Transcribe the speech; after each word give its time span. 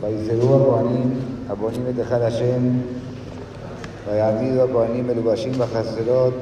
ויזהו 0.00 0.62
הכהנים, 0.62 1.20
הבונים 1.48 1.82
את 1.88 1.98
היכל 1.98 2.22
השם, 2.22 2.62
ויעמידו 4.08 4.62
הכהנים 4.62 5.06
מלובשים 5.06 5.52
בחצרות, 5.52 6.34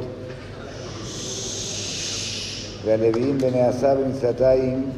והלוויים 2.85 3.39
בני 3.39 3.63
עשה 3.63 3.95
במצלתיים, 3.95 4.91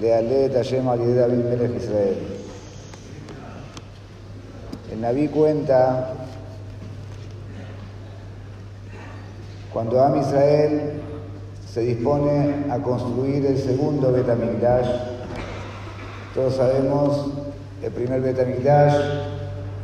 להעלה 0.00 0.46
את 0.46 0.54
השם 0.54 0.88
על 0.88 1.00
ידי 1.00 1.14
דוד 1.14 1.44
מלך 1.50 1.70
ישראל. 1.76 2.14
El 4.92 5.00
Naví 5.02 5.28
cuenta 5.28 6.14
cuando 9.72 10.02
Am 10.02 10.20
Israel 10.20 11.00
se 11.72 11.80
dispone 11.82 12.66
a 12.68 12.78
construir 12.78 13.46
el 13.46 13.56
segundo 13.56 14.12
Betamigdash. 14.12 14.90
Todos 16.34 16.56
sabemos, 16.56 17.28
el 17.85 17.91
primer 17.91 18.19
Betamigdash 18.19 18.95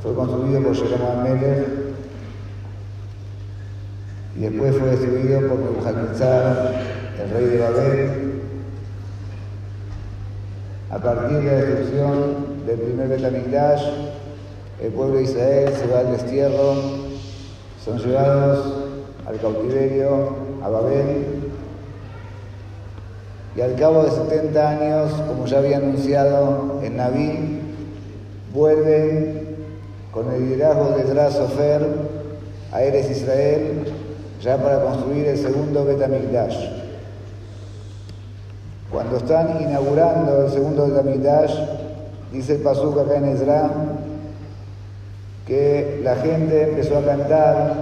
fue 0.01 0.15
construido 0.15 0.63
por 0.63 0.75
Jerome 0.75 1.29
Melech 1.29 1.67
y 4.35 4.39
después 4.39 4.75
fue 4.75 4.89
destruido 4.89 5.47
por 5.47 5.59
Nebuchadnezzar, 5.59 6.81
el 7.21 7.29
rey 7.29 7.45
de 7.45 7.57
Babel. 7.59 8.41
A 10.89 10.97
partir 10.97 11.37
de 11.37 11.45
la 11.45 11.51
destrucción 11.51 12.65
del 12.65 12.79
primer 12.79 13.07
Betamigdash, 13.07 13.83
el 14.81 14.91
pueblo 14.93 15.17
de 15.17 15.23
Israel 15.23 15.73
se 15.79 15.85
va 15.85 15.99
al 15.99 16.11
destierro, 16.11 16.73
son 17.85 17.99
llevados 17.99 18.83
al 19.27 19.39
cautiverio, 19.39 20.35
a 20.63 20.69
Babel, 20.69 21.25
y 23.55 23.61
al 23.61 23.75
cabo 23.75 24.03
de 24.05 24.09
70 24.09 24.69
años, 24.69 25.11
como 25.27 25.45
ya 25.45 25.59
había 25.59 25.77
anunciado 25.77 26.79
en 26.81 26.97
Naví, 26.97 27.60
vuelven 28.53 29.55
con 30.11 30.31
el 30.33 30.49
liderazgo 30.49 30.97
de 30.97 31.03
Drasofer 31.03 31.87
a 32.71 32.81
Eres 32.81 33.09
Israel, 33.09 33.85
ya 34.41 34.57
para 34.57 34.83
construir 34.83 35.27
el 35.27 35.37
segundo 35.37 35.85
Betamigdash. 35.85 36.57
Cuando 38.91 39.17
están 39.17 39.61
inaugurando 39.61 40.45
el 40.45 40.51
segundo 40.51 40.87
Betamigdash, 40.87 41.53
dice 42.31 42.55
el 42.55 42.61
Pasuk 42.61 42.97
acá 42.99 43.17
en 43.17 43.25
Ezra, 43.25 43.69
que 45.45 46.01
la 46.03 46.15
gente 46.15 46.69
empezó 46.69 46.97
a 46.97 47.05
cantar, 47.05 47.73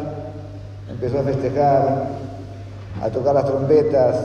empezó 0.90 1.20
a 1.20 1.24
festejar, 1.24 2.08
a 3.02 3.10
tocar 3.10 3.36
las 3.36 3.46
trompetas, 3.46 4.16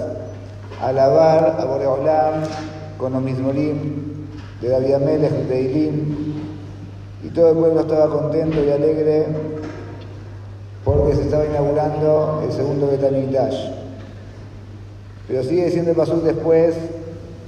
a 0.81 0.89
alabar 0.89 1.57
a 1.59 1.65
Boreolam 1.65 2.43
con 2.99 3.13
los 3.13 3.23
mismolim 3.23 4.25
de 4.61 4.69
David 4.69 4.95
Amelech 4.95 5.33
de 5.49 5.61
Ilim, 5.61 6.34
y 7.25 7.29
todo 7.29 7.51
el 7.51 7.57
pueblo 7.57 7.81
estaba 7.81 8.11
contento 8.11 8.63
y 8.63 8.71
alegre 8.71 9.27
porque 10.85 11.15
se 11.15 11.23
estaba 11.23 11.47
inaugurando 11.47 12.43
el 12.45 12.53
segundo 12.53 12.89
Betamigdash. 12.89 13.71
Pero 15.27 15.43
sigue 15.43 15.65
diciendo 15.65 15.93
el 15.93 15.97
Pasuk 15.97 16.23
después, 16.23 16.75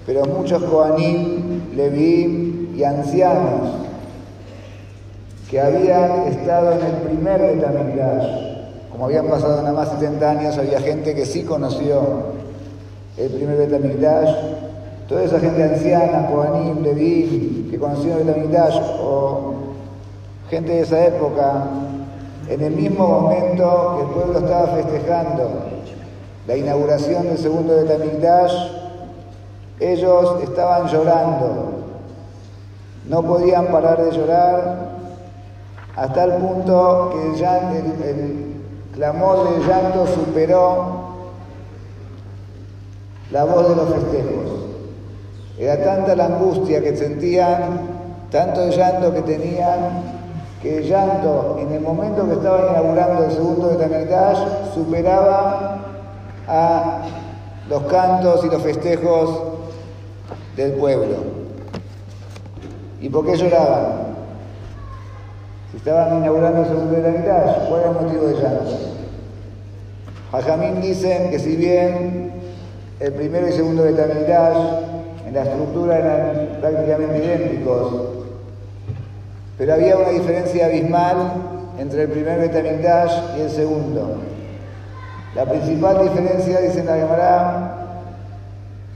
pero 0.06 0.24
muchos 0.24 0.62
Kohanim, 0.64 1.74
Leví 1.76 2.72
y 2.74 2.82
ancianos 2.84 3.70
que 5.50 5.60
habían 5.60 6.22
estado 6.28 6.72
en 6.72 6.86
el 6.86 6.92
primer 7.02 7.56
Betamigdash, 7.56 8.46
como 8.90 9.04
habían 9.04 9.28
pasado 9.28 9.60
nada 9.60 9.74
más 9.74 9.90
70 9.90 10.30
años, 10.30 10.56
había 10.56 10.80
gente 10.80 11.14
que 11.14 11.26
sí 11.26 11.42
conoció 11.42 12.00
el 13.18 13.30
primer 13.30 13.58
Betamigdash, 13.58 14.34
toda 15.06 15.22
esa 15.22 15.38
gente 15.38 15.62
anciana, 15.62 16.28
Kohanim, 16.28 16.82
Leví, 16.82 17.68
que 17.70 17.78
conoció 17.78 18.16
el 18.16 18.24
Betamigdash, 18.24 18.80
o 19.02 19.55
gente 20.50 20.72
de 20.72 20.80
esa 20.80 21.06
época, 21.06 21.64
en 22.48 22.62
el 22.62 22.72
mismo 22.72 23.06
momento 23.06 23.96
que 23.96 24.02
el 24.04 24.10
pueblo 24.10 24.38
estaba 24.38 24.66
festejando 24.68 25.50
la 26.46 26.56
inauguración 26.56 27.24
del 27.24 27.38
segundo 27.38 27.74
Betamigdash, 27.74 28.52
ellos 29.80 30.42
estaban 30.42 30.86
llorando, 30.86 31.72
no 33.08 33.22
podían 33.22 33.66
parar 33.66 34.02
de 34.02 34.12
llorar 34.12 34.96
hasta 35.96 36.24
el 36.24 36.32
punto 36.34 37.10
que 37.12 38.10
el, 38.10 38.46
clamor 38.94 39.50
del 39.50 39.68
llanto 39.68 40.06
superó 40.06 41.06
la 43.30 43.44
voz 43.44 43.68
de 43.68 43.76
los 43.76 43.94
festejos. 43.94 44.66
Era 45.58 45.84
tanta 45.84 46.16
la 46.16 46.26
angustia 46.26 46.80
que 46.80 46.96
sentían, 46.96 47.80
tanto 48.30 48.70
llanto 48.70 49.12
que 49.12 49.20
tenían, 49.20 50.15
que 50.66 50.82
llanto 50.82 51.58
en 51.60 51.72
el 51.72 51.80
momento 51.80 52.26
que 52.26 52.32
estaban 52.32 52.70
inaugurando 52.70 53.24
el 53.24 53.30
segundo 53.30 53.68
de 53.68 53.76
superaba 54.74 55.78
a 56.48 57.02
los 57.68 57.82
cantos 57.84 58.44
y 58.44 58.48
los 58.48 58.62
festejos 58.62 59.42
del 60.56 60.72
pueblo. 60.72 61.16
¿Y 63.00 63.08
por 63.08 63.26
qué 63.26 63.36
lloraban? 63.36 64.06
Si 65.70 65.76
estaban 65.76 66.18
inaugurando 66.18 66.62
el 66.62 66.66
segundo 66.66 66.92
de 66.94 67.12
¿cuál 67.68 67.80
era 67.80 67.90
el 67.90 68.06
motivo 68.06 68.26
de 68.26 68.34
llanto? 68.34 68.70
Jajamín 70.32 70.80
dicen 70.80 71.30
que 71.30 71.38
si 71.38 71.54
bien 71.54 72.32
el 72.98 73.12
primero 73.12 73.48
y 73.48 73.52
segundo 73.52 73.84
Betamigdash 73.84 74.56
en 75.28 75.34
la 75.34 75.42
estructura 75.44 75.98
eran 75.98 76.58
prácticamente 76.60 77.24
idénticos, 77.24 78.15
pero 79.58 79.74
había 79.74 79.96
una 79.96 80.10
diferencia 80.10 80.66
abismal 80.66 81.16
entre 81.78 82.02
el 82.02 82.08
primer 82.08 82.40
Betamigdash 82.40 83.36
y 83.38 83.40
el 83.42 83.50
segundo. 83.50 84.16
La 85.34 85.44
principal 85.44 86.02
diferencia, 86.02 86.60
dice 86.60 86.84
la 86.84 86.96
Gemara, 86.96 87.76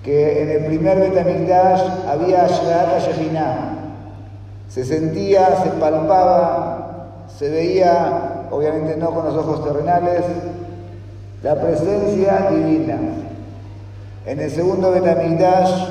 que 0.03 0.43
en 0.43 0.50
el 0.50 0.65
primer 0.66 0.98
Betamigdash 0.98 1.82
había 2.09 2.47
Shraat 2.47 3.00
Shekinah. 3.06 3.76
Se 4.69 4.84
sentía, 4.84 5.62
se 5.62 5.71
palpaba, 5.71 7.27
se 7.38 7.50
veía, 7.50 8.47
obviamente 8.50 8.97
no 8.97 9.10
con 9.10 9.25
los 9.25 9.34
ojos 9.34 9.65
terrenales, 9.65 10.22
la 11.42 11.60
presencia 11.60 12.48
divina. 12.50 12.98
En 14.27 14.41
el 14.41 14.50
segundo 14.50 14.91
Betamigdash 14.92 15.88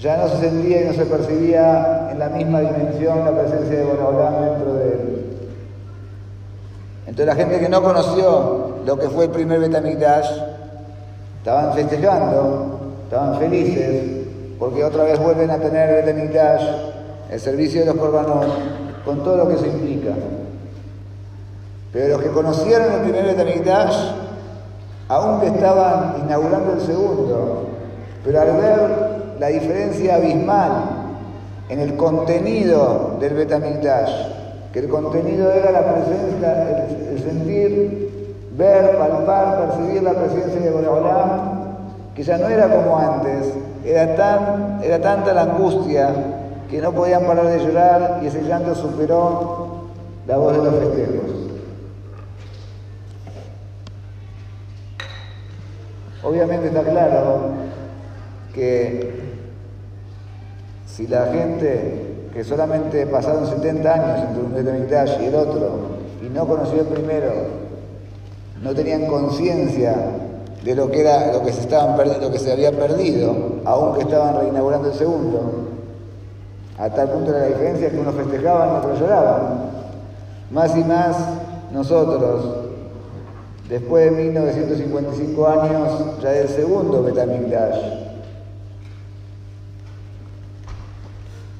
ya 0.00 0.16
no 0.16 0.28
se 0.28 0.38
sentía 0.38 0.82
y 0.82 0.84
no 0.86 0.92
se 0.94 1.04
percibía 1.04 1.99
la 2.20 2.28
misma 2.28 2.60
dimensión 2.60 3.24
la 3.24 3.30
presencia 3.30 3.78
de 3.78 3.82
Boraholam 3.82 4.44
dentro 4.44 4.74
de 4.74 4.88
él. 4.88 5.26
Entonces 7.06 7.26
la 7.26 7.34
gente 7.34 7.58
que 7.58 7.68
no 7.70 7.82
conoció 7.82 8.74
lo 8.84 8.98
que 8.98 9.08
fue 9.08 9.24
el 9.24 9.30
primer 9.30 9.58
Betamigdash 9.58 10.30
estaban 11.38 11.72
festejando, 11.72 12.78
estaban 13.04 13.38
felices, 13.38 14.26
porque 14.58 14.84
otra 14.84 15.04
vez 15.04 15.18
vuelven 15.18 15.50
a 15.50 15.56
tener 15.56 16.04
Betamigdash, 16.04 16.62
el 17.30 17.40
servicio 17.40 17.80
de 17.80 17.86
los 17.86 17.96
corbanos, 17.96 18.44
con 19.02 19.24
todo 19.24 19.38
lo 19.38 19.48
que 19.48 19.54
eso 19.54 19.64
implica. 19.64 20.10
Pero 21.90 22.16
los 22.16 22.22
que 22.22 22.28
conocieron 22.28 22.92
el 22.92 23.00
primer 23.00 23.24
Betamigdash 23.34 23.96
aunque 25.08 25.46
estaban 25.46 26.16
inaugurando 26.26 26.74
el 26.74 26.80
segundo, 26.82 27.66
pero 28.22 28.40
al 28.42 28.56
ver 28.58 29.36
la 29.40 29.46
diferencia 29.46 30.16
abismal 30.16 30.99
en 31.70 31.78
el 31.78 31.96
contenido 31.96 33.16
del 33.20 33.34
Betamigdash, 33.34 34.10
que 34.72 34.80
el 34.80 34.88
contenido 34.88 35.52
era 35.52 35.70
la 35.70 35.94
presencia, 35.94 36.86
el, 37.12 37.22
sentir, 37.22 38.36
ver, 38.58 38.98
palpar, 38.98 39.68
percibir 39.68 40.02
la 40.02 40.14
presencia 40.14 40.60
de 40.60 40.70
Boreolam, 40.70 41.76
que 42.12 42.24
ya 42.24 42.38
no 42.38 42.48
era 42.48 42.68
como 42.68 42.98
antes, 42.98 43.54
era, 43.84 44.16
tan, 44.16 44.80
era 44.82 45.00
tanta 45.00 45.32
la 45.32 45.42
angustia 45.42 46.12
que 46.68 46.82
no 46.82 46.92
podían 46.92 47.24
parar 47.24 47.46
de 47.46 47.60
llorar 47.60 48.20
y 48.22 48.26
ese 48.26 48.42
llanto 48.42 48.74
superó 48.74 49.90
la 50.26 50.38
voz 50.38 50.52
de 50.52 50.64
los 50.64 50.74
festejos. 50.74 51.30
Obviamente 56.24 56.66
está 56.66 56.82
claro 56.82 57.38
que 58.52 59.29
si 60.94 61.06
la 61.06 61.26
gente 61.26 62.28
que 62.32 62.44
solamente 62.44 63.06
pasaron 63.06 63.46
70 63.46 63.92
años 63.92 64.28
entre 64.28 64.42
un 64.42 64.54
Betamigdash 64.54 65.20
y 65.22 65.26
el 65.26 65.34
otro 65.34 65.70
y 66.24 66.28
no 66.28 66.46
conoció 66.46 66.80
el 66.80 66.86
primero, 66.86 67.32
no 68.62 68.74
tenían 68.74 69.06
conciencia 69.06 69.94
de 70.62 70.74
lo 70.74 70.90
que 70.90 71.00
era 71.00 71.32
lo 71.32 71.42
que 71.42 71.52
se 71.52 71.60
estaban 71.62 71.96
lo 72.20 72.30
que 72.30 72.38
se 72.38 72.52
había 72.52 72.72
perdido, 72.72 73.34
aunque 73.64 74.02
estaban 74.02 74.38
reinaugurando 74.38 74.88
el 74.88 74.94
segundo, 74.94 75.68
a 76.78 76.88
tal 76.90 77.10
punto 77.10 77.30
era 77.30 77.40
la 77.40 77.46
diferencia 77.46 77.90
que 77.90 77.98
unos 77.98 78.14
festejaban 78.14 78.74
y 78.74 78.78
otros 78.78 79.00
lloraban. 79.00 79.70
Más 80.50 80.76
y 80.76 80.84
más 80.84 81.16
nosotros, 81.72 82.44
después 83.68 84.10
de 84.10 84.22
1955 84.24 85.46
años 85.46 86.22
ya 86.22 86.30
del 86.30 86.48
segundo 86.48 87.02
Betamigdash. 87.02 88.09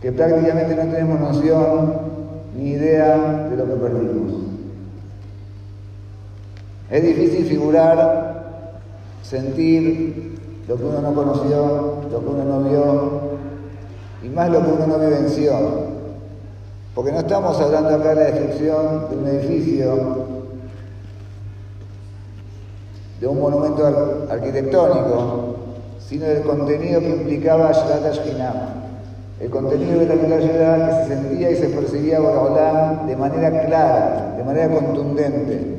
Que 0.01 0.13
prácticamente 0.13 0.75
no 0.77 0.93
tenemos 0.93 1.21
noción 1.21 1.95
ni 2.57 2.71
idea 2.71 3.49
de 3.51 3.57
lo 3.57 3.67
que 3.67 3.75
perdimos. 3.75 4.33
Es 6.91 7.03
difícil 7.03 7.47
figurar, 7.47 8.81
sentir 9.23 10.39
lo 10.67 10.77
que 10.77 10.85
uno 10.85 11.01
no 11.01 11.15
conoció, 11.15 12.03
lo 12.11 12.21
que 12.21 12.27
uno 12.27 12.45
no 12.45 12.69
vio 12.69 13.21
y 14.23 14.29
más 14.29 14.51
lo 14.51 14.65
que 14.65 14.73
uno 14.73 14.87
no 14.87 14.99
vivenció. 14.99 15.53
Porque 16.95 17.13
no 17.13 17.21
estamos 17.21 17.61
hablando 17.61 17.95
acá 17.95 18.09
de 18.11 18.15
la 18.17 18.23
destrucción 18.23 19.11
de 19.11 19.17
un 19.17 19.27
edificio, 19.29 20.27
de 23.21 23.27
un 23.27 23.41
monumento 23.41 24.27
arquitectónico, 24.29 25.57
sino 26.01 26.25
del 26.25 26.43
contenido 26.43 27.01
que 27.01 27.11
implicaba 27.11 27.71
Shalat 27.71 28.07
Ashkinam. 28.07 28.80
El 29.41 29.49
contenido 29.49 30.01
de 30.01 30.07
la 30.07 30.17
que 30.87 31.03
se 31.03 31.15
sentía 31.15 31.51
y 31.51 31.57
se 31.57 31.69
percibía 31.69 32.21
por 32.21 32.35
de 33.07 33.17
manera 33.17 33.65
clara, 33.65 34.35
de 34.37 34.45
manera 34.45 34.69
contundente. 34.69 35.79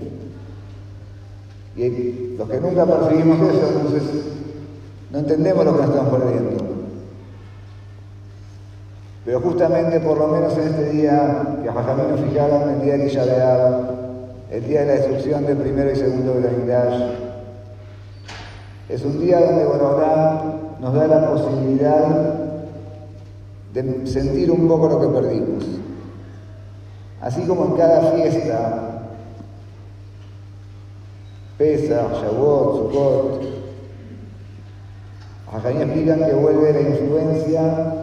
Y 1.75 2.35
los 2.37 2.49
que 2.49 2.59
nunca 2.59 2.85
percibimos 2.85 3.37
eso, 3.53 3.67
entonces 3.67 4.03
no 5.11 5.19
entendemos 5.19 5.63
lo 5.63 5.73
que 5.73 5.81
nos 5.81 5.89
estamos 5.91 6.19
perdiendo. 6.19 6.63
Pero 9.25 9.39
justamente, 9.41 9.99
por 9.99 10.17
lo 10.17 10.27
menos 10.27 10.57
en 10.57 10.63
este 10.63 10.89
día, 10.89 11.59
que 11.61 11.69
a 11.69 11.73
nos 11.73 12.19
fijaron, 12.19 12.67
el 12.67 12.81
día 12.81 12.97
de 12.97 13.05
Kishabeab, 13.05 13.91
el 14.49 14.67
día 14.67 14.79
de 14.81 14.85
la 14.87 14.93
destrucción 14.93 15.45
del 15.45 15.57
primero 15.57 15.91
y 15.91 15.95
segundo 15.95 16.33
de 16.33 16.41
la 16.41 16.49
Midrash, 16.49 17.11
es 18.89 19.05
un 19.05 19.21
día 19.21 19.39
donde 19.39 19.65
Borolá 19.65 20.43
nos 20.81 20.93
da 20.95 21.07
la 21.07 21.29
posibilidad 21.29 22.40
de 23.73 24.07
sentir 24.07 24.51
un 24.51 24.68
poco 24.68 24.88
lo 24.89 25.00
que 25.00 25.07
perdimos. 25.07 25.65
Así 27.21 27.41
como 27.44 27.65
en 27.65 27.71
cada 27.73 28.12
fiesta, 28.12 28.88
Pesa, 31.57 32.07
Shavuot, 32.12 32.75
Sukkot, 32.77 33.44
acá 35.53 35.71
explican 35.71 36.25
que 36.25 36.33
vuelve 36.33 36.73
la 36.73 36.81
influencia 36.81 37.94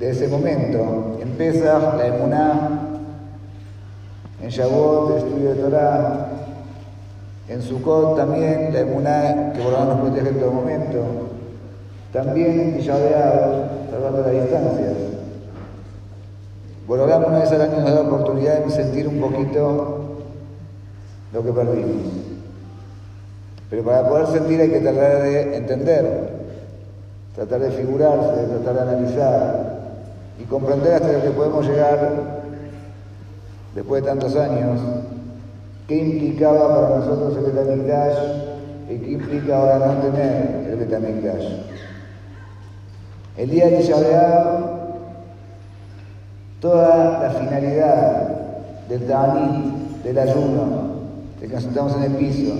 de 0.00 0.10
ese 0.10 0.28
momento. 0.28 1.18
En 1.20 1.28
Pesach, 1.32 1.96
la 1.98 2.06
Emuná, 2.06 2.70
en 4.40 4.48
Shavuot, 4.48 5.10
el 5.10 5.16
estudio 5.18 5.54
de 5.54 5.62
Torah, 5.62 6.28
en 7.48 7.62
Sukkot 7.62 8.16
también 8.16 8.72
la 8.74 8.80
emuná 8.80 9.52
que 9.54 9.62
Borolán 9.62 9.88
nos 9.88 10.00
protege 10.00 10.28
en 10.28 10.38
todo 10.38 10.52
momento. 10.52 11.27
También 12.12 12.76
Tishabeab, 12.76 13.90
salvando 13.90 14.22
las 14.22 14.32
distancias. 14.32 14.94
Borolán 16.86 17.24
una 17.24 17.40
vez 17.40 17.52
al 17.52 17.60
año 17.60 17.76
nos 17.76 17.84
da 17.84 17.94
la 17.94 18.00
oportunidad 18.08 18.64
de 18.64 18.70
sentir 18.70 19.06
un 19.08 19.20
poquito 19.20 19.98
lo 21.32 21.44
que 21.44 21.52
perdimos. 21.52 22.12
Pero 23.68 23.82
para 23.84 24.08
poder 24.08 24.26
sentir 24.28 24.60
hay 24.60 24.70
que 24.70 24.80
tratar 24.80 25.22
de 25.22 25.56
entender, 25.56 26.30
tratar 27.34 27.60
de 27.60 27.70
figurarse, 27.72 28.42
tratar 28.44 28.74
de 28.74 28.80
analizar 28.80 29.78
y 30.40 30.44
comprender 30.44 30.94
hasta 30.94 31.12
lo 31.12 31.22
que 31.22 31.30
podemos 31.30 31.66
llegar 31.66 32.38
después 33.74 34.02
de 34.02 34.08
tantos 34.08 34.34
años 34.36 34.80
¿Qué 35.88 35.96
implicaba 35.96 36.68
para 36.68 36.98
nosotros 36.98 37.34
el 37.38 37.50
Betamigdash 37.50 38.18
y 38.90 38.98
qué 38.98 39.10
implica 39.12 39.56
ahora 39.56 39.86
no 39.86 40.02
tener 40.02 40.68
el 40.70 40.76
Betamigdash? 40.76 41.77
El 43.38 43.50
día 43.50 43.66
de 43.66 43.76
Tisha 43.76 43.94
toda 46.60 47.20
la 47.22 47.30
finalidad 47.30 48.28
del 48.88 49.06
Ta'anit, 49.06 50.02
del 50.02 50.18
ayuno, 50.18 50.66
de 51.40 51.46
que 51.46 51.54
nos 51.54 51.62
sentamos 51.62 51.94
en 51.98 52.02
el 52.02 52.12
piso, 52.16 52.52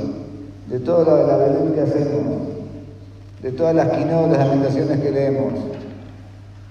de 0.69 0.79
todo 0.79 1.05
lo 1.05 1.17
de 1.17 1.27
la 1.27 1.37
verdad 1.37 1.75
que 1.75 1.81
hacemos, 1.81 2.25
de 3.43 3.51
todas 3.51 3.75
las 3.75 3.89
quinoas, 3.89 4.31
las 4.31 4.39
lamentaciones 4.39 5.01
que 5.01 5.11
leemos, 5.11 5.53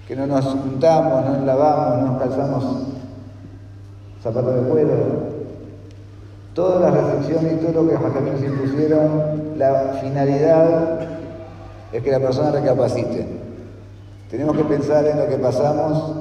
que 0.06 0.16
no 0.16 0.26
nos 0.26 0.42
juntamos, 0.46 1.26
no 1.26 1.32
nos 1.34 1.44
lavamos, 1.44 1.98
no 1.98 2.12
nos 2.12 2.22
calzamos 2.22 2.64
zapatos 4.22 4.54
de 4.54 4.70
cuero, 4.70 4.94
todas 6.54 6.80
las 6.80 7.04
restricciones 7.04 7.52
y 7.52 7.56
todo 7.56 7.82
lo 7.82 7.88
que 7.90 7.94
los 7.94 8.02
nos 8.02 8.42
impusieron, 8.42 9.58
la 9.58 9.98
finalidad 10.00 11.00
es 11.92 12.02
que 12.02 12.10
la 12.10 12.20
persona 12.20 12.52
recapacite. 12.52 13.37
Tenemos 14.30 14.56
que 14.56 14.64
pensar 14.64 15.06
en 15.06 15.18
lo 15.18 15.28
que 15.28 15.36
pasamos, 15.36 16.16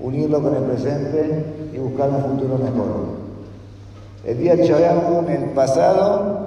unirlo 0.00 0.42
con 0.42 0.54
el 0.54 0.62
presente 0.62 1.44
y 1.74 1.78
buscar 1.78 2.08
un 2.10 2.22
futuro 2.22 2.58
mejor. 2.58 3.16
El 4.24 4.38
día 4.38 4.54
une 4.54 5.34
el 5.36 5.50
pasado 5.50 6.46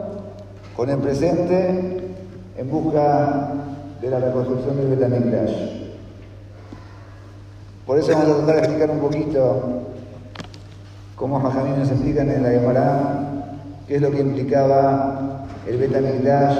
con 0.75 0.90
el 0.90 0.98
presente 0.98 2.13
en 2.57 2.69
busca 2.69 3.54
de 4.01 4.10
la 4.10 4.19
reconstrucción 4.19 4.78
del 4.78 4.88
Betamigdash. 4.88 5.80
Por 7.86 7.98
eso 7.98 8.12
vamos 8.12 8.30
a 8.30 8.36
tratar 8.38 8.56
de 8.56 8.62
explicar 8.62 8.92
un 8.92 9.00
poquito 9.00 9.62
como 11.16 11.42
Jajamín 11.42 11.80
nos 11.80 11.92
explican 11.92 12.30
en 12.31 12.44
la 12.44 12.50
Gemara 12.50 13.19
qué 13.88 13.96
es 13.98 14.01
lo 14.01 14.10
que 14.10 14.22
implicaba 14.22 15.46
el 15.68 15.78
Betamigdash, 15.78 16.57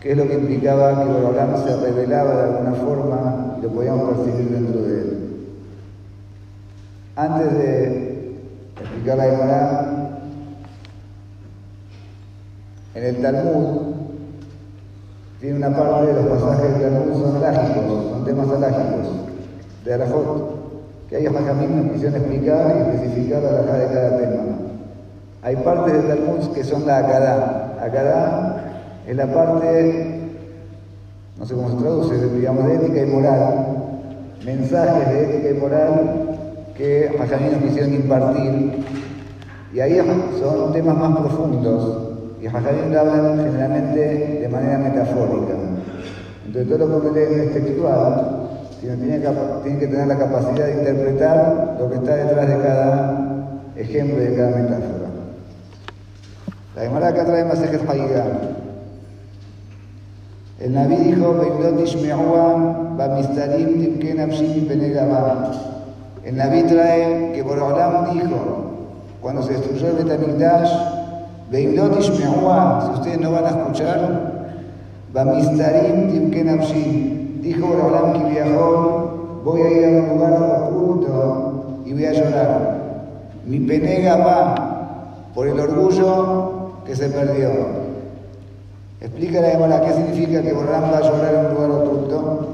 qué 0.00 0.12
es 0.12 0.16
lo 0.16 0.26
que 0.26 0.34
implicaba 0.34 0.98
que 0.98 1.10
Borolam 1.10 1.62
se 1.62 1.76
revelaba 1.76 2.36
de 2.36 2.42
alguna 2.42 2.72
forma 2.72 3.56
y 3.58 3.62
lo 3.62 3.68
podíamos 3.68 4.16
percibir 4.16 4.50
dentro 4.50 4.82
de 4.82 5.00
él. 5.00 5.46
Antes 7.16 7.52
de 7.52 8.36
explicar 8.80 9.18
la 9.18 9.24
Gemara, 9.24 10.10
en 12.94 13.04
el 13.04 13.22
Talmud 13.22 13.94
tiene 15.38 15.56
una 15.56 15.76
parte 15.76 16.06
de 16.06 16.14
los 16.14 16.26
pasajes 16.26 16.78
del 16.78 16.92
Talmud 16.92 17.22
son 17.22 17.36
alágicos, 17.36 18.10
son 18.10 18.24
temas 18.24 18.48
alágicos, 18.48 19.06
de 19.84 19.94
Arafot 19.94 20.60
que 21.08 21.16
hay 21.16 21.26
Jajamim 21.26 21.76
nos 21.76 21.92
quisieron 21.92 22.20
explicar 22.20 22.72
y 22.76 22.94
especificar 22.94 23.42
la 23.42 23.78
de 23.78 23.86
cada 23.86 24.16
tema. 24.16 24.42
Hay 25.42 25.56
partes 25.56 25.92
del 25.92 26.06
Talmud 26.06 26.54
que 26.54 26.62
son 26.62 26.86
la 26.86 26.98
Akadá. 26.98 27.76
Akadá 27.82 28.69
es 29.06 29.16
la 29.16 29.26
parte, 29.26 30.30
no 31.38 31.46
sé 31.46 31.54
cómo 31.54 31.70
se 31.70 31.76
traduce, 31.76 32.36
digamos, 32.36 32.66
de 32.66 32.74
ética 32.74 33.02
y 33.02 33.06
moral, 33.06 33.66
mensajes 34.44 35.08
de 35.08 35.24
ética 35.24 35.50
y 35.50 35.60
moral 35.60 36.20
que 36.76 37.10
nos 37.18 37.62
quisieron 37.62 37.94
impartir. 37.94 38.84
Y 39.72 39.80
ahí 39.80 40.00
son 40.38 40.72
temas 40.72 40.96
más 40.96 41.18
profundos. 41.18 42.08
Y 42.40 42.46
Jajamim 42.46 42.96
hablan 42.96 43.36
generalmente 43.44 44.40
de 44.40 44.48
manera 44.48 44.78
metafórica. 44.78 45.54
Entonces 46.46 46.78
todo 46.78 46.88
lo 46.88 47.02
que 47.02 47.20
leen 47.20 47.40
es 47.40 47.52
textual, 47.52 48.48
sino 48.80 48.94
tiene, 48.96 49.20
que 49.78 49.86
tener 49.86 50.06
la 50.06 50.18
capacidad 50.18 50.66
de 50.66 50.72
interpretar 50.72 51.76
lo 51.78 51.90
que 51.90 51.96
está 51.96 52.16
detrás 52.16 52.48
de 52.48 52.56
cada 52.56 53.50
ejemplo 53.76 54.22
y 54.22 54.26
de 54.26 54.36
cada 54.36 54.56
metáfora. 54.56 55.10
La 56.74 56.82
Gemara 56.82 57.08
acá 57.08 57.24
trae 57.26 57.44
más 57.44 57.62
ejes 57.62 57.82
El 60.60 60.74
Naví 60.74 60.96
dijo, 60.96 61.40
El 66.22 66.36
Naví 66.36 66.62
trae 66.64 67.32
que 67.32 67.42
Borolam 67.42 68.12
dijo, 68.12 68.36
cuando 69.22 69.42
se 69.42 69.54
destruyó 69.54 69.88
el 69.88 70.04
Betamigdash, 70.04 70.70
si 71.50 71.66
ustedes 72.92 73.20
no 73.20 73.32
van 73.32 73.44
a 73.44 73.48
escuchar, 73.48 74.30
Bamistarim 75.14 76.12
Timken 76.12 77.40
Dijo 77.40 77.66
Abraham 77.66 78.12
que 78.12 78.30
viajó, 78.30 79.40
voy 79.42 79.62
a 79.62 79.70
ir 79.70 79.84
a 79.84 79.88
un 79.88 80.08
lugar 80.10 80.68
oculto 80.68 81.82
y 81.86 81.94
voy 81.94 82.04
a 82.04 82.12
llorar. 82.12 82.80
Mi 83.46 83.60
penega 83.60 84.16
va 84.16 84.54
por 85.34 85.48
el 85.48 85.58
orgullo 85.58 86.72
que 86.84 86.94
se 86.94 87.08
perdió. 87.08 87.89
Explica 89.00 89.40
la 89.40 89.50
Gemara 89.50 89.80
qué 89.80 89.92
significa 89.94 90.42
que 90.42 90.50
Abraham 90.50 90.90
va 90.92 90.98
a 90.98 91.00
llorar 91.00 91.34
en 91.34 91.46
un 91.46 91.54
lugar 91.54 91.70
oculto. 91.70 92.48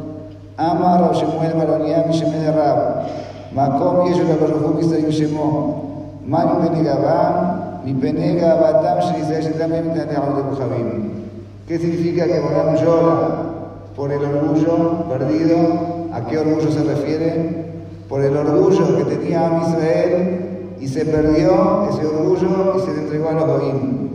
Amar 0.56 1.04
a 1.04 1.12
Shemuel 1.12 1.54
Baroniam 1.54 2.10
Shemed 2.10 2.54
Rab. 2.54 3.06
Makom 3.52 4.06
Yeshu 4.06 4.26
Kabaruchu 4.26 4.74
Misarim 4.76 5.10
Shemo. 5.10 6.20
Ma 6.24 6.44
mi 6.44 6.68
penega 6.68 6.94
va, 6.96 7.80
mi 7.84 7.94
penega 7.94 8.54
batam 8.56 9.00
Shrisay 9.00 9.42
Shetamem 9.42 9.94
Taneham 9.94 10.36
de 10.36 11.16
¿Qué 11.66 11.78
significa 11.78 12.26
que 12.26 12.36
Abraham 12.36 12.76
llora? 12.76 13.46
por 13.96 14.12
el 14.12 14.22
orgullo 14.22 15.08
perdido. 15.08 15.56
¿A 16.12 16.26
qué 16.26 16.38
orgullo 16.38 16.70
se 16.70 16.84
refiere? 16.84 17.66
Por 18.08 18.22
el 18.22 18.36
orgullo 18.36 18.96
que 18.98 19.16
tenía 19.16 19.60
Israel 19.66 20.76
y 20.80 20.86
se 20.86 21.04
perdió 21.04 21.88
ese 21.90 22.06
orgullo 22.06 22.74
y 22.76 22.80
se 22.80 22.94
le 22.94 23.02
entregó 23.02 23.30
a 23.30 23.32
los 23.32 23.46
Goim. 23.46 24.06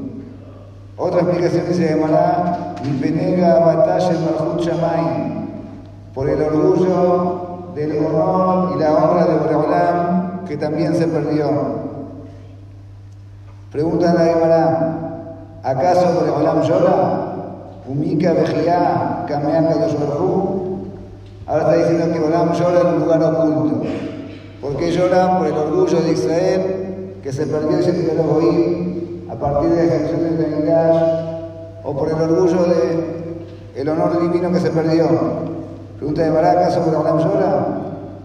Otra 1.03 1.21
explicación 1.21 1.65
llamará 1.73 2.75
mi 2.83 2.91
penega 2.99 3.57
batalla 3.57 4.11
Shamay, 4.59 5.47
por 6.13 6.29
el 6.29 6.39
orgullo 6.43 7.71
del 7.73 8.05
honor 8.05 8.73
y 8.75 8.79
la 8.79 8.93
honra 8.93 9.25
de 9.25 9.35
Boreolam 9.39 10.45
que 10.45 10.57
también 10.57 10.95
se 10.95 11.07
perdió. 11.07 11.49
Pregunta 13.71 14.13
la 14.13 14.25
Gemara, 14.25 14.97
¿acaso 15.63 16.19
Boreolam 16.19 16.61
llora? 16.61 17.33
Umika 17.87 18.33
Bejía, 18.33 19.25
Kamea 19.27 19.69
Kadosh 19.69 19.95
Ahora 21.47 21.61
está 21.63 21.75
diciendo 21.77 22.13
que 22.13 22.19
Boreolam 22.19 22.53
llora 22.53 22.79
en 22.81 22.87
un 22.87 22.99
lugar 22.99 23.23
oculto. 23.23 23.81
¿Por 24.61 24.77
qué 24.77 24.91
llora? 24.91 25.39
Por 25.39 25.47
el 25.47 25.57
orgullo 25.57 25.99
de 25.99 26.11
Israel 26.11 27.17
que 27.23 27.33
se 27.33 27.47
perdió 27.47 27.79
y 27.79 27.83
se 27.83 27.91
liberó 27.91 28.39
a 29.31 29.35
partir 29.35 29.69
de 29.69 29.75
la 29.77 29.83
ejecución 29.83 30.37
de 30.37 30.45
Bengash 30.45 31.03
o 31.83 31.93
por 31.95 32.09
el 32.09 32.15
orgullo 32.15 32.63
de 32.65 33.21
el 33.75 33.87
honor 33.87 34.21
divino 34.21 34.51
que 34.51 34.59
se 34.59 34.69
perdió. 34.69 35.07
Pregunta 35.97 36.23
de 36.23 36.31
Baraka 36.31 36.71
sobre 36.71 36.97
Olam 36.97 37.17
Llora. 37.17 37.67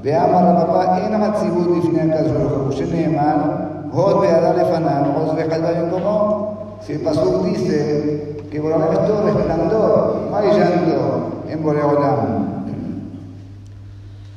Veamos 0.02 0.42
a 0.42 0.66
papá 0.66 1.00
en 1.06 1.14
Amatzibut 1.14 1.78
y 1.78 1.86
final 1.86 2.10
Kadosh 2.10 2.74
Sheneemar, 2.74 3.88
Hod 3.92 4.20
Beadale 4.20 4.64
Fanam, 4.64 5.16
Hod 5.16 5.36
Bejalba 5.36 5.90
como 5.90 6.78
Si 6.84 6.94
el 6.94 7.00
Pasuk 7.00 7.44
dice 7.44 8.38
que 8.50 8.60
Boreolam 8.60 8.92
es 8.92 9.06
todo 9.06 9.22
resplandor, 9.22 10.16
no 10.30 11.50
en 11.50 11.62
Boreolam. 11.62 12.56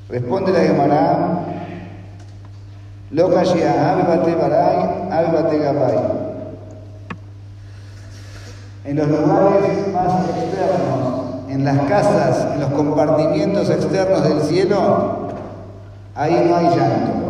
Responde 0.10 0.52
la 0.52 0.60
Gemara, 0.60 1.40
Lo 3.12 3.34
Kashia, 3.34 3.92
Ave 3.92 4.04
Bate 4.04 4.36
Baray, 4.36 5.10
Ave 5.12 5.42
Bate 5.42 5.58
Gabay 5.58 6.29
en 8.90 8.96
los 8.96 9.08
lugares 9.08 9.94
más 9.94 10.28
externos, 10.30 11.46
en 11.48 11.64
las 11.64 11.78
casas, 11.88 12.56
en 12.56 12.62
los 12.62 12.72
compartimientos 12.72 13.70
externos 13.70 14.24
del 14.28 14.42
cielo, 14.42 15.28
ahí 16.16 16.48
no 16.50 16.56
hay 16.56 16.66
llanto. 16.66 17.30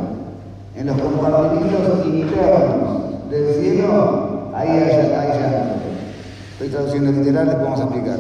En 0.78 0.88
los 0.88 0.96
compartimientos 1.02 2.06
internos 2.06 3.30
del 3.30 3.56
cielo, 3.56 4.52
ahí 4.56 4.70
hay, 4.70 5.38
llanto. 5.38 5.76
Estoy 6.54 6.70
traduciendo 6.70 7.12
literal, 7.12 7.48
les 7.48 7.62
vamos 7.62 7.80
a 7.82 7.84
explicar. 7.84 8.20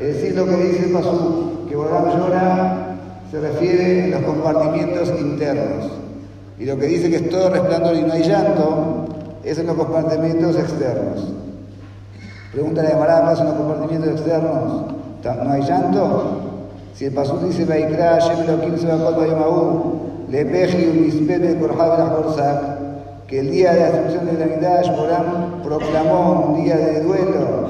Es 0.00 0.14
decir, 0.14 0.34
lo 0.34 0.46
que 0.46 0.56
dice 0.56 0.88
Pasú, 0.94 1.66
que 1.68 1.76
Borán 1.76 2.18
llora, 2.18 2.96
se 3.30 3.40
refiere 3.40 4.04
a 4.04 4.18
los 4.18 4.22
compartimientos 4.22 5.12
internos. 5.20 5.90
Y 6.58 6.64
lo 6.64 6.78
que 6.78 6.86
dice 6.86 7.10
que 7.10 7.16
es 7.16 7.28
todo 7.28 7.50
resplandor 7.50 7.96
y 7.96 8.02
no 8.02 8.14
hay 8.14 8.22
llanto, 8.22 9.03
es 9.44 9.58
en 9.58 9.66
los 9.66 9.76
compartimentos 9.76 10.56
externos. 10.56 11.32
Pregunta 12.52 12.82
de 12.82 12.94
Maracas 12.94 13.40
en 13.40 13.46
los 13.46 13.54
compartimentos 13.54 14.10
externos. 14.10 14.84
¿No 15.24 15.52
hay 15.52 15.62
llanto? 15.62 16.40
Si 16.94 17.06
el 17.06 17.12
pasú 17.12 17.38
dice 17.38 17.64
Vaikra, 17.64 18.18
Shem 18.20 18.40
Elohim 18.42 18.78
Sebakot 18.78 19.16
Bayomahu, 19.16 19.94
Lepeji 20.30 20.86
Ulispete 20.86 21.58
Korhab 21.58 22.16
Borsak, 22.16 23.26
que 23.26 23.40
el 23.40 23.50
día 23.50 23.72
de 23.72 23.80
la 23.80 23.86
destrucción 23.86 24.26
de 24.26 24.32
la 24.38 24.46
Midash, 24.54 24.96
Borán 24.96 25.62
proclamó 25.64 26.50
un 26.50 26.62
día 26.62 26.76
de 26.76 27.02
duelo, 27.02 27.68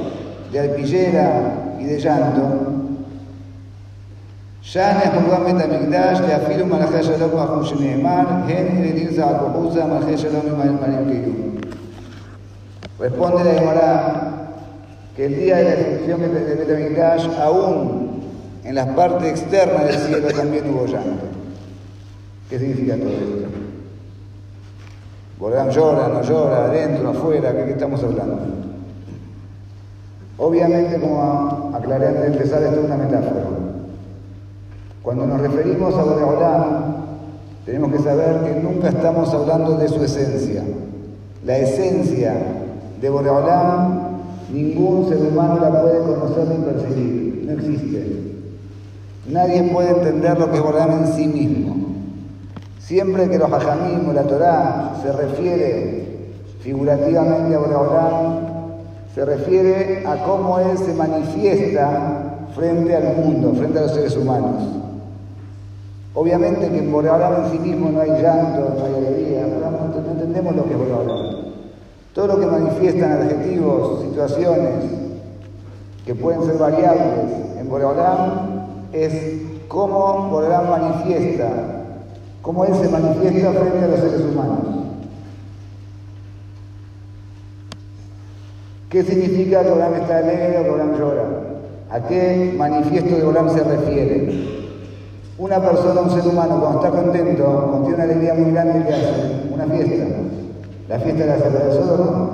de 0.52 0.60
alpillera 0.60 1.76
y 1.80 1.84
de 1.84 1.98
llanto. 1.98 2.42
Ya 4.72 4.92
en 4.92 5.08
el 5.08 5.22
Jugam 5.22 5.44
Metamigdash, 5.44 6.20
le 6.20 6.34
afirma 6.34 6.78
Malaché 6.78 7.02
Shalom 7.02 7.34
Mahum 7.34 7.62
Sheneemar, 7.62 8.44
Hen 8.48 8.78
Eredin 8.78 9.10
Zahakohuza, 9.14 9.86
Malaché 9.86 10.16
Shalom 10.16 10.46
Imael 10.48 10.72
Marim 10.80 11.06
Keyu. 11.08 11.53
Responde 13.04 13.44
la 13.44 13.60
Gemara 13.60 14.48
que 15.14 15.26
el 15.26 15.36
día 15.36 15.58
de 15.58 15.64
la 15.64 15.70
destrucción 15.72 16.22
de 16.22 16.54
Betamigdash, 16.54 17.28
aún 17.38 18.22
en 18.64 18.74
las 18.74 18.86
partes 18.96 19.28
externas 19.28 19.84
del 19.84 19.98
cielo 19.98 20.28
también 20.28 20.70
hubo 20.70 20.86
llanto. 20.86 21.26
¿Qué 22.48 22.58
significa 22.58 22.96
todo 22.96 23.10
esto? 23.10 23.48
Boream 25.38 25.68
llora, 25.68 26.08
no 26.08 26.22
llora, 26.22 26.64
adentro, 26.64 27.10
afuera, 27.10 27.52
¿qué, 27.52 27.72
estamos 27.72 28.02
hablando? 28.02 28.38
Obviamente, 30.38 30.98
como 30.98 31.72
aclaré 31.74 32.06
antes 32.06 32.22
de 32.22 32.28
empezar, 32.28 32.62
esto 32.62 32.80
es 32.80 32.86
una 32.86 32.96
metáfora. 32.96 33.44
Cuando 35.02 35.26
nos 35.26 35.42
referimos 35.42 35.94
a 35.94 36.04
Boreolam, 36.04 36.94
tenemos 37.66 37.92
que 37.92 37.98
saber 37.98 38.44
que 38.44 38.60
nunca 38.62 38.88
estamos 38.88 39.28
hablando 39.34 39.76
de 39.76 39.88
su 39.88 40.02
esencia. 40.02 40.64
La 41.44 41.58
esencia 41.58 42.62
de 43.04 43.10
Boreolam, 43.10 44.00
ningún 44.50 45.06
ser 45.10 45.18
humano 45.18 45.58
la 45.60 45.82
puede 45.82 45.98
conocer 45.98 46.48
ni 46.48 46.64
percibir, 46.64 47.44
no 47.44 47.52
existe. 47.52 48.32
Nadie 49.28 49.62
puede 49.64 49.90
entender 49.90 50.38
lo 50.38 50.50
que 50.50 50.56
es 50.56 50.62
Boreolam 50.62 51.04
en 51.04 51.12
sí 51.12 51.28
mismo. 51.28 51.76
Siempre 52.78 53.28
que 53.28 53.36
los 53.36 53.52
hajamim 53.52 54.08
o 54.08 54.12
la 54.14 54.22
Torah 54.22 54.94
se 55.02 55.12
refiere 55.12 56.30
figurativamente 56.60 57.54
a 57.54 57.58
Boreolam, 57.58 58.38
se 59.14 59.22
refiere 59.26 60.06
a 60.06 60.24
cómo 60.24 60.58
Él 60.60 60.78
se 60.78 60.94
manifiesta 60.94 62.46
frente 62.54 62.96
al 62.96 63.16
mundo, 63.16 63.52
frente 63.54 63.80
a 63.80 63.82
los 63.82 63.92
seres 63.92 64.16
humanos. 64.16 64.62
Obviamente 66.14 66.70
que 66.70 66.78
en 66.78 66.90
Boreolam 66.90 67.44
en 67.44 67.50
sí 67.50 67.58
mismo 67.58 67.90
no 67.90 68.00
hay 68.00 68.22
llanto, 68.22 68.74
no 68.78 68.86
hay 68.86 68.94
alegría, 68.94 69.46
no 69.46 70.10
entendemos 70.10 70.56
lo 70.56 70.64
que 70.64 70.72
es 70.72 70.78
Boreolam. 70.78 71.33
Todo 72.14 72.28
lo 72.28 72.38
que 72.38 72.46
manifiestan 72.46 73.10
adjetivos, 73.10 74.02
situaciones 74.02 74.84
que 76.06 76.14
pueden 76.14 76.44
ser 76.44 76.58
variables 76.58 77.58
en 77.58 77.68
Boreolam 77.68 78.68
es 78.92 79.42
cómo 79.66 80.28
Boreolam 80.30 80.70
manifiesta, 80.70 81.48
cómo 82.40 82.64
Él 82.66 82.74
se 82.76 82.88
manifiesta 82.88 83.50
frente 83.50 83.84
a 83.84 83.88
los 83.88 83.98
seres 83.98 84.20
humanos. 84.20 84.58
¿Qué 88.90 89.02
significa 89.02 89.64
que 89.64 89.70
Boreolam 89.70 89.94
está 89.94 90.18
alegre 90.18 90.58
o 90.60 90.62
que 90.62 90.70
Boreolam 90.70 90.96
llora? 90.96 91.24
¿A 91.90 92.00
qué 92.06 92.54
manifiesto 92.56 93.16
de 93.16 93.24
Boreolam 93.24 93.52
se 93.52 93.64
refiere? 93.64 94.54
Una 95.36 95.60
persona, 95.60 96.00
un 96.00 96.10
ser 96.12 96.28
humano, 96.28 96.60
cuando 96.60 96.78
está 96.78 96.90
contento, 96.90 97.44
cuando 97.44 97.88
tiene 97.88 97.94
una 97.94 98.04
alegría 98.04 98.34
muy 98.34 98.52
grande, 98.52 98.84
¿qué 98.86 98.94
hace? 98.94 99.52
Una 99.52 99.66
fiesta. 99.66 100.13
La 100.88 100.98
fiesta 100.98 101.24
de 101.24 101.28
la 101.28 101.72
solo, 101.72 102.04
¿no? 102.04 102.30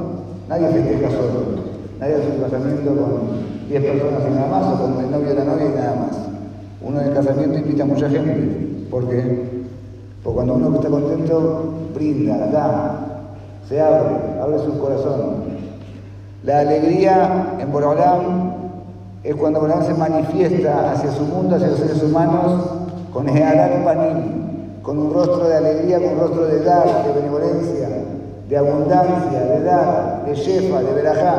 Nadie 0.49 0.69
festeja 0.69 1.11
solo. 1.11 1.71
Nadie 2.01 2.15
hace 2.17 2.29
un 2.35 2.43
casamiento 2.43 2.91
con 2.91 3.69
10 3.69 3.83
personas 3.85 4.23
y 4.29 4.35
nada 4.35 4.47
más, 4.49 4.75
o 4.75 4.83
con 4.83 5.05
el 5.05 5.11
novio 5.11 5.33
y 5.33 5.37
la 5.37 5.45
novia 5.45 5.67
y 5.67 5.79
nada 5.79 5.95
más. 5.95 6.19
Uno 6.83 7.01
en 7.01 7.09
el 7.09 7.15
casamiento 7.15 7.59
invita 7.59 7.85
a 7.85 7.87
mucha 7.87 8.09
gente. 8.09 8.87
¿Por 8.91 9.09
qué? 9.09 9.61
Porque 10.25 10.35
cuando 10.35 10.55
uno 10.55 10.75
está 10.75 10.89
contento, 10.89 11.63
brinda, 11.95 12.47
da, 12.49 13.07
se 13.69 13.81
abre, 13.81 14.41
abre 14.43 14.59
su 14.59 14.79
corazón. 14.81 15.61
La 16.43 16.61
alegría 16.61 17.57
en 17.61 17.71
Borolam 17.71 18.53
es 19.23 19.37
cuando 19.37 19.61
Borolam 19.61 19.85
se 19.85 19.95
manifiesta 19.95 20.91
hacia 20.91 21.13
su 21.13 21.23
mundo, 21.23 21.55
hacia 21.55 21.69
los 21.69 21.79
seres 21.79 22.03
humanos, 22.03 22.65
con 23.13 23.29
Earat 23.29 23.85
Panim, 23.85 24.81
con 24.83 24.99
un 24.99 25.15
rostro 25.15 25.49
de 25.49 25.57
alegría, 25.57 26.01
con 26.01 26.13
un 26.15 26.19
rostro 26.19 26.47
de 26.47 26.65
dar, 26.65 27.05
de 27.07 27.13
benevolencia, 27.13 28.00
de 28.51 28.57
abundancia, 28.57 29.41
de 29.41 29.63
dar, 29.63 30.25
de 30.27 30.35
shefa, 30.35 30.83
de 30.83 30.93
verajá. 30.93 31.39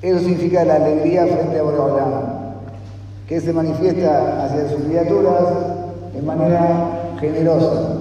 Eso 0.00 0.20
significa 0.20 0.64
la 0.64 0.76
alegría 0.76 1.26
frente 1.26 1.58
a 1.58 1.62
Boreolam, 1.62 2.12
que 3.28 3.38
se 3.38 3.52
manifiesta 3.52 4.44
hacia 4.44 4.70
sus 4.70 4.84
criaturas 4.84 5.44
de 6.14 6.22
manera 6.22 7.14
generosa. 7.20 7.96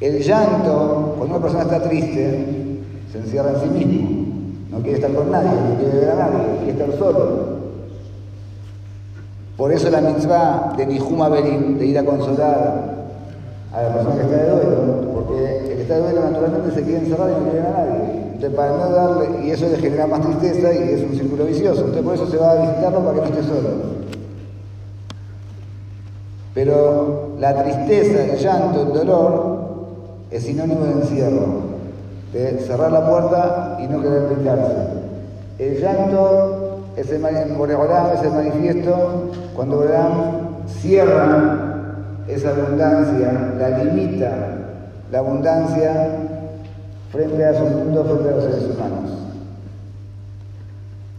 El 0.00 0.22
llanto, 0.22 1.14
cuando 1.16 1.36
una 1.36 1.42
persona 1.42 1.62
está 1.62 1.82
triste, 1.82 2.80
se 3.10 3.18
encierra 3.18 3.52
en 3.52 3.60
sí 3.60 3.68
mismo. 3.68 4.08
No 4.70 4.80
quiere 4.80 4.96
estar 4.96 5.12
con 5.12 5.30
nadie, 5.30 5.50
no 5.50 5.76
quiere 5.80 6.00
ver 6.00 6.10
a 6.10 6.14
nadie, 6.16 6.58
quiere 6.64 6.72
estar 6.72 6.98
solo. 6.98 7.58
Por 9.56 9.72
eso 9.72 9.88
la 9.88 10.02
mitzvah 10.02 10.74
de 10.76 10.86
Nihuma 10.86 11.30
Berim, 11.30 11.78
de 11.78 11.86
ir 11.86 11.98
a 11.98 12.04
consolar 12.04 12.97
a 13.72 13.82
la 13.82 13.94
persona 13.94 14.16
que 14.16 14.22
está 14.22 14.36
de 14.36 14.50
duelo, 14.50 15.12
porque 15.12 15.58
el 15.58 15.76
que 15.76 15.82
está 15.82 15.94
de 15.94 16.00
duelo 16.00 16.20
naturalmente 16.30 16.74
se 16.74 16.82
quiere 16.82 16.98
encerrar 17.00 17.30
y 17.30 17.44
no 17.44 17.50
quiere 17.50 17.66
a 17.66 17.70
nadie. 17.70 18.18
Entonces, 18.34 18.56
para 18.56 18.70
no 18.76 18.90
darle, 18.90 19.46
y 19.46 19.50
eso 19.50 19.68
le 19.68 19.76
genera 19.78 20.06
más 20.06 20.20
tristeza 20.20 20.72
y 20.72 20.94
es 20.94 21.02
un 21.02 21.18
círculo 21.18 21.44
vicioso. 21.44 21.80
Entonces, 21.80 22.02
por 22.02 22.14
eso 22.14 22.26
se 22.28 22.36
va 22.36 22.52
a 22.52 22.54
visitarlo 22.54 23.00
para 23.00 23.14
que 23.14 23.20
no 23.20 23.26
esté 23.26 23.42
solo. 23.42 23.68
Pero 26.54 27.36
la 27.38 27.62
tristeza, 27.62 28.24
el 28.24 28.38
llanto, 28.38 28.82
el 28.82 28.92
dolor 28.92 29.58
es 30.30 30.42
sinónimo 30.44 30.84
de 30.84 30.92
encierro, 30.92 31.46
de 32.32 32.58
cerrar 32.60 32.92
la 32.92 33.08
puerta 33.08 33.78
y 33.80 33.86
no 33.86 34.00
querer 34.00 34.22
brindarse. 34.28 34.74
El 35.58 35.80
llanto 35.80 36.80
es 36.96 37.10
el, 37.10 37.24
es 37.24 38.22
el 38.22 38.32
manifiesto 38.32 39.30
cuando 39.54 39.76
Boreolam 39.76 40.12
cierra 40.80 41.77
esa 42.28 42.50
abundancia, 42.50 43.54
la 43.58 43.84
limita, 43.84 44.30
la 45.10 45.18
abundancia 45.18 46.08
frente 47.10 47.44
a 47.44 47.54
su 47.54 47.64
mundo, 47.64 48.04
frente 48.04 48.28
a 48.28 48.32
los 48.32 48.44
seres 48.44 48.64
humanos. 48.64 49.10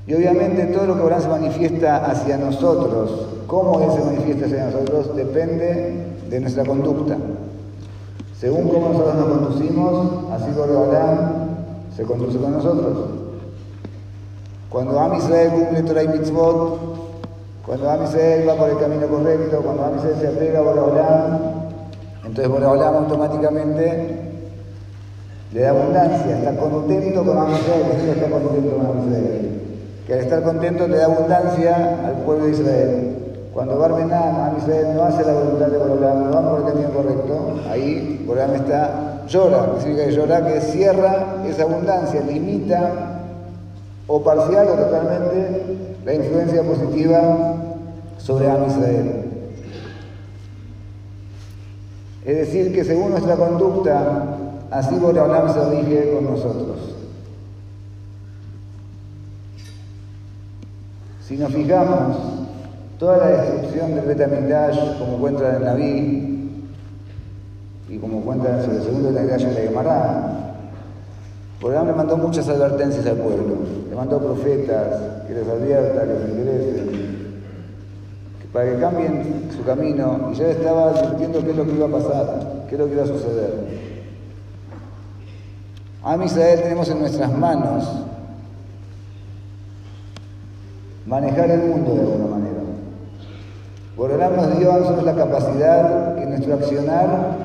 Y 0.06 0.14
obviamente 0.14 0.66
todo 0.68 0.88
lo 0.88 0.96
que 0.96 1.02
Borán 1.02 1.22
se 1.22 1.28
manifiesta 1.28 2.06
hacia 2.06 2.38
nosotros, 2.38 3.28
cómo 3.48 3.80
Él 3.82 3.92
se 3.92 4.06
manifiesta 4.06 4.46
hacia 4.46 4.66
nosotros, 4.66 5.16
depende 5.16 6.06
de 6.30 6.40
nuestra 6.40 6.64
conducta. 6.64 7.18
Según 8.40 8.70
cómo 8.70 8.90
nosotros 8.90 9.16
nos 9.16 9.28
conducimos, 9.28 10.32
así 10.32 10.52
Borán 10.56 11.50
se 11.96 12.04
conduce 12.04 12.38
con 12.38 12.54
nosotros. 12.54 12.98
Cuando 14.70 15.00
Am 15.00 15.16
Israel 15.16 15.52
cumple 15.52 15.82
Torah 15.84 16.04
y 16.04 16.08
Mitzvot, 16.10 17.09
cuando 17.70 17.88
Am 17.88 18.04
Israel 18.04 18.50
va 18.50 18.56
por 18.56 18.70
el 18.72 18.80
camino 18.80 19.06
correcto, 19.06 19.62
cuando 19.62 19.86
Am 19.86 19.98
Israel 19.98 20.16
se 20.20 20.28
apega 20.28 20.58
a 20.58 20.62
Boreolam, 20.64 21.40
entonces 22.26 22.48
Boreolam 22.48 22.96
automáticamente 22.96 24.16
le 25.54 25.62
da 25.62 25.70
abundancia, 25.70 26.40
está 26.40 26.56
contento 26.56 27.24
con 27.24 27.38
Am 27.38 27.52
Israel, 27.52 28.10
está 28.10 28.28
contento 28.28 28.76
con 28.76 28.86
Am 28.88 29.08
Israel. 29.08 29.62
Que 30.08 30.14
al 30.14 30.20
estar 30.22 30.42
contento 30.42 30.88
le 30.88 30.98
da 30.98 31.06
abundancia 31.06 32.08
al 32.08 32.14
pueblo 32.26 32.46
de 32.46 32.52
Israel. 32.54 33.18
Cuando 33.54 33.78
Barmenán, 33.78 34.50
Am 34.50 34.58
Israel 34.58 34.88
no 34.96 35.04
hace 35.04 35.24
la 35.24 35.34
voluntad 35.34 35.68
de 35.68 35.78
Boreolam, 35.78 36.24
no 36.24 36.32
va 36.32 36.50
por 36.50 36.60
el 36.62 36.74
camino 36.74 36.90
correcto, 36.90 37.60
ahí 37.70 38.26
Boreolam 38.26 38.56
está, 38.56 39.26
llora, 39.28 39.74
que 39.76 39.82
significa 39.82 40.06
que 40.08 40.16
llora, 40.16 40.44
que 40.44 40.62
cierra 40.62 41.36
esa 41.48 41.62
abundancia, 41.62 42.20
limita 42.22 42.90
o 44.08 44.24
parcial 44.24 44.70
o 44.70 44.74
totalmente 44.74 45.78
la 46.04 46.14
influencia 46.16 46.64
positiva 46.64 47.59
sobre 48.30 48.48
Am 48.48 48.64
Israel. 48.68 49.26
Es 52.24 52.38
decir, 52.38 52.72
que 52.72 52.84
según 52.84 53.10
nuestra 53.10 53.36
conducta, 53.36 54.38
así 54.70 54.94
Boreolam 55.00 55.52
se 55.52 55.76
dirige 55.76 56.14
con 56.14 56.26
nosotros. 56.26 56.78
Si 61.28 61.38
nos 61.38 61.52
fijamos, 61.52 62.18
toda 63.00 63.18
la 63.18 63.28
destrucción 63.30 63.96
del 63.96 64.06
Betamigdash, 64.06 65.00
como 65.00 65.18
cuenta 65.18 65.58
el 65.58 65.66
Naví, 65.66 66.66
y 67.90 67.98
como 67.98 68.22
cuenta 68.22 68.64
en 68.64 68.70
el 68.70 68.84
segundo 68.84 69.10
Betamigdash 69.10 69.42
en 69.42 69.54
la 69.56 69.60
Gemara, 69.62 70.56
Boreolam 71.60 71.88
le 71.88 71.94
mandó 71.94 72.16
muchas 72.16 72.48
advertencias 72.48 73.08
al 73.08 73.18
pueblo, 73.18 73.56
le 73.90 73.96
mandó 73.96 74.20
profetas 74.20 75.26
que 75.28 75.34
les 75.34 75.48
advierta, 75.48 76.02
que 76.02 76.14
les 76.14 76.30
interesen, 76.30 77.09
para 78.54 78.66
que 78.66 78.80
cambien 78.80 79.50
su 79.56 79.64
camino 79.64 80.30
y 80.32 80.36
ya 80.36 80.48
estaba 80.48 80.90
advirtiendo 80.90 81.44
qué 81.44 81.52
es 81.52 81.58
lo 81.58 81.66
que 81.66 81.72
iba 81.74 81.86
a 81.86 81.92
pasar, 81.92 82.66
qué 82.68 82.76
es 82.76 82.80
lo 82.80 82.88
que 82.88 82.94
iba 82.94 83.04
a 83.04 83.08
suceder. 83.08 83.80
A 86.04 86.16
Israel 86.24 86.62
tenemos 86.64 86.90
en 86.90 87.00
nuestras 87.00 87.32
manos 87.38 87.88
manejar 91.06 91.52
el 91.52 91.60
mundo 91.60 91.94
de 91.94 92.02
alguna 92.02 92.36
manera. 92.36 92.60
Borolán 93.98 94.36
nos 94.36 94.58
dio 94.58 94.72
a 94.72 94.80
nosotros 94.80 95.04
la 95.04 95.16
capacidad 95.16 96.16
que 96.16 96.26
nuestro 96.26 96.54
accionar, 96.56 97.36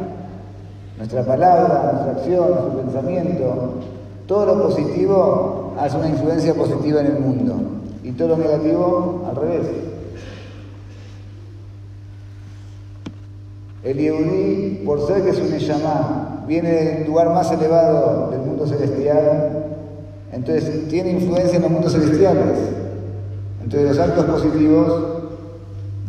nuestra 0.97 1.25
palabra, 1.25 1.93
nuestra 1.93 2.13
acción, 2.13 2.49
nuestro 2.49 2.81
pensamiento, 2.81 3.75
todo 4.27 4.47
lo 4.47 4.63
positivo 4.69 5.75
hace 5.79 5.97
una 5.97 6.09
influencia 6.09 6.55
positiva 6.55 7.01
en 7.01 7.07
el 7.07 7.19
mundo 7.19 7.57
y 8.03 8.13
todo 8.13 8.29
lo 8.29 8.37
negativo 8.37 9.25
al 9.29 9.37
revés. 9.37 9.94
El 13.85 13.99
Yehudi, 13.99 14.83
por 14.87 15.07
ser 15.07 15.23
que 15.23 15.31
es 15.31 15.39
un 15.39 15.51
Neshama, 15.51 16.45
viene 16.49 16.71
del 16.71 17.07
lugar 17.07 17.29
más 17.35 17.53
elevado 17.53 18.31
del 18.31 18.41
mundo 18.41 18.67
celestial, 18.67 19.67
entonces 20.33 20.89
tiene 20.89 21.11
influencia 21.11 21.57
en 21.57 21.63
los 21.63 21.71
mundos 21.71 21.93
celestiales. 21.93 22.59
Entonces 23.63 23.97
los 23.97 23.99
actos 23.99 24.25
positivos 24.25 25.03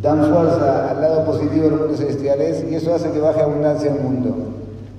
dan 0.00 0.24
fuerza 0.24 0.90
al 0.90 1.00
lado 1.02 1.24
positivo 1.26 1.64
de 1.64 1.70
los 1.70 1.80
mundos 1.80 1.98
celestiales 1.98 2.64
y 2.70 2.74
eso 2.74 2.94
hace 2.94 3.10
que 3.10 3.20
baje 3.20 3.42
abundancia 3.42 3.92
el 3.92 4.00
mundo. 4.00 4.34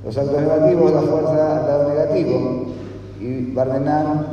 Los 0.05 0.15
actos 0.15 0.39
negativos 0.39 0.93
dan 0.93 1.03
fuerza 1.05 1.59
al 1.59 1.67
lado 1.67 1.89
negativo 1.89 2.65
y 3.19 3.53
Barmenán 3.53 4.25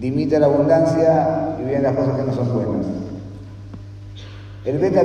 limita 0.00 0.38
la 0.38 0.46
abundancia 0.46 1.56
y 1.60 1.64
vienen 1.64 1.82
las 1.82 1.94
cosas 1.94 2.16
que 2.16 2.22
no 2.22 2.34
son 2.34 2.54
buenas. 2.54 2.86
El 4.64 4.78
Beta 4.78 5.04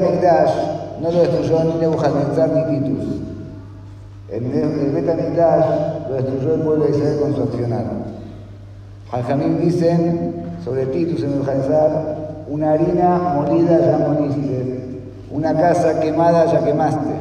no 1.02 1.12
lo 1.12 1.20
destruyó 1.20 1.64
ni 1.64 1.74
Nebuchadnezzar 1.76 2.50
ni 2.50 2.80
Titus. 2.80 3.06
El, 4.30 4.46
el 4.46 4.92
Beta 4.92 5.16
lo 6.10 6.16
destruyó 6.16 6.56
el 6.56 6.62
pueblo 6.62 6.86
de 6.86 6.92
Israel 6.92 7.20
con 7.22 7.36
su 7.36 7.44
accionar. 7.44 7.86
Al 9.12 9.60
dicen 9.62 10.34
sobre 10.64 10.88
Titus 10.88 11.20
y 11.20 11.24
Nebuchadnezzar, 11.24 12.16
una 12.48 12.72
harina 12.72 13.18
molida 13.36 13.80
ya 13.80 14.08
moliste, 14.08 15.00
una 15.32 15.54
casa 15.54 16.00
quemada 16.00 16.46
ya 16.46 16.64
quemaste. 16.64 17.14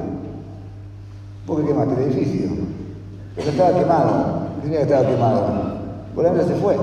¿Por 1.47 1.61
qué 1.61 1.67
quemaste 1.69 1.95
el 1.95 2.11
edificio? 2.11 2.51
Porque 3.35 3.51
estaba 3.51 3.79
quemado. 3.79 4.45
Tenía 4.63 4.79
que 4.79 4.85
estaba 4.85 5.07
quemado. 5.07 5.43
Por 6.15 6.25
ejemplo, 6.25 6.47
se 6.47 6.55
fue. 6.55 6.77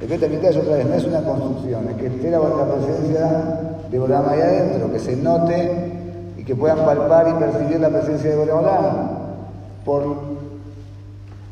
El 0.00 0.08
Beta 0.08 0.26
otra 0.26 0.76
vez 0.76 0.86
no 0.86 0.94
es 0.94 1.04
una 1.04 1.22
construcción, 1.22 1.88
es 1.88 1.96
que 1.96 2.06
esté 2.06 2.30
la 2.30 2.40
presencia 2.40 3.60
de 3.90 3.98
Bolam 3.98 4.28
ahí 4.28 4.40
adentro, 4.40 4.92
que 4.92 4.98
se 4.98 5.16
note 5.16 5.85
que 6.46 6.54
puedan 6.54 6.78
palpar 6.84 7.28
y 7.28 7.32
percibir 7.32 7.80
la 7.80 7.88
presencia 7.88 8.30
de 8.30 8.36
Bolam 8.36 9.08
por 9.84 10.16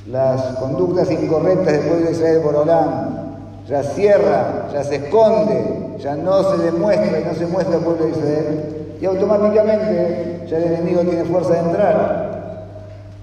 las 0.09 0.41
conductas 0.59 1.11
incorrectas 1.11 1.73
del 1.73 1.81
pueblo 1.81 2.07
de 2.07 2.13
Israel 2.13 2.41
Bolam. 2.45 3.25
Ya 3.69 3.83
cierra, 3.83 4.69
ya 4.73 4.85
se 4.85 4.97
esconde, 4.97 5.97
ya 5.99 6.15
no 6.15 6.43
se 6.45 6.63
demuestra 6.63 7.21
y 7.21 7.25
no 7.25 7.35
se 7.35 7.47
muestra 7.47 7.77
el 7.77 7.83
pueblo 7.83 8.05
de 8.05 8.11
Israel 8.11 8.75
y 9.01 9.07
automáticamente 9.07 10.47
ya 10.49 10.59
el 10.59 10.65
enemigo 10.65 11.01
tiene 11.01 11.25
fuerza 11.25 11.55
de 11.55 11.59
entrar. 11.61 12.35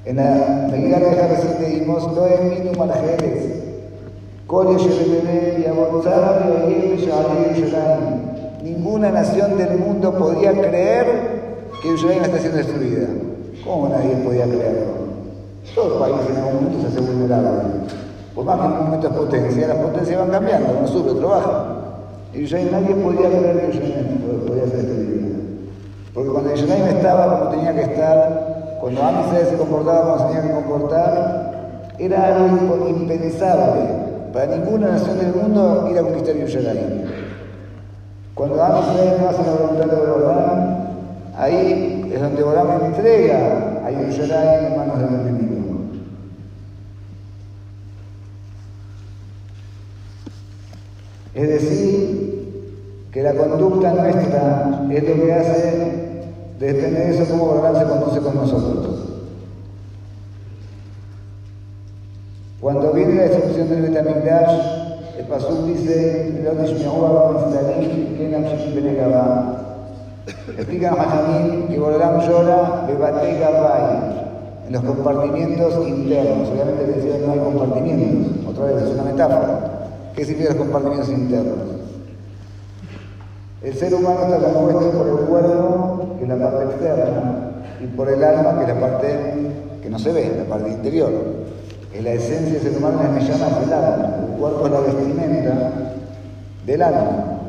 En 0.04 0.18
la 0.18 0.68
Megillah 0.72 1.00
de 1.00 1.28
recién 1.28 1.62
leímos, 1.62 2.12
no 2.14 2.26
es 2.26 2.42
mínimo 2.42 2.88
Jerez. 2.88 3.62
Ninguna 8.64 9.12
nación 9.12 9.58
del 9.58 9.78
mundo 9.78 10.14
podía 10.14 10.52
creer 10.52 11.31
que 11.82 11.88
Jerusalén 11.88 12.24
está 12.24 12.38
siendo 12.38 12.58
destruida. 12.58 13.08
¿Cómo 13.65 13.89
nadie 13.89 14.15
podía 14.24 14.46
creerlo? 14.46 15.02
Todo 15.74 16.00
país 16.00 16.15
en 16.30 16.38
algún 16.38 16.54
momento 16.56 16.82
se 16.82 16.88
hace 16.88 17.02
vulnerable. 17.02 17.52
Por 18.36 18.46
más 18.46 18.60
que 18.60 18.65
en 18.65 18.72
un 18.72 18.84
momento 18.86 19.08
es 19.08 19.13
potencia, 19.13 19.67
las 19.67 19.78
potencias 19.78 20.20
van 20.20 20.30
cambiando, 20.30 20.76
uno 20.78 20.88
sube, 20.88 21.12
otro. 21.12 21.82
Y 22.34 22.38
Jerusalén 22.38 22.72
nadie 22.72 22.96
podía 22.96 23.30
creer 23.30 23.62
que 23.62 23.74
Jerusalén 23.74 24.46
podía 24.48 24.67
ser 24.67 24.86
destruida. 24.86 25.38
Porque 26.13 26.30
cuando 26.30 26.50
Jerusalén 26.52 26.98
estaba 26.98 27.39
como 27.39 27.52
tenía 27.52 27.74
que 27.74 27.82
estar, 27.82 28.78
cuando 28.80 29.04
Amisrael 29.04 29.48
se 29.48 29.58
comportaba 29.58 30.02
como 30.02 30.17
se 30.17 30.26
tenía 30.36 30.41
que 30.41 30.63
comportar, 30.63 31.91
era 31.98 32.28
algo 32.28 32.88
impensable 32.89 33.82
para 34.34 34.56
ninguna 34.56 34.91
nación 34.91 35.20
del 35.20 35.36
mundo 35.36 35.88
ir 35.91 35.98
a 35.98 36.04
conquistar 36.04 36.36
Jerusalén. 36.36 37.06
Cuando 38.34 38.63
Am 38.63 38.72
no 38.72 39.30
hace 39.30 39.44
la 39.44 39.54
voluntad 39.54 39.86
de 39.86 40.12
Borán, 40.12 40.81
ahí 41.42 42.12
es 42.14 42.22
donde 42.22 42.44
Borán 42.44 42.86
entrega 42.86 43.82
a 43.84 43.90
Jerusalén 43.90 44.66
en 44.66 44.78
manos 44.78 45.00
del 45.00 45.20
enemigo. 45.22 45.82
Es 51.34 51.50
decir, 51.50 53.08
que 53.12 53.24
la 53.24 53.34
conducta 53.34 53.92
nuestra 53.94 54.86
es 54.92 55.04
lo 55.04 55.26
que 55.26 55.34
hace 55.34 56.12
de 56.60 57.10
eso 57.10 57.26
cómo 57.32 57.56
Borán 57.56 57.76
se 57.76 57.86
conduce 57.86 58.20
con 58.20 58.36
nosotros. 58.36 59.00
Cuando 62.60 62.94
viene 62.94 63.16
la 63.16 63.24
destrucción 63.24 63.70
del 63.70 63.82
Betamigdash, 63.82 65.18
el 65.18 65.26
Pasuk 65.26 65.66
dice, 65.66 66.32
Explica 70.58 70.91
Mahamim 70.91 71.67
que 71.67 71.80
Borolam 71.80 72.20
llora 72.22 72.86
Bebate 72.88 73.39
Gabay, 73.39 74.65
en 74.67 74.74
los 74.74 74.84
compartimientos 74.84 75.88
internos. 75.88 76.50
Obviamente 76.50 76.86
decía 76.86 77.26
no 77.26 77.34
hay 77.34 77.39
compartimientos, 77.39 78.48
otra 78.48 78.65
vez 78.65 78.84
es 78.84 78.89
una 78.89 79.04
metáfora. 79.04 79.60
¿Qué 80.15 80.26
significan 80.26 80.58
los 80.58 80.65
compartimientos 80.65 81.10
internos? 81.10 81.58
El 83.62 83.74
ser 83.76 83.94
humano 83.94 84.36
está 84.36 84.54
compuesto 84.54 84.91
por 84.91 85.08
el 85.08 85.26
cuerpo, 85.28 86.15
que 86.17 86.24
es 86.24 86.30
la 86.30 86.38
parte 86.38 86.63
externa, 86.65 87.52
y 87.80 87.88
por 87.88 88.10
el 88.10 88.24
alma, 88.24 88.58
que 88.58 88.63
es 88.63 88.76
la 88.76 88.80
parte 88.80 89.52
que 89.82 89.89
no 89.89 90.00
se 90.00 90.12
ve, 90.12 90.32
la 90.38 90.46
parte 90.46 90.70
interior 90.70 91.12
que 91.91 92.02
la 92.02 92.13
esencia 92.13 92.54
del 92.54 92.62
ser 92.62 92.78
humano 92.78 93.02
es 93.04 93.10
me 93.12 93.22
llama 93.22 93.48
el 93.63 93.74
alma, 93.74 94.15
el 94.22 94.39
cuerpo 94.39 94.65
es 94.65 94.72
la 94.72 94.80
vestimenta 94.80 95.72
del 96.65 96.82
alma. 96.82 97.41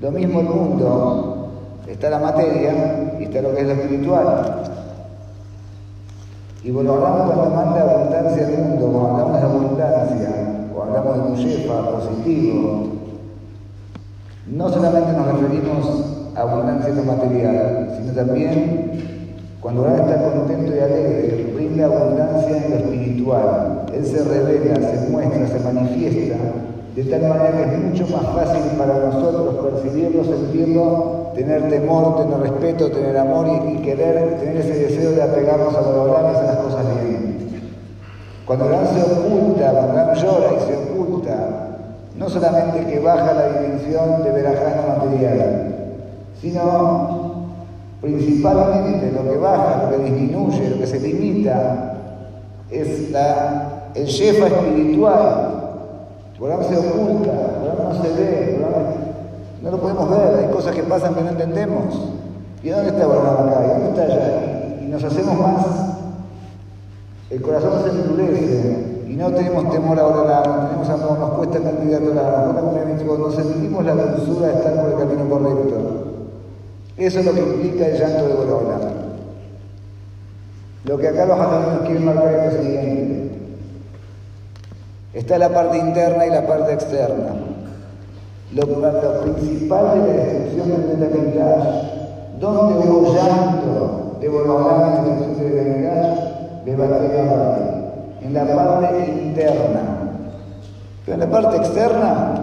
Lo 0.00 0.12
mismo 0.12 0.40
el 0.40 0.46
mundo, 0.46 1.48
está 1.88 2.10
la 2.10 2.20
materia 2.20 3.16
y 3.18 3.24
está 3.24 3.42
lo 3.42 3.52
que 3.54 3.62
es 3.62 3.66
lo 3.66 3.72
espiritual. 3.72 4.62
Y 6.62 6.70
cuando 6.70 6.94
hablamos 6.94 7.34
cuando 7.34 7.56
manda 7.56 7.82
abundancia 7.82 8.46
al 8.46 8.58
mundo, 8.58 8.86
cuando 8.86 9.10
hablamos 9.10 9.40
de 9.40 9.46
abundancia, 9.46 10.68
cuando 10.72 10.98
hablamos 10.98 11.38
de 11.38 11.44
shefa 11.44 11.90
positivo, 11.90 12.88
no 14.46 14.68
solamente 14.68 15.12
nos 15.12 15.26
referimos 15.26 16.04
a 16.36 16.40
abundancia 16.42 16.90
en 16.90 16.96
lo 16.96 17.02
material, 17.02 17.96
sino 17.98 18.12
también 18.12 18.88
cuando 19.60 19.82
uno 19.82 19.96
está 19.96 20.22
contento 20.22 20.76
y 20.76 20.78
alegre, 20.78 21.52
brinda 21.54 21.86
abundancia 21.86 22.56
en 22.56 22.70
lo 22.70 22.76
espiritual. 22.76 23.86
Él 23.92 24.06
se 24.06 24.22
revela, 24.22 24.76
se 24.76 25.10
muestra, 25.10 25.48
se 25.48 25.60
manifiesta, 25.60 26.36
de 26.98 27.04
tal 27.04 27.28
manera 27.28 27.52
que 27.52 27.62
es 27.62 27.78
mucho 27.78 28.08
más 28.08 28.26
fácil 28.34 28.72
para 28.76 28.98
nosotros 28.98 29.54
percibirlo, 29.64 30.24
sentirlo, 30.24 31.30
tener 31.32 31.68
temor, 31.68 32.16
tener 32.16 32.40
respeto, 32.40 32.90
tener 32.90 33.16
amor 33.16 33.46
y, 33.68 33.76
querer, 33.82 34.40
tener 34.40 34.56
ese 34.56 34.74
deseo 34.74 35.12
de 35.12 35.22
apegarnos 35.22 35.76
a 35.76 35.80
los 35.80 36.08
y 36.08 36.36
a 36.36 36.42
las 36.42 36.56
cosas 36.56 36.84
bien. 37.04 37.38
Cuando 38.44 38.64
el 38.64 38.86
se 38.88 39.02
oculta, 39.02 39.70
cuando 39.70 40.12
el 40.12 40.18
llora 40.18 40.48
y 40.56 40.66
se 40.66 40.76
oculta, 40.76 41.68
no 42.16 42.28
solamente 42.28 42.84
que 42.86 42.98
baja 42.98 43.32
la 43.32 43.60
dimensión 43.60 44.24
de 44.24 44.30
verajana 44.32 44.96
material, 44.96 45.74
sino 46.40 47.46
principalmente 48.00 49.12
lo 49.12 49.30
que 49.30 49.38
baja, 49.38 49.84
lo 49.84 49.96
que 49.96 50.02
disminuye, 50.02 50.70
lo 50.70 50.78
que 50.78 50.86
se 50.88 50.98
limita, 50.98 51.94
es 52.72 53.12
la, 53.12 53.90
el 53.94 54.06
shefa 54.06 54.48
espiritual. 54.48 55.57
Borán 56.38 56.62
se 56.64 56.76
oculta, 56.76 57.32
Borán 57.60 57.88
no 57.88 58.02
se 58.02 58.12
ve, 58.14 58.64
no 59.62 59.70
lo 59.72 59.80
podemos 59.80 60.08
ver, 60.08 60.44
hay 60.44 60.52
cosas 60.52 60.74
que 60.74 60.84
pasan 60.84 61.14
que 61.14 61.22
no 61.22 61.30
entendemos. 61.30 62.12
¿Y 62.62 62.68
dónde 62.68 62.90
está 62.90 63.06
Borán 63.06 63.48
acá? 63.48 63.64
¿Y 63.64 63.68
dónde 63.68 63.88
está 63.88 64.02
allá? 64.02 64.78
Y, 64.80 64.88
nos 64.88 65.02
hacemos 65.02 65.36
más, 65.36 65.66
el 67.30 67.42
corazón 67.42 67.72
se 67.82 67.90
endurece, 67.90 69.04
y 69.08 69.14
no 69.14 69.32
tenemos 69.32 69.70
temor 69.70 69.98
a 69.98 70.06
orar, 70.06 70.46
no 70.46 70.66
tenemos 70.66 70.88
amor, 70.88 71.18
nos 71.18 71.30
cuesta 71.30 71.58
cantidad 71.58 72.00
de 72.00 72.08
orar, 72.08 72.46
nos 72.46 73.18
nos 73.18 73.34
sentimos 73.34 73.84
la 73.84 73.94
dulzura 73.94 74.46
de 74.48 74.54
estar 74.54 74.74
por 74.74 74.90
el 74.92 74.98
camino 74.98 75.28
correcto. 75.28 75.98
Eso 76.96 77.20
es 77.20 77.26
lo 77.26 77.32
que 77.32 77.40
implica 77.40 77.86
el 77.86 77.98
llanto 77.98 78.26
de 78.26 78.34
Borola. 78.34 78.78
Lo 80.84 80.98
que 80.98 81.08
acá 81.08 81.26
los 81.26 81.38
nos 81.38 81.80
quieren 81.86 82.04
marcar 82.04 82.34
es 82.34 82.54
lo 82.54 82.62
siguiente. 82.62 83.17
Está 85.12 85.38
la 85.38 85.48
parte 85.48 85.78
interna 85.78 86.26
y 86.26 86.30
la 86.30 86.46
parte 86.46 86.72
externa. 86.74 87.34
Lo, 88.52 88.66
principal 89.22 90.04
de 90.04 90.16
la 90.16 90.24
destrucción 90.24 90.88
del 90.88 90.96
Betamigdash, 90.96 92.40
¿dónde 92.40 92.88
hubo 92.88 93.14
llanto 93.14 94.16
de 94.20 94.28
Borola 94.28 94.74
en 94.74 94.80
la 94.80 95.14
destrucción 95.14 95.38
del 95.38 95.52
Betamigdash? 95.52 96.18
De 96.64 96.76
Batalla 96.76 97.68
en 98.22 98.34
la 98.34 98.44
parte 98.54 99.06
interna. 99.08 99.80
Pero 101.04 101.14
en 101.14 101.20
la 101.20 101.30
parte 101.30 101.56
externa, 101.56 102.34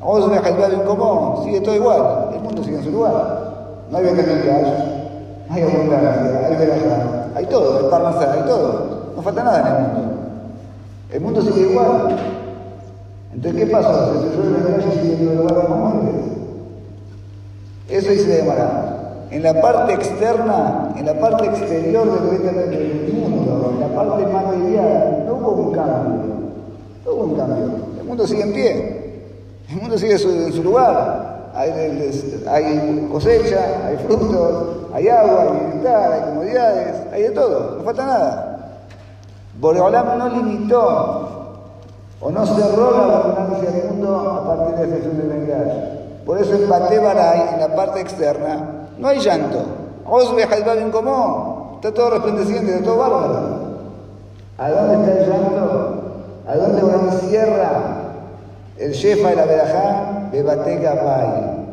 vamos 0.00 0.28
a 0.28 0.30
dejar 0.30 0.72
en 0.72 0.80
común, 0.80 1.44
sigue 1.44 1.60
todo 1.60 1.74
igual, 1.74 2.30
el 2.34 2.40
mundo 2.40 2.64
sigue 2.64 2.78
en 2.78 2.84
su 2.84 2.90
lugar. 2.90 3.50
No 3.90 3.98
hay 3.98 4.04
becanicas, 4.04 4.66
hay 5.48 5.62
abundancia, 5.62 6.46
hay 6.46 6.56
verajá, 6.56 7.26
hay 7.34 7.46
todo, 7.46 7.78
hay 7.78 7.90
parnasá, 7.90 8.32
hay 8.32 8.42
todo. 8.42 9.12
No 9.14 9.22
falta 9.22 9.44
nada 9.44 9.60
en 9.60 9.66
el 9.66 9.92
mundo. 9.92 10.09
El 11.12 11.20
mundo 11.20 11.42
sigue 11.42 11.70
igual. 11.70 12.16
Entonces, 13.34 13.60
¿qué 13.60 13.70
pasó? 13.70 14.22
Se 14.22 14.30
cerró 14.30 14.56
el 14.56 14.62
calle 14.62 14.88
y 14.88 15.16
sigue 15.16 15.34
lugar 15.34 15.66
como 15.66 15.86
antes. 15.88 16.14
Eso 17.88 18.10
dice 18.10 18.28
de 18.28 18.42
Mará. 18.44 19.26
En 19.30 19.42
la 19.42 19.60
parte 19.60 19.94
externa, 19.94 20.92
en 20.96 21.06
la 21.06 21.18
parte 21.18 21.46
exterior 21.46 22.04
del 22.04 23.12
mundo, 23.12 23.72
en 23.74 23.80
la 23.80 23.94
parte 23.94 24.26
material, 24.26 25.24
no 25.26 25.34
hubo 25.34 25.62
un 25.68 25.72
cambio. 25.72 26.20
No 27.04 27.12
hubo 27.12 27.24
un 27.24 27.34
cambio. 27.36 27.70
El 28.00 28.04
mundo 28.04 28.26
sigue 28.26 28.42
en 28.42 28.52
pie. 28.52 29.00
El 29.68 29.76
mundo 29.76 29.98
sigue 29.98 30.12
en 30.12 30.52
su 30.52 30.62
lugar. 30.62 31.50
Hay, 31.54 33.08
cosecha, 33.10 33.86
hay 33.86 33.96
frutos, 33.98 34.88
hay 34.94 35.08
agua, 35.08 35.42
hay 35.42 35.60
bienestar, 35.60 36.12
hay 36.12 36.20
comodidades, 36.30 36.96
hay 37.12 37.22
de 37.22 37.30
todo. 37.30 37.76
No 37.78 37.84
falta 37.84 38.06
nada. 38.06 38.49
Boreolam 39.60 40.18
no 40.18 40.28
limitó 40.30 41.40
o 42.20 42.30
no 42.30 42.46
cerró 42.46 43.06
la 43.06 43.16
abundancia 43.18 43.70
del 43.70 43.90
mundo 43.90 44.18
a 44.18 44.46
partir 44.46 44.76
de 44.76 44.84
excepción 44.84 45.18
del 45.18 45.28
Bengal. 45.28 46.00
Por 46.24 46.38
eso 46.38 46.54
en 46.54 46.68
Batebaray, 46.68 47.54
en 47.54 47.60
la 47.60 47.74
parte 47.74 48.00
externa, 48.00 48.88
no 48.98 49.08
hay 49.08 49.20
llanto. 49.20 49.58
Osbe 50.06 50.42
en 50.42 50.90
común. 50.90 51.76
Está 51.76 51.92
todo 51.92 52.10
resplandeciente, 52.10 52.72
está 52.72 52.84
todo 52.84 52.98
bárbaro. 52.98 53.60
¿A 54.58 54.70
dónde 54.70 54.94
está 54.94 55.12
el 55.12 55.30
llanto? 55.30 56.02
¿A 56.46 56.56
dónde 56.56 56.84
uno 56.84 57.12
encierra 57.12 57.70
el 58.78 58.92
shefa 58.92 59.30
de 59.30 59.36
la 59.36 59.44
verajá? 59.44 60.28
Bebatega 60.32 60.94
Bai. 60.94 61.66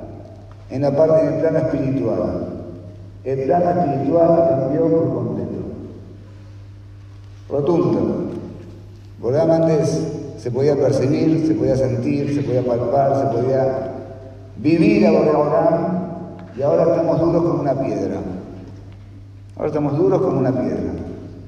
En 0.69 0.81
la 0.81 0.91
parte 0.91 1.25
del 1.25 1.39
plano 1.41 1.57
espiritual. 1.59 2.47
El 3.23 3.43
plano 3.43 3.81
espiritual 3.81 4.47
cambió 4.49 4.81
por 4.81 5.13
completo. 5.13 5.66
Rotundo. 7.49 8.31
Volvamos 9.19 9.55
antes 9.55 10.17
se 10.37 10.51
podía 10.51 10.75
percibir, 10.75 11.47
se 11.47 11.53
podía 11.55 11.75
sentir, 11.75 12.33
se 12.35 12.41
podía 12.41 12.65
palpar, 12.65 13.19
se 13.19 13.37
podía 13.37 13.91
vivir 14.57 15.07
a 15.07 15.11
Boreolam 15.11 15.97
y 16.57 16.61
ahora 16.61 16.83
estamos 16.83 17.19
duros 17.19 17.43
como 17.43 17.61
una 17.61 17.73
piedra. 17.73 18.17
Ahora 19.55 19.67
estamos 19.67 19.97
duros 19.97 20.21
como 20.21 20.39
una 20.39 20.51
piedra. 20.51 20.91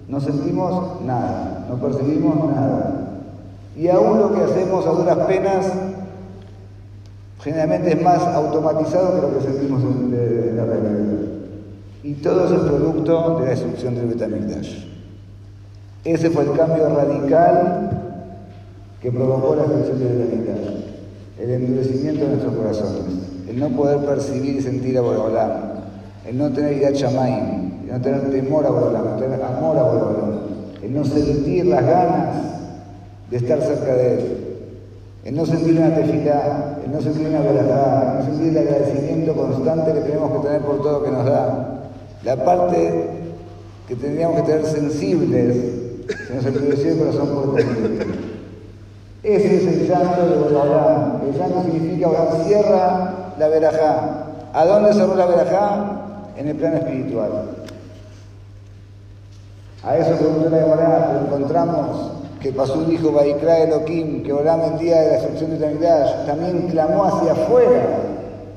No 0.07 0.19
sentimos 0.19 1.01
nada, 1.03 1.67
no 1.69 1.75
percibimos 1.75 2.51
nada. 2.51 3.21
Y 3.77 3.87
aún 3.87 4.19
lo 4.19 4.33
que 4.33 4.41
hacemos 4.41 4.85
a 4.85 4.91
duras 4.91 5.17
penas 5.27 5.71
generalmente 7.41 7.93
es 7.93 8.01
más 8.01 8.19
automatizado 8.19 9.15
que 9.15 9.21
lo 9.21 9.37
que 9.37 9.45
sentimos 9.45 9.83
en, 9.83 10.57
la 10.57 10.65
realidad. 10.65 11.19
Y 12.03 12.13
todo 12.15 12.45
es 12.45 12.59
producto 12.61 13.39
de 13.39 13.45
la 13.45 13.51
destrucción 13.51 13.95
del 13.95 14.07
Betamigdash. 14.07 14.88
Ese 16.03 16.29
fue 16.29 16.43
el 16.43 16.53
cambio 16.53 16.89
radical 16.89 17.89
que 19.01 19.11
provocó 19.11 19.55
la 19.55 19.63
destrucción 19.63 19.99
del 19.99 20.17
Betamigdash. 20.17 20.83
El 21.39 21.51
endurecimiento 21.51 22.25
de 22.25 22.27
nuestros 22.29 22.55
corazones 22.55 23.29
el 23.49 23.59
no 23.59 23.69
poder 23.69 23.97
percibir 24.05 24.57
y 24.57 24.61
sentir 24.61 24.97
a 24.97 25.01
Boreolam, 25.01 25.51
el 26.27 26.37
no 26.37 26.51
tener 26.51 26.73
idea 26.73 26.93
Chamaim, 26.93 27.81
el 27.83 27.91
no 27.91 28.01
tener 28.01 28.29
temor 28.29 28.65
a 28.65 28.69
Boreolam, 28.69 29.07
el 29.07 29.13
no 29.13 29.17
tener 29.17 29.41
amor 29.41 29.77
a 29.77 29.83
Boreolam, 29.83 30.39
el 30.83 30.93
no 30.93 31.03
sentir 31.03 31.65
las 31.65 31.83
ganas 31.83 32.35
de 33.31 33.37
estar 33.37 33.59
cerca 33.61 33.95
de 33.95 34.13
Él, 34.13 34.37
el 35.25 35.35
no 35.35 35.45
sentir 35.47 35.77
una 35.79 35.95
tefilá, 35.95 36.77
el 36.85 36.91
no 36.91 37.01
sentir 37.01 37.27
una 37.27 37.39
verdad, 37.39 38.11
el 38.11 38.19
no 38.19 38.25
sentir 38.25 38.57
el 38.57 38.67
agradecimiento 38.67 39.33
constante 39.33 39.93
que 39.93 40.01
tenemos 40.01 40.31
que 40.31 40.47
tener 40.47 40.61
por 40.61 40.81
todo 40.83 40.99
lo 40.99 41.03
que 41.03 41.11
nos 41.11 41.25
da. 41.25 41.89
La 42.23 42.45
parte 42.45 43.07
que 43.87 43.95
tendríamos 43.95 44.41
que 44.41 44.43
tener 44.43 44.65
sensibles, 44.65 45.57
se 46.29 46.51
nos. 46.51 47.57
Ese 49.23 49.55
es 49.57 49.67
el 49.67 49.87
llanto 49.87 50.25
de 50.25 50.37
Boreolam. 50.37 51.21
El 51.27 51.37
llanto 51.37 51.63
significa 51.63 52.07
Boreolam 52.07 52.43
cierra 52.45 53.13
la 53.37 53.47
verajá. 53.47 54.25
¿A 54.53 54.65
dónde 54.65 54.93
cerró 54.93 55.15
la 55.15 55.25
verajá? 55.25 56.01
En 56.37 56.47
el 56.47 56.55
plano 56.55 56.77
espiritual. 56.77 57.31
A 59.83 59.97
eso 59.97 60.15
preguntó 60.17 60.49
la 60.49 60.59
Gemara, 60.59 61.21
encontramos 61.25 62.11
que 62.41 62.51
pasó 62.51 62.75
un 62.75 62.91
hijo 62.91 63.11
Baikra 63.11 63.59
Elohim, 63.59 64.23
que 64.23 64.31
oraba 64.31 64.67
el 64.67 64.79
día 64.79 65.01
de 65.01 65.07
la 65.07 65.13
destrucción 65.13 65.51
de 65.51 65.57
Tamidash, 65.57 66.25
también 66.25 66.67
clamó 66.69 67.05
hacia 67.05 67.33
afuera 67.33 67.87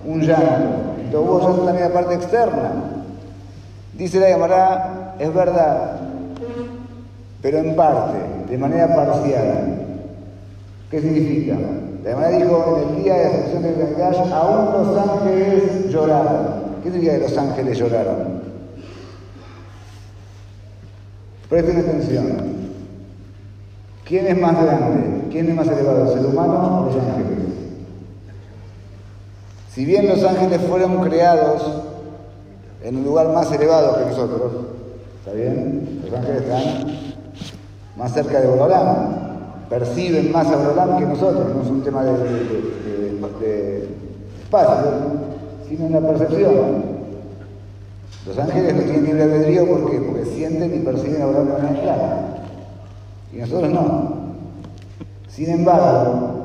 un 0.07 0.21
llanto. 0.21 0.93
Entonces 1.01 1.31
llanto 1.31 1.67
también 1.67 1.89
la 1.89 1.95
parte 1.95 2.15
externa. 2.15 2.73
Dice 3.95 4.21
la 4.21 4.27
Gemara, 4.29 5.15
es 5.19 5.35
verdad, 5.35 5.97
pero 7.43 7.59
en 7.59 7.75
parte, 7.75 8.19
de 8.49 8.57
manera 8.57 8.95
parcial. 8.95 9.79
¿Qué 10.91 11.01
significa? 11.01 11.57
Además 12.05 12.39
dijo, 12.39 12.79
en 12.79 12.97
el 12.97 13.03
día 13.03 13.15
de 13.15 13.25
la 13.25 13.29
ascensión 13.31 13.63
del 13.63 13.75
Gangash, 13.77 14.33
aún 14.33 14.73
los 14.73 14.99
ángeles 14.99 15.91
lloraron. 15.91 16.63
¿Qué 16.83 16.91
significa 16.91 17.15
que 17.15 17.23
los 17.23 17.39
ángeles 17.39 17.79
lloraron? 17.79 18.43
Presten 21.49 21.79
atención. 21.79 22.63
¿Quién 24.05 24.27
es 24.27 24.39
más 24.39 24.63
grande? 24.63 25.23
¿Quién 25.31 25.49
es 25.49 25.55
más 25.55 25.69
elevado, 25.69 26.17
el 26.17 26.27
humano 26.27 26.81
o 26.81 26.87
los 26.87 26.97
ángeles? 26.97 27.39
Si 29.75 29.85
bien 29.85 30.09
los 30.09 30.23
ángeles 30.23 30.61
fueron 30.69 31.01
creados 31.01 31.83
en 32.83 32.97
un 32.97 33.05
lugar 33.05 33.29
más 33.29 33.51
elevado 33.51 33.99
que 33.99 34.11
nosotros, 34.11 34.53
¿está 35.21 35.33
bien? 35.33 36.03
Los 36.05 36.19
ángeles 36.19 36.43
están 36.43 37.12
más 37.97 38.13
cerca 38.13 38.41
de 38.41 38.49
Borolán 38.49 39.33
perciben 39.69 40.31
más 40.33 40.47
a 40.49 40.53
Abraham 40.53 40.99
que 40.99 41.07
nosotros, 41.07 41.55
no 41.55 41.63
es 41.63 41.69
un 41.69 41.83
tema 41.83 42.05
de, 42.05 43.89
espacio, 44.43 44.91
sino 45.67 45.87
una 45.87 46.01
percepción. 46.01 46.93
Los 48.27 48.39
ángeles 48.39 48.75
no 48.75 48.83
tienen 48.83 49.05
libre 49.05 49.23
albedrío 49.23 49.67
porque, 49.67 49.99
porque 49.99 50.27
sienten 50.27 50.75
y 50.75 50.79
perciben 50.81 51.23
a 51.23 51.25
Abraham 51.25 51.47
de 51.47 51.53
manera 51.55 51.83
clara. 51.83 52.45
Y 53.33 53.39
nosotros 53.39 53.71
no. 53.71 54.23
Sin 55.29 55.49
embargo, 55.49 56.45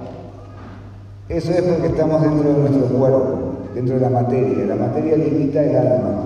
eso 1.28 1.52
es 1.52 1.62
porque 1.62 1.88
estamos 1.88 2.22
dentro 2.22 2.50
de 2.50 2.60
nuestro 2.60 2.86
cuerpo, 2.98 3.40
dentro 3.76 3.96
de 3.96 4.02
la 4.02 4.10
materia. 4.10 4.66
La 4.66 4.76
materia 4.76 5.18
limita 5.18 5.62
el 5.62 5.76
alma. 5.76 6.24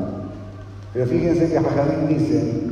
Pero 0.93 1.07
fíjense 1.07 1.49
que 1.49 1.59
Jajamín 1.59 2.07
dice 2.07 2.70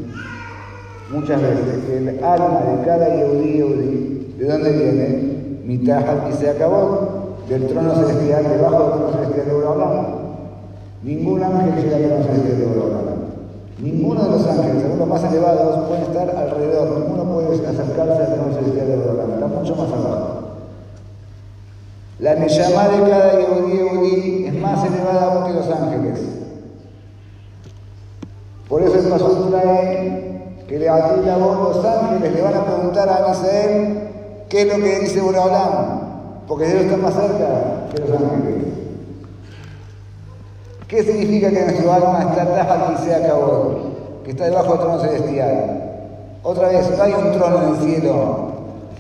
muchas 1.12 1.42
veces 1.42 1.90
el 1.90 2.24
alma 2.24 2.62
de 2.62 2.86
cada 2.86 3.16
Yehudi, 3.16 4.36
¿de 4.38 4.46
dónde 4.48 4.72
viene? 4.72 5.40
Mitajal 5.66 6.24
y 6.32 6.34
se 6.36 6.50
acabó 6.50 7.36
del 7.48 7.68
trono 7.68 7.96
celestial, 7.96 8.44
debajo 8.44 8.84
del 8.84 8.92
trono 8.92 9.12
celestial 9.14 9.46
de 9.46 9.68
Abraham. 9.68 10.06
Ningún 11.04 11.44
ángel 11.44 11.84
llega 11.84 11.96
al 11.96 12.04
trono 12.04 12.24
celestial 12.26 12.58
de 12.58 12.66
Abraham. 12.66 13.20
Ninguno 13.80 14.24
de 14.24 14.30
los 14.32 14.48
ángeles, 14.48 14.84
algunos 14.84 15.08
más 15.08 15.24
elevados, 15.24 15.88
pueden 15.88 16.04
estar 16.04 16.30
alrededor. 16.36 17.00
Ninguno 17.00 17.24
puede 17.24 17.68
acercarse 17.68 18.24
al 18.24 18.34
trono 18.34 18.54
celestial 18.54 18.88
de 18.88 18.94
Abraham. 18.94 19.32
Está 19.34 19.48
mucho 19.48 19.76
más 19.76 19.92
abajo. 19.92 20.40
La 22.20 22.36
Neyamá 22.36 22.88
de 22.90 23.10
cada 23.10 23.40
Yehudi 23.40 24.46
es 24.48 24.54
más 24.62 24.86
elevada 24.86 25.34
aún 25.34 25.46
que 25.46 25.54
los 25.54 25.70
ángeles. 25.70 26.20
Por 28.68 28.84
eso 28.84 29.00
el 29.00 29.06
pastor 29.06 29.50
trae 29.50 30.29
que 30.70 30.78
le 30.78 30.86
la 30.86 31.38
voz 31.38 31.78
los 31.78 31.84
ángeles 31.84 32.32
le 32.32 32.42
van 32.44 32.54
a 32.54 32.64
preguntar 32.64 33.10
a 33.10 33.28
Misael 33.28 33.98
qué 34.48 34.62
es 34.62 34.68
lo 34.68 34.76
que 34.76 35.00
dice 35.00 35.20
Boraholam, 35.20 36.46
porque 36.48 36.68
Dios 36.68 36.84
está 36.84 36.98
más 36.98 37.16
cerca 37.16 37.88
que 37.92 38.00
los 38.00 38.12
ángeles. 38.12 38.68
¿Qué 40.88 41.04
significa 41.04 41.50
que 41.50 41.64
nuestro 41.64 41.92
alma 41.92 42.20
está 42.30 42.46
taja 42.46 42.94
y 42.94 43.04
se 43.04 43.16
acabó? 43.16 43.80
Que 44.24 44.30
está 44.30 44.46
debajo 44.46 44.74
del 44.74 44.80
trono 44.80 45.00
celestial. 45.02 45.84
Otra 46.44 46.68
vez, 46.68 46.88
no 46.96 47.04
hay 47.04 47.14
un 47.14 47.32
trono 47.32 47.64
en 47.64 47.70
el 47.70 47.78
cielo 47.82 48.52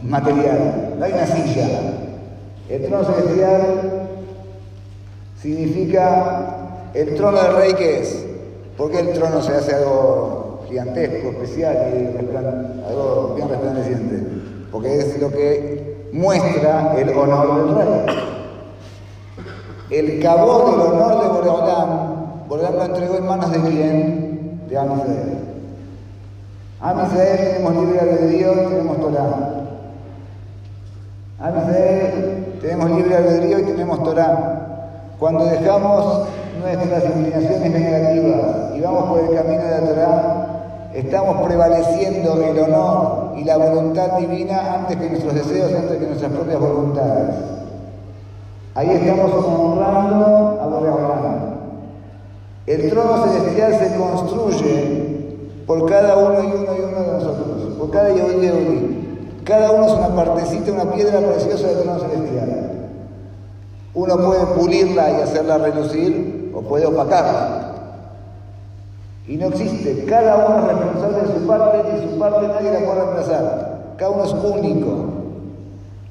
material, 0.02 0.96
no 0.98 1.06
hay 1.06 1.14
una 1.14 1.28
silla, 1.28 1.68
el 2.68 2.88
trono 2.88 3.04
celestial 3.06 4.08
significa 5.40 6.56
el 6.96 7.14
trono 7.14 7.40
del 7.44 7.56
rey 7.56 7.74
que 7.76 8.00
es. 8.00 8.26
¿Por 8.76 8.90
qué 8.90 9.02
el 9.02 9.14
trono 9.14 9.40
se 9.42 9.54
hace 9.54 9.76
algo 9.76 10.38
gigantesco, 10.70 11.30
especial 11.30 11.76
y 11.94 12.88
algo 12.88 13.34
bien 13.36 13.50
resplandeciente? 13.50 14.24
Porque 14.72 15.00
es 15.00 15.20
lo 15.20 15.30
que 15.32 16.10
muestra 16.14 16.96
el 16.98 17.10
honor 17.10 17.66
del 17.66 17.76
rey. 17.76 18.16
El 19.90 20.22
cabo 20.22 20.72
del 20.72 20.82
honor 20.82 21.24
de 21.24 21.30
Boreolam, 21.30 22.48
Boreolam 22.48 22.76
lo 22.76 22.86
entregó 22.86 23.16
en 23.18 23.26
manos 23.26 23.52
de 23.52 23.60
quién? 23.60 24.62
De 24.70 24.78
Amisael. 24.78 25.40
Amisael 26.80 27.54
tenemos 27.54 27.76
libre 27.76 28.00
albedrío 28.00 28.54
y 28.54 28.68
tenemos 28.68 29.02
Torah. 29.02 29.50
Amisael 31.40 32.58
tenemos 32.62 32.92
libre 32.92 33.16
albedrío 33.16 33.60
y 33.60 33.64
tenemos 33.64 34.04
Torah. 34.04 34.60
Cuando 35.20 35.46
dejamos 35.46 36.28
nuestras 36.62 37.04
inclinaciones 37.06 37.72
negativas 37.72 38.76
y 38.76 38.82
vamos 38.82 39.10
por 39.10 39.20
el 39.20 39.36
camino 39.36 39.64
de 39.64 39.88
Torah, 39.88 40.49
estamos 40.93 41.45
prevaleciendo 41.45 42.41
el 42.41 42.60
honor 42.60 43.34
y 43.38 43.43
la 43.43 43.58
voluntad 43.58 44.17
divina 44.17 44.73
antes 44.75 44.97
que 44.97 45.10
nuestros 45.10 45.34
deseos, 45.34 45.73
antes 45.73 45.97
que 45.97 46.06
nuestras 46.06 46.32
propias 46.32 46.60
voluntades. 46.60 47.36
Ahí 48.75 48.89
estamos 48.91 49.32
honrando 49.34 50.60
a 50.62 50.67
Boreolam. 50.67 51.49
El 52.65 52.89
trono 52.89 53.25
celestial 53.25 53.73
se 53.80 53.97
construye 53.97 55.10
por 55.65 55.89
cada 55.89 56.17
uno 56.17 56.43
y 56.43 56.47
uno 56.47 56.75
y 56.78 56.82
uno 56.82 57.02
de 57.02 57.12
nosotros, 57.13 57.75
por 57.78 57.89
cada 57.91 58.10
Yehudi 58.10 58.41
Yehudi. 58.41 58.99
Cada 59.43 59.71
uno 59.71 59.88
es 59.88 59.93
una 59.93 60.15
partecita, 60.15 60.71
una 60.71 60.91
piedra 60.91 61.19
preciosa 61.19 61.67
del 61.67 61.82
trono 61.82 61.99
celestial. 61.99 62.71
Uno 63.95 64.17
puede 64.17 64.45
pulirla 64.56 65.12
y 65.12 65.21
hacerla 65.21 65.58
relucir 65.58 66.52
o 66.54 66.62
puede 66.62 66.86
opacarla. 66.86 67.59
Y 69.30 69.38
no 69.38 69.46
existe. 69.46 70.06
Cada 70.06 70.38
uno 70.38 70.58
es 70.58 70.76
responsable 70.76 71.22
de 71.22 71.39
su 71.39 71.48
parte 71.48 71.78
y 71.96 72.10
su 72.10 72.18
parte 72.18 72.48
nadie 72.48 72.72
la 72.72 72.80
puede 72.80 73.00
reemplazar. 73.00 73.80
Cada 73.96 74.12
uno 74.12 74.24
es 74.24 74.34
único. 74.34 74.89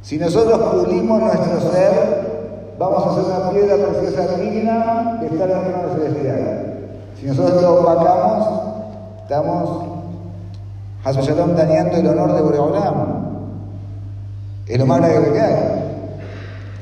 Si 0.03 0.19
nosotros 0.19 0.57
pulimos 0.73 1.21
nuestro 1.21 1.73
ser, 1.73 2.77
vamos 2.79 3.05
a 3.05 3.15
ser 3.17 3.25
una 3.25 3.51
piedra 3.51 3.89
preciosa 3.89 4.37
digna 4.37 5.19
de 5.21 5.27
estar 5.27 5.51
en 5.51 5.57
el 5.57 5.65
trono 5.65 5.95
celestial. 5.97 6.65
Si 7.19 7.27
nosotros 7.27 7.61
lo 7.61 7.81
opacamos, 7.81 8.49
estamos 9.23 9.85
Shalom 11.05 11.57
dañando 11.57 11.97
el 11.97 12.07
honor 12.07 12.35
de 12.35 12.41
Boreolam. 12.41 13.29
Es 14.69 14.79
lo 14.79 14.87
más 14.87 14.99
grave 15.01 15.33
que 15.33 15.41
hay. 15.41 15.55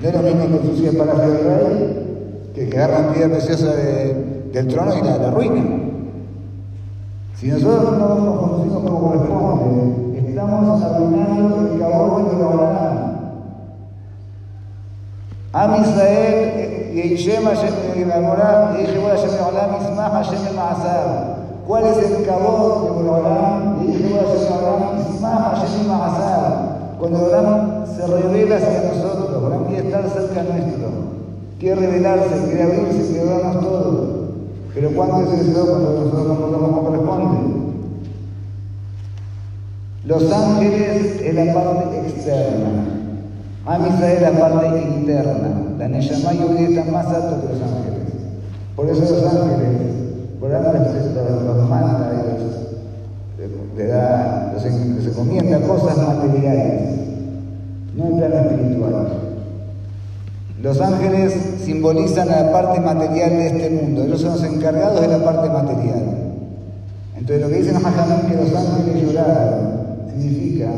No 0.03 0.09
es 0.09 0.15
lo 0.15 0.21
mismo 0.21 0.61
que 0.61 0.67
sucede 0.67 0.99
para 0.99 1.13
el 1.13 1.33
rey 1.33 2.51
que 2.55 2.69
quedar 2.69 2.91
la 2.91 3.13
piedra 3.15 3.31
preciosa 3.31 3.75
del 3.75 4.69
trono 4.69 4.95
y 4.99 5.01
la, 5.03 5.17
la 5.17 5.31
ruina. 5.31 5.86
Si 7.39 7.49
nosotros 7.49 7.99
no 7.99 8.15
nos 8.15 8.39
conducimos 8.41 8.83
como 8.83 9.01
corresponde, 9.13 10.19
estamos 10.27 10.83
arruinando 10.83 11.71
el 11.71 11.79
cabor 11.79 12.31
de 12.31 12.35
Boreolam. 12.35 12.97
Am 15.53 15.83
Israel, 15.83 16.95
Yeishem 16.95 17.45
Hashem, 17.45 17.75
Yeishem 17.95 19.03
Hashem 19.99 20.57
Ma'asar. 20.57 21.37
¿Cuál 21.67 21.85
es 21.85 21.99
el 21.99 22.25
cabot 22.25 22.85
de 22.85 22.91
Boreolam? 23.03 23.83
Y 23.83 23.87
dije, 23.89 24.09
voy 24.09 24.19
a 24.19 24.23
hacer 24.23 24.49
Boreolam, 24.49 24.99
Ismah 25.15 25.39
Hashem 25.57 25.89
Ma'asar. 25.89 26.53
Cuando 26.99 27.19
Boreolam 27.19 27.87
se 27.87 28.07
revela 28.07 28.57
hacia 28.57 28.95
nosotros, 28.95 29.43
Boreolam 29.43 29.65
quiere 29.67 29.89
estar 29.89 30.09
cerca 30.09 30.43
nuestro, 30.43 30.89
quiere 31.61 31.81
revelarse, 31.83 32.47
quiere 32.47 32.63
abrirse, 32.63 33.13
quiere 33.13 33.27
darnos 33.27 33.61
todo. 33.61 34.06
Pero 34.77 34.91
¿cuándo 34.91 35.23
es 35.23 35.41
eso? 35.41 35.67
Cuando 35.67 35.91
nosotros 35.91 36.29
nos 36.29 36.39
comportamos 36.39 36.69
como 36.69 36.85
corresponde. 36.85 37.57
Los 40.05 40.31
ángeles 40.31 41.21
es 41.23 41.35
la 41.35 41.55
parte 41.55 41.99
externa. 42.01 42.85
Amisa 43.65 44.13
es 44.13 44.21
la 44.21 44.33
parte 44.33 44.83
interna. 44.83 45.49
La 45.79 45.89
Neyamá 45.89 46.35
y 46.35 46.65
está 46.65 46.85
más 46.93 47.07
alto 47.07 47.41
que 47.41 47.55
los 47.55 47.63
ángeles. 47.63 48.13
Por 48.77 48.91
eso 48.91 49.01
los 49.01 49.25
ángeles 49.25 49.87
por 50.39 50.55
ahora 50.55 50.73
los, 50.73 51.45
los 51.45 51.69
manda 51.69 52.13
y 53.39 53.79
le 53.79 53.87
da, 53.87 54.53
los, 54.53 54.65
encomienda 55.07 55.61
cosas 55.61 55.97
materiales, 55.97 56.99
no 57.95 58.05
en 58.05 58.17
plano 58.19 58.35
espiritual. 58.35 59.26
Los 60.63 60.81
ángeles 60.81 61.35
simbolizan 61.65 62.29
la 62.29 62.51
parte 62.51 62.81
material 62.81 63.31
de 63.31 63.47
este 63.49 63.71
mundo, 63.71 64.05
ellos 64.05 64.23
son 64.23 64.33
los 64.33 64.45
encargados 64.45 65.03
de 65.03 65.09
la 65.09 65.23
parte 65.23 65.51
material. 65.51 66.03
Entonces 67.15 67.41
lo 67.43 67.49
que 67.49 67.63
dicen 67.63 67.83
Mahamud 67.83 68.29
que 68.29 68.37
los 68.37 68.55
ángeles 68.55 69.03
lloraron 69.03 69.77
significa 70.09 70.69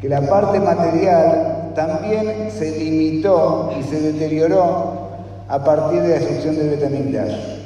que 0.00 0.08
la 0.08 0.22
parte 0.22 0.58
material 0.58 1.72
también 1.76 2.50
se 2.50 2.78
limitó 2.78 3.70
y 3.78 3.82
se 3.84 4.00
deterioró 4.00 4.96
a 5.48 5.62
partir 5.62 6.02
de 6.02 6.08
la 6.08 6.14
destrucción 6.14 6.56
del 6.56 6.70
Betamigdash. 6.70 7.56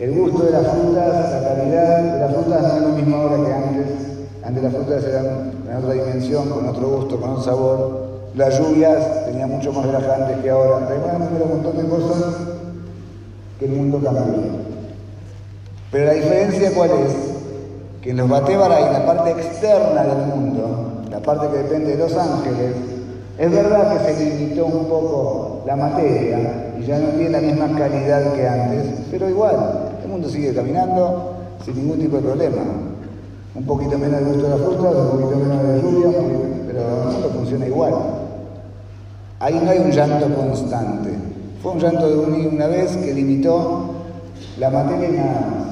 El 0.00 0.12
gusto 0.12 0.44
de 0.44 0.52
las 0.52 0.66
frutas, 0.68 1.42
la 1.42 1.48
calidad 1.48 2.02
de 2.02 2.20
las 2.20 2.34
frutas 2.34 2.62
no 2.62 2.76
es 2.76 2.82
lo 2.82 2.88
mismo 2.90 3.16
ahora 3.16 3.44
que 3.44 3.52
antes. 3.52 3.86
Antes 4.44 4.62
las 4.62 4.72
frutas 4.72 5.04
eran 5.04 5.26
en 5.68 5.76
otra 5.76 5.92
dimensión, 5.92 6.48
con 6.48 6.68
otro 6.68 6.88
gusto, 6.88 7.20
con 7.20 7.30
otro 7.30 7.42
sabor. 7.42 8.07
Las 8.38 8.56
lluvias 8.56 9.24
tenían 9.26 9.50
mucho 9.50 9.72
más 9.72 9.84
relajantes 9.84 10.36
que 10.38 10.48
ahora. 10.48 10.86
Además, 10.86 11.28
un 11.42 11.48
montón 11.48 11.76
de 11.76 11.88
cosas 11.88 12.34
que 13.58 13.64
el 13.64 13.72
mundo 13.72 14.00
cambió. 14.00 14.42
Pero 15.90 16.04
la 16.04 16.12
diferencia 16.12 16.70
cuál 16.72 16.90
es? 16.90 17.16
Que 18.00 18.10
en 18.10 18.18
los 18.18 18.28
Batébara 18.28 18.80
y 18.80 18.92
la 18.92 19.04
parte 19.04 19.32
externa 19.32 20.04
del 20.04 20.26
mundo, 20.28 21.02
la 21.10 21.18
parte 21.18 21.48
que 21.48 21.64
depende 21.64 21.96
de 21.96 21.98
los 21.98 22.16
ángeles, 22.16 22.76
es 23.38 23.50
verdad 23.50 24.06
que 24.06 24.14
se 24.14 24.24
limitó 24.24 24.66
un 24.66 24.84
poco 24.84 25.64
la 25.66 25.74
materia 25.74 26.74
y 26.78 26.84
ya 26.84 26.96
no 27.00 27.08
tiene 27.08 27.30
la 27.30 27.40
misma 27.40 27.76
calidad 27.76 28.34
que 28.34 28.46
antes, 28.46 28.86
pero 29.10 29.28
igual, 29.28 29.56
el 30.00 30.08
mundo 30.08 30.28
sigue 30.28 30.54
caminando 30.54 31.34
sin 31.64 31.74
ningún 31.74 31.98
tipo 31.98 32.18
de 32.18 32.22
problema. 32.22 32.62
Un 33.56 33.66
poquito 33.66 33.98
menos 33.98 34.20
de 34.20 34.26
gusto 34.26 34.42
de 34.44 34.48
las 34.50 34.60
frutas, 34.60 34.94
un 34.94 35.10
poquito 35.10 35.36
menos 35.40 35.62
de 35.64 35.82
lluvia, 35.82 36.18
pero 36.68 36.82
mundo 37.10 37.30
funciona 37.34 37.66
igual. 37.66 38.17
Ahí 39.40 39.60
no 39.62 39.70
hay 39.70 39.78
un 39.78 39.90
llanto 39.90 40.34
constante. 40.34 41.10
Fue 41.62 41.72
un 41.72 41.78
llanto 41.78 42.08
de 42.08 42.48
una 42.48 42.66
vez 42.66 42.96
que 42.96 43.14
limitó 43.14 43.94
la 44.58 44.70
materia 44.70 45.10
nada 45.10 45.40
más. 45.40 45.68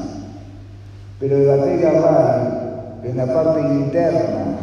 Pero 1.19 1.37
el 1.37 1.47
batería 1.47 1.93
va 2.01 3.01
en 3.03 3.17
la 3.17 3.27
parte 3.27 3.61
interna, 3.61 4.59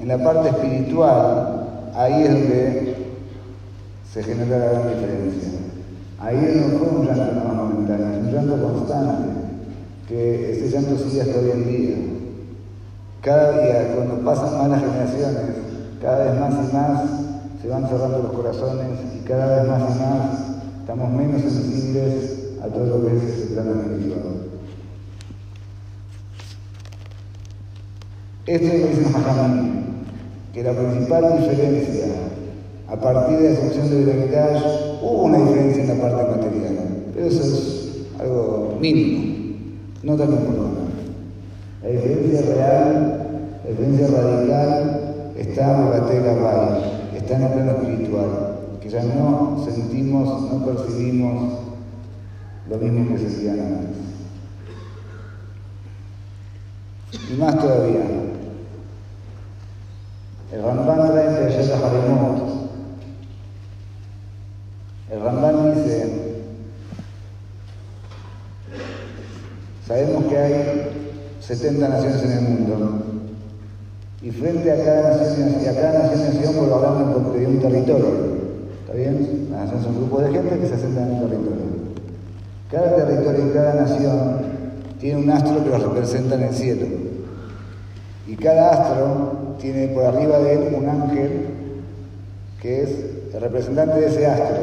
en 0.00 0.08
la 0.08 0.18
parte 0.18 0.48
espiritual, 0.50 1.66
ahí 1.94 2.22
es 2.22 2.32
donde 2.32 2.96
se 4.12 4.22
genera 4.22 4.58
la 4.58 4.70
gran 4.70 4.88
diferencia. 4.88 5.58
Ahí 6.20 6.36
no 6.36 6.78
fue 6.78 6.88
un 7.00 7.06
llanto 7.06 7.44
más 7.44 7.54
momentáneo, 7.54 8.20
un 8.20 8.32
llanto 8.32 8.62
constante, 8.62 9.28
que 10.06 10.52
ese 10.52 10.70
llanto 10.70 10.96
sigue 10.98 11.22
hasta 11.22 11.38
hoy 11.38 11.50
en 11.50 11.68
día. 11.68 11.96
Cada 13.20 13.60
día, 13.60 13.94
cuando 13.94 14.24
pasan 14.24 14.58
malas 14.58 14.80
generaciones, 14.80 15.56
cada 16.00 16.24
vez 16.24 16.40
más 16.40 16.54
y 16.54 16.74
más 16.74 17.27
se 17.60 17.68
van 17.68 17.88
cerrando 17.88 18.22
los 18.22 18.32
corazones 18.32 18.98
y 19.16 19.24
cada 19.24 19.56
vez 19.56 19.68
más 19.68 19.80
y 19.80 20.00
más 20.00 20.48
estamos 20.80 21.10
menos 21.10 21.42
sensibles 21.42 22.38
a 22.62 22.68
todo 22.68 22.86
lo 22.86 23.06
que 23.06 23.16
es 23.16 23.42
el 23.42 23.48
plano 23.54 23.72
espiritual. 23.80 24.22
Esto 28.46 28.66
es 28.66 28.80
lo 28.80 28.86
que 28.86 28.94
dice 28.94 29.10
Mahamani, 29.10 29.84
que 30.54 30.62
la 30.62 30.72
principal 30.72 31.38
diferencia 31.38 32.06
a 32.88 32.96
partir 32.96 33.36
de 33.36 33.44
la 33.44 33.50
excepción 33.50 33.90
de 33.90 34.04
Viragitaj 34.04 34.62
hubo 35.02 35.24
una 35.24 35.38
diferencia 35.38 35.82
en 35.82 35.88
la 35.88 36.02
parte 36.02 36.30
material, 36.30 36.78
pero 37.12 37.26
eso 37.26 37.42
es 37.42 38.20
algo 38.20 38.78
mínimo, 38.80 39.56
no 40.04 40.16
tan 40.16 40.30
importante. 40.30 40.78
La 41.82 41.88
diferencia 41.90 42.54
real, 42.54 43.28
la 43.62 43.70
diferencia 43.70 44.06
radical 44.06 45.34
está 45.36 45.82
en 45.82 45.90
la 45.90 46.06
tela 46.06 46.97
está 47.28 47.36
en 47.36 47.42
el 47.42 47.52
plano 47.52 47.72
espiritual, 47.72 48.58
que 48.80 48.88
ya 48.88 49.02
no 49.02 49.62
sentimos, 49.62 50.50
no 50.50 50.64
percibimos 50.64 51.58
lo 52.70 52.76
mismo 52.78 53.14
que 53.14 53.18
sentían 53.18 53.60
antes. 53.60 53.96
Y 57.30 57.34
más 57.34 57.58
todavía, 57.58 58.00
el 60.52 60.62
Ramban 60.62 61.12
trae 61.12 61.44
de 61.44 61.52
Yasha 61.52 61.76
Harimot. 61.86 62.70
El 65.10 65.20
Ramban 65.20 65.74
dice, 65.74 66.42
sabemos 69.86 70.24
que 70.24 70.38
hay 70.38 70.90
70 71.40 71.88
naciones 71.88 72.22
en 72.22 72.32
el 72.32 72.42
mundo, 72.42 72.97
y 74.28 74.30
frente 74.30 74.70
a 74.70 74.84
cada 74.84 75.16
nación 75.16 75.56
y 75.62 75.66
a 75.66 75.74
cada 75.74 76.14
nación 76.14 76.54
por 76.54 76.70
hablando 76.70 77.32
de 77.32 77.46
un 77.46 77.60
territorio. 77.60 78.08
¿Está 78.82 78.92
bien? 78.92 79.48
Las 79.50 79.60
naciones 79.60 79.84
son 79.84 79.94
un 79.94 80.00
grupo 80.02 80.20
de 80.20 80.32
gente 80.32 80.58
que 80.58 80.66
se 80.66 80.74
asentan 80.74 81.04
en 81.04 81.14
un 81.14 81.20
territorio. 81.20 81.62
Cada 82.70 82.96
territorio 82.96 83.46
y 83.46 83.50
cada 83.52 83.74
nación 83.74 84.36
tiene 85.00 85.22
un 85.22 85.30
astro 85.30 85.64
que 85.64 85.70
lo 85.70 85.78
representa 85.78 86.34
en 86.34 86.42
el 86.42 86.54
cielo. 86.54 86.86
Y 88.26 88.36
cada 88.36 88.70
astro 88.70 89.56
tiene 89.62 89.88
por 89.88 90.04
arriba 90.04 90.40
de 90.40 90.52
él 90.52 90.74
un 90.74 90.88
ángel 90.90 91.46
que 92.60 92.82
es 92.82 92.90
el 93.32 93.40
representante 93.40 93.98
de 93.98 94.06
ese 94.08 94.26
astro 94.26 94.58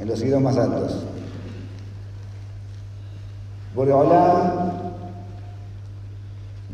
en 0.00 0.08
los 0.08 0.18
cielos 0.18 0.42
más 0.42 0.56
altos. 0.56 1.04
Boreolán 3.76 4.83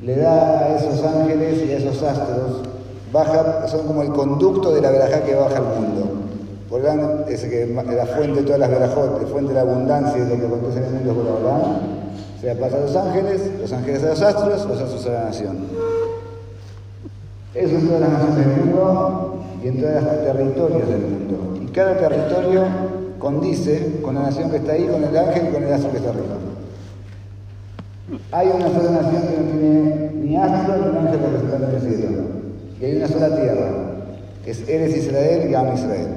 le 0.02 0.16
da 0.16 0.60
a 0.60 0.76
esos 0.76 1.04
ángeles 1.04 1.62
y 1.66 1.72
a 1.72 1.76
esos 1.78 2.02
astros, 2.02 2.62
baja, 3.12 3.68
son 3.68 3.86
como 3.86 4.02
el 4.02 4.10
conducto 4.10 4.72
de 4.72 4.80
la 4.80 4.90
verajá 4.90 5.22
que 5.22 5.34
baja 5.34 5.56
al 5.56 5.80
mundo. 5.80 6.20
Por 6.70 6.82
es 7.28 7.42
que 7.42 7.66
la 7.66 8.06
fuente 8.06 8.40
de 8.40 8.46
todas 8.46 8.60
las 8.60 8.70
verajot, 8.70 9.20
la 9.20 9.26
fuente 9.26 9.48
de 9.48 9.54
la 9.54 9.62
abundancia 9.62 10.24
de 10.24 10.36
lo 10.36 10.40
que 10.40 10.46
acontece 10.46 10.78
en 10.78 10.84
el 10.84 11.04
mundo 11.04 11.14
por 11.14 11.26
O 11.26 12.40
sea, 12.40 12.54
pasa 12.54 12.76
a 12.76 12.80
los 12.80 12.96
ángeles, 12.96 13.50
los 13.60 13.72
ángeles 13.72 14.04
a 14.04 14.08
los 14.10 14.22
astros, 14.22 14.66
los 14.66 14.80
astros 14.80 15.06
a 15.06 15.10
la 15.10 15.24
nación. 15.24 15.56
Eso 17.52 17.74
en 17.74 17.86
todas 17.88 18.00
las 18.00 18.10
naciones 18.10 18.36
del 18.36 18.64
mundo 18.64 19.44
y 19.64 19.68
en 19.68 19.80
todos 19.80 19.94
los 19.94 20.24
territorios 20.24 20.88
del 20.88 21.00
mundo. 21.00 21.58
Y 21.60 21.66
cada 21.72 21.96
territorio 21.96 22.62
condice 23.18 24.00
con 24.00 24.14
la 24.14 24.22
nación 24.22 24.50
que 24.50 24.58
está 24.58 24.72
ahí, 24.72 24.86
con 24.86 25.02
el 25.02 25.16
ángel 25.16 25.48
y 25.48 25.52
con 25.52 25.64
el 25.64 25.72
astro 25.72 25.90
que 25.90 25.96
está 25.96 26.10
arriba. 26.10 26.36
Hay 28.32 28.48
una 28.48 28.68
sola 28.68 29.02
nación 29.02 29.22
que 29.22 29.36
no 29.36 29.50
tiene 29.50 30.10
ni 30.14 30.36
astro 30.36 30.76
ni 30.78 30.98
ángel 30.98 31.20
representante 31.20 31.86
del 31.86 31.96
cielo. 31.96 32.22
Y 32.80 32.84
hay 32.84 32.96
una 32.96 33.08
sola 33.08 33.36
tierra, 33.36 33.70
es 34.46 34.68
Eres 34.68 34.96
Israel 34.96 35.50
y 35.50 35.54
Am 35.54 35.74
Israel. 35.74 36.08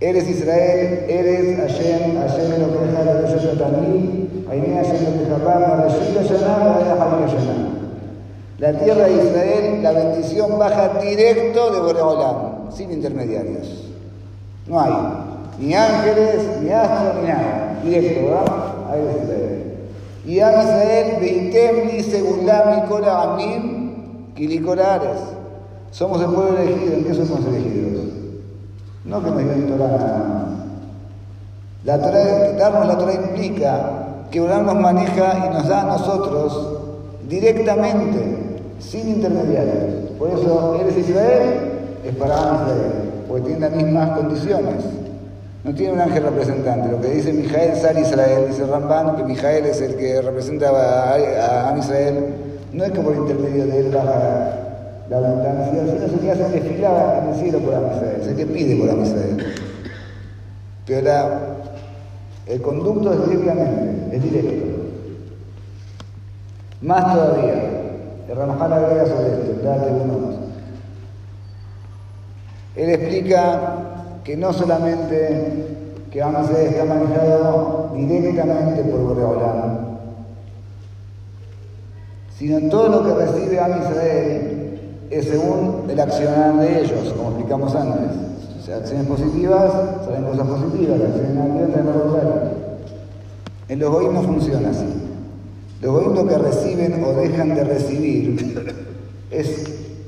Eres 0.00 0.28
Israel, 0.28 1.04
eres 1.08 1.58
Hashem, 1.58 2.16
Hashem 2.16 2.60
lo 2.60 2.72
que 2.72 2.86
deja 2.86 3.04
de 3.04 3.20
Rosh 3.20 3.32
Hashanah, 3.32 4.50
Ainé 4.50 4.74
Hashem 4.76 5.04
lo 5.04 5.18
que 5.18 5.30
Japam, 5.30 5.82
Reshit 5.82 6.16
Hashanah, 6.16 6.68
Vaya 6.68 7.26
Hashanah. 7.26 7.70
La 8.58 8.72
tierra 8.78 9.04
de 9.04 9.12
Israel, 9.12 9.82
la 9.82 9.92
bendición 9.92 10.58
baja 10.58 11.00
directo 11.00 11.70
de 11.72 11.80
Boreolam, 11.80 12.70
sin 12.70 12.92
intermediarios. 12.92 13.90
No 14.66 14.80
hay 14.80 14.92
ni 15.58 15.74
ángeles, 15.74 16.62
ni 16.62 16.70
astros, 16.70 17.22
ni 17.22 17.28
nada. 17.28 17.80
Directo, 17.82 18.24
¿verdad? 18.24 18.44
Ahí 18.90 19.00
es 19.00 19.22
Israel. 19.24 19.59
Y 20.30 20.38
a 20.38 20.62
Israel, 20.62 21.16
Beitem, 21.20 22.04
según 22.08 22.46
la 22.46 22.82
Mikora 22.82 23.22
Amim, 23.22 24.32
Kilikolares. 24.36 25.18
Somos 25.90 26.20
el 26.20 26.28
pueblo 26.28 26.56
elegido. 26.56 26.92
¿En 26.98 27.04
qué 27.04 27.14
somos 27.14 27.44
elegidos? 27.46 28.04
No 29.06 29.24
que 29.24 29.30
nos 29.30 29.38
den 29.38 29.66
Torah 29.66 30.46
La 31.82 31.98
Torah, 31.98 32.52
darnos 32.52 32.86
la 32.86 32.96
Torah 32.96 33.14
implica 33.14 33.90
que 34.30 34.40
Urán 34.40 34.66
nos 34.66 34.76
maneja 34.76 35.48
y 35.48 35.52
nos 35.52 35.66
da 35.66 35.80
a 35.80 35.98
nosotros 35.98 36.78
directamente, 37.28 38.62
sin 38.78 39.08
intermediarios. 39.08 40.12
Por 40.16 40.30
eso, 40.30 40.78
eres 40.80 40.96
Israel, 40.96 41.72
es 42.04 42.14
para 42.14 42.34
Israel, 42.36 43.24
porque 43.26 43.46
tiene 43.46 43.68
las 43.68 43.72
mismas 43.72 44.10
condiciones. 44.16 44.84
No 45.64 45.74
tiene 45.74 45.92
un 45.92 46.00
ángel 46.00 46.22
representante. 46.22 46.90
Lo 46.90 47.00
que 47.00 47.08
dice 47.08 47.32
Mijael 47.32 47.76
Sar 47.76 47.98
Israel, 47.98 48.46
dice 48.48 48.66
Ramban, 48.66 49.16
que 49.16 49.24
Mijael 49.24 49.66
es 49.66 49.80
el 49.80 49.96
que 49.96 50.22
representa 50.22 50.70
a, 50.70 51.70
a, 51.70 51.78
Israel, 51.78 52.34
no 52.72 52.84
es 52.84 52.92
que 52.92 53.00
por 53.00 53.14
intermedio 53.14 53.66
de 53.66 53.80
él 53.80 53.90
baja 53.92 54.56
la 55.10 55.16
abundancia, 55.16 55.66
sino 55.70 56.04
es 56.04 56.12
el 56.12 56.20
que 56.20 56.30
hace 56.30 56.46
en 56.46 57.28
el 57.28 57.34
cielo 57.34 57.58
por 57.58 57.74
Amisrael, 57.74 58.20
es 58.22 58.26
el 58.28 58.36
que 58.36 58.46
pide 58.46 58.76
por 58.76 58.90
Amisrael. 58.90 59.54
Pero 60.86 61.10
el 62.46 62.62
conducto 62.62 63.12
es 63.12 63.28
directamente, 63.28 64.16
es 64.16 64.22
directo. 64.22 64.66
Más 66.80 67.12
todavía, 67.12 67.54
el 68.28 68.36
Ramajal 68.36 68.72
agrega 68.72 69.06
sobre 69.06 69.28
esto, 69.28 69.60
unos. 70.04 70.34
Él 72.76 72.90
explica 72.90 73.89
que 74.30 74.36
no 74.36 74.52
solamente 74.52 75.66
que 76.08 76.20
vamos 76.20 76.48
a 76.50 76.62
está 76.62 76.84
manejado 76.84 77.90
directamente 77.96 78.84
por 78.84 79.00
Boreolam, 79.00 79.98
sino 82.38 82.70
todo 82.70 82.88
lo 82.90 83.04
que 83.04 83.24
recibe 83.24 83.58
Am 83.58 83.80
Israel 83.80 84.78
es 85.10 85.24
según 85.24 85.90
el 85.90 85.98
accionar 85.98 86.58
de 86.58 86.80
ellos, 86.80 87.12
como 87.16 87.30
explicamos 87.30 87.74
antes. 87.74 88.16
O 88.60 88.64
sea, 88.64 88.76
acciones 88.76 89.08
positivas 89.08 89.72
salen 90.04 90.22
cosas 90.22 90.46
positivas, 90.46 91.00
acciones 91.00 91.34
negativas 91.34 91.70
salen 91.72 91.86
lo 91.86 92.02
contrario. 92.02 92.34
En 93.68 93.78
los 93.80 93.90
gobiernos 93.90 94.26
funciona 94.26 94.70
así. 94.70 94.86
Los 95.82 95.92
gobiernos 95.92 96.28
que 96.28 96.38
reciben 96.38 97.02
o 97.02 97.12
dejan 97.14 97.56
de 97.56 97.64
recibir 97.64 98.76
es, 99.32 99.64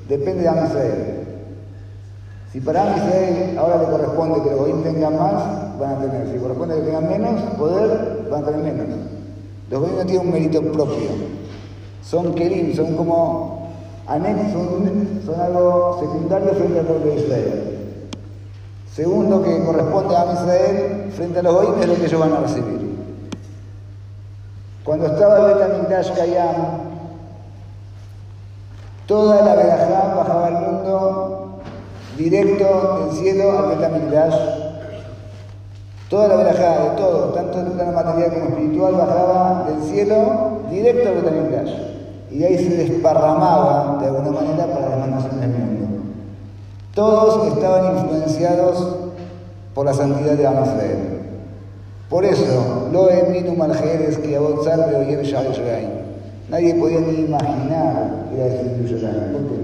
depende 0.09 0.43
de 0.43 0.49
Am. 0.49 1.12
Si 2.53 2.61
para 2.61 2.95
Israel 2.97 3.57
ahora 3.59 3.79
le 3.79 3.85
corresponde 3.87 4.43
que 4.43 4.51
los 4.51 4.59
Goim 4.61 4.83
tengan 4.83 5.19
más, 5.19 5.79
van 5.79 5.93
a 5.93 6.01
tener. 6.01 6.31
Si 6.31 6.39
corresponde 6.39 6.75
que 6.77 6.83
tengan 6.83 7.09
menos 7.09 7.41
poder, 7.57 8.29
van 8.31 8.43
a 8.43 8.47
tener 8.47 8.75
menos. 8.75 8.99
Los 9.71 9.81
Goim 9.81 9.97
no 9.97 10.05
tienen 10.05 10.27
un 10.27 10.33
mérito 10.35 10.61
propio. 10.61 11.09
Son 12.03 12.35
Kerim, 12.35 12.77
son 12.77 12.95
como 12.95 13.73
anexos, 14.07 14.69
son, 15.25 15.41
algo 15.41 15.97
secundario 15.99 16.53
frente 16.53 16.81
al 16.81 16.87
pueblo 16.87 17.07
de 17.07 17.21
Israel. 17.21 17.79
Según 18.93 19.31
lo 19.31 19.43
que 19.43 19.65
corresponde 19.65 20.15
a 20.15 20.33
Israel, 20.35 21.11
frente 21.17 21.39
a 21.39 21.43
los 21.43 21.55
Goim 21.55 21.81
es 21.81 21.89
lo 21.89 21.95
que 21.95 22.05
ellos 22.05 22.21
van 22.21 22.33
a 22.35 22.41
recibir. 22.41 22.83
Cuando 24.85 25.07
estaba 25.07 25.39
el 25.39 25.55
Betamikdash 25.55 26.13
Kayam, 26.13 26.57
toda 29.07 29.43
la 29.43 29.55
verajá 29.55 30.15
bajaba 30.17 30.47
al 30.49 30.61
mundo 30.61 31.42
directo 32.17 33.07
del 33.07 33.19
cielo 33.19 33.59
al 33.59 33.77
Betamigdash. 33.77 34.35
Toda 36.09 36.29
la 36.29 36.37
verajada 36.37 36.91
de 36.91 36.97
todo, 36.97 37.33
tanto 37.33 37.61
en 37.61 37.73
plano 37.73 37.93
material 37.93 38.35
como 38.35 38.49
espiritual, 38.49 38.95
bajaba 38.95 39.67
del 39.69 39.83
cielo 39.91 40.61
directo 40.71 41.09
al 41.09 41.15
Betamigdash. 41.23 41.71
Y 42.31 42.45
ahí 42.45 42.59
se 42.59 42.77
desparramaba 42.77 43.99
de 44.01 44.07
alguna 44.09 44.31
manera 44.31 44.67
para 44.67 44.97
las 44.97 45.09
naciones 45.09 45.41
del 45.41 45.51
mundo. 45.51 46.03
Todos 46.95 47.55
estaban 47.55 47.97
influenciados 47.97 48.97
por 49.75 49.87
la 49.87 49.95
santidad 49.95 50.35
de 50.35 50.43
Israel. 50.43 51.23
Por 52.11 52.27
eso, 52.27 52.89
lo 52.93 53.09
minum 53.31 53.57
maljeres 53.57 54.19
que 54.19 54.37
abonzar 54.37 54.79
Nadie 56.51 56.75
podía 56.75 57.01
ni 57.01 57.21
imaginar 57.21 58.27
que 58.29 58.37
era 58.37 58.61
el 58.61 58.87
Yerushalayim. 58.87 59.62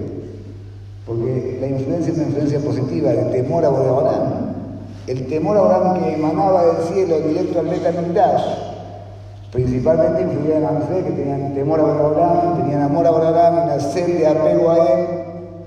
Porque 1.09 1.57
la 1.59 1.67
influencia 1.67 2.13
es 2.13 2.19
una 2.19 2.27
influencia 2.27 2.61
positiva, 2.61 3.11
el 3.11 3.31
temor 3.31 3.65
a 3.65 3.71
Boreolam. 3.71 4.23
El 5.07 5.27
temor 5.27 5.57
a 5.57 5.63
Boreolam 5.63 6.03
que 6.03 6.15
emanaba 6.15 6.67
del 6.67 6.77
cielo 6.93 7.21
directo 7.21 7.61
al 7.61 7.67
Betamigdash, 7.67 8.43
principalmente 9.51 10.21
influía 10.23 10.59
en 10.59 10.63
la 10.65 10.71
que 10.71 11.11
tenían 11.11 11.55
temor 11.55 11.81
a 11.81 11.85
Boreolam, 11.85 12.59
tenían 12.59 12.83
amor 12.83 13.07
a 13.07 13.11
Boreolam, 13.11 13.65
una 13.65 13.81
sed 13.81 14.19
de 14.19 14.27
apego 14.27 14.71
a 14.71 14.77
él, 14.77 15.07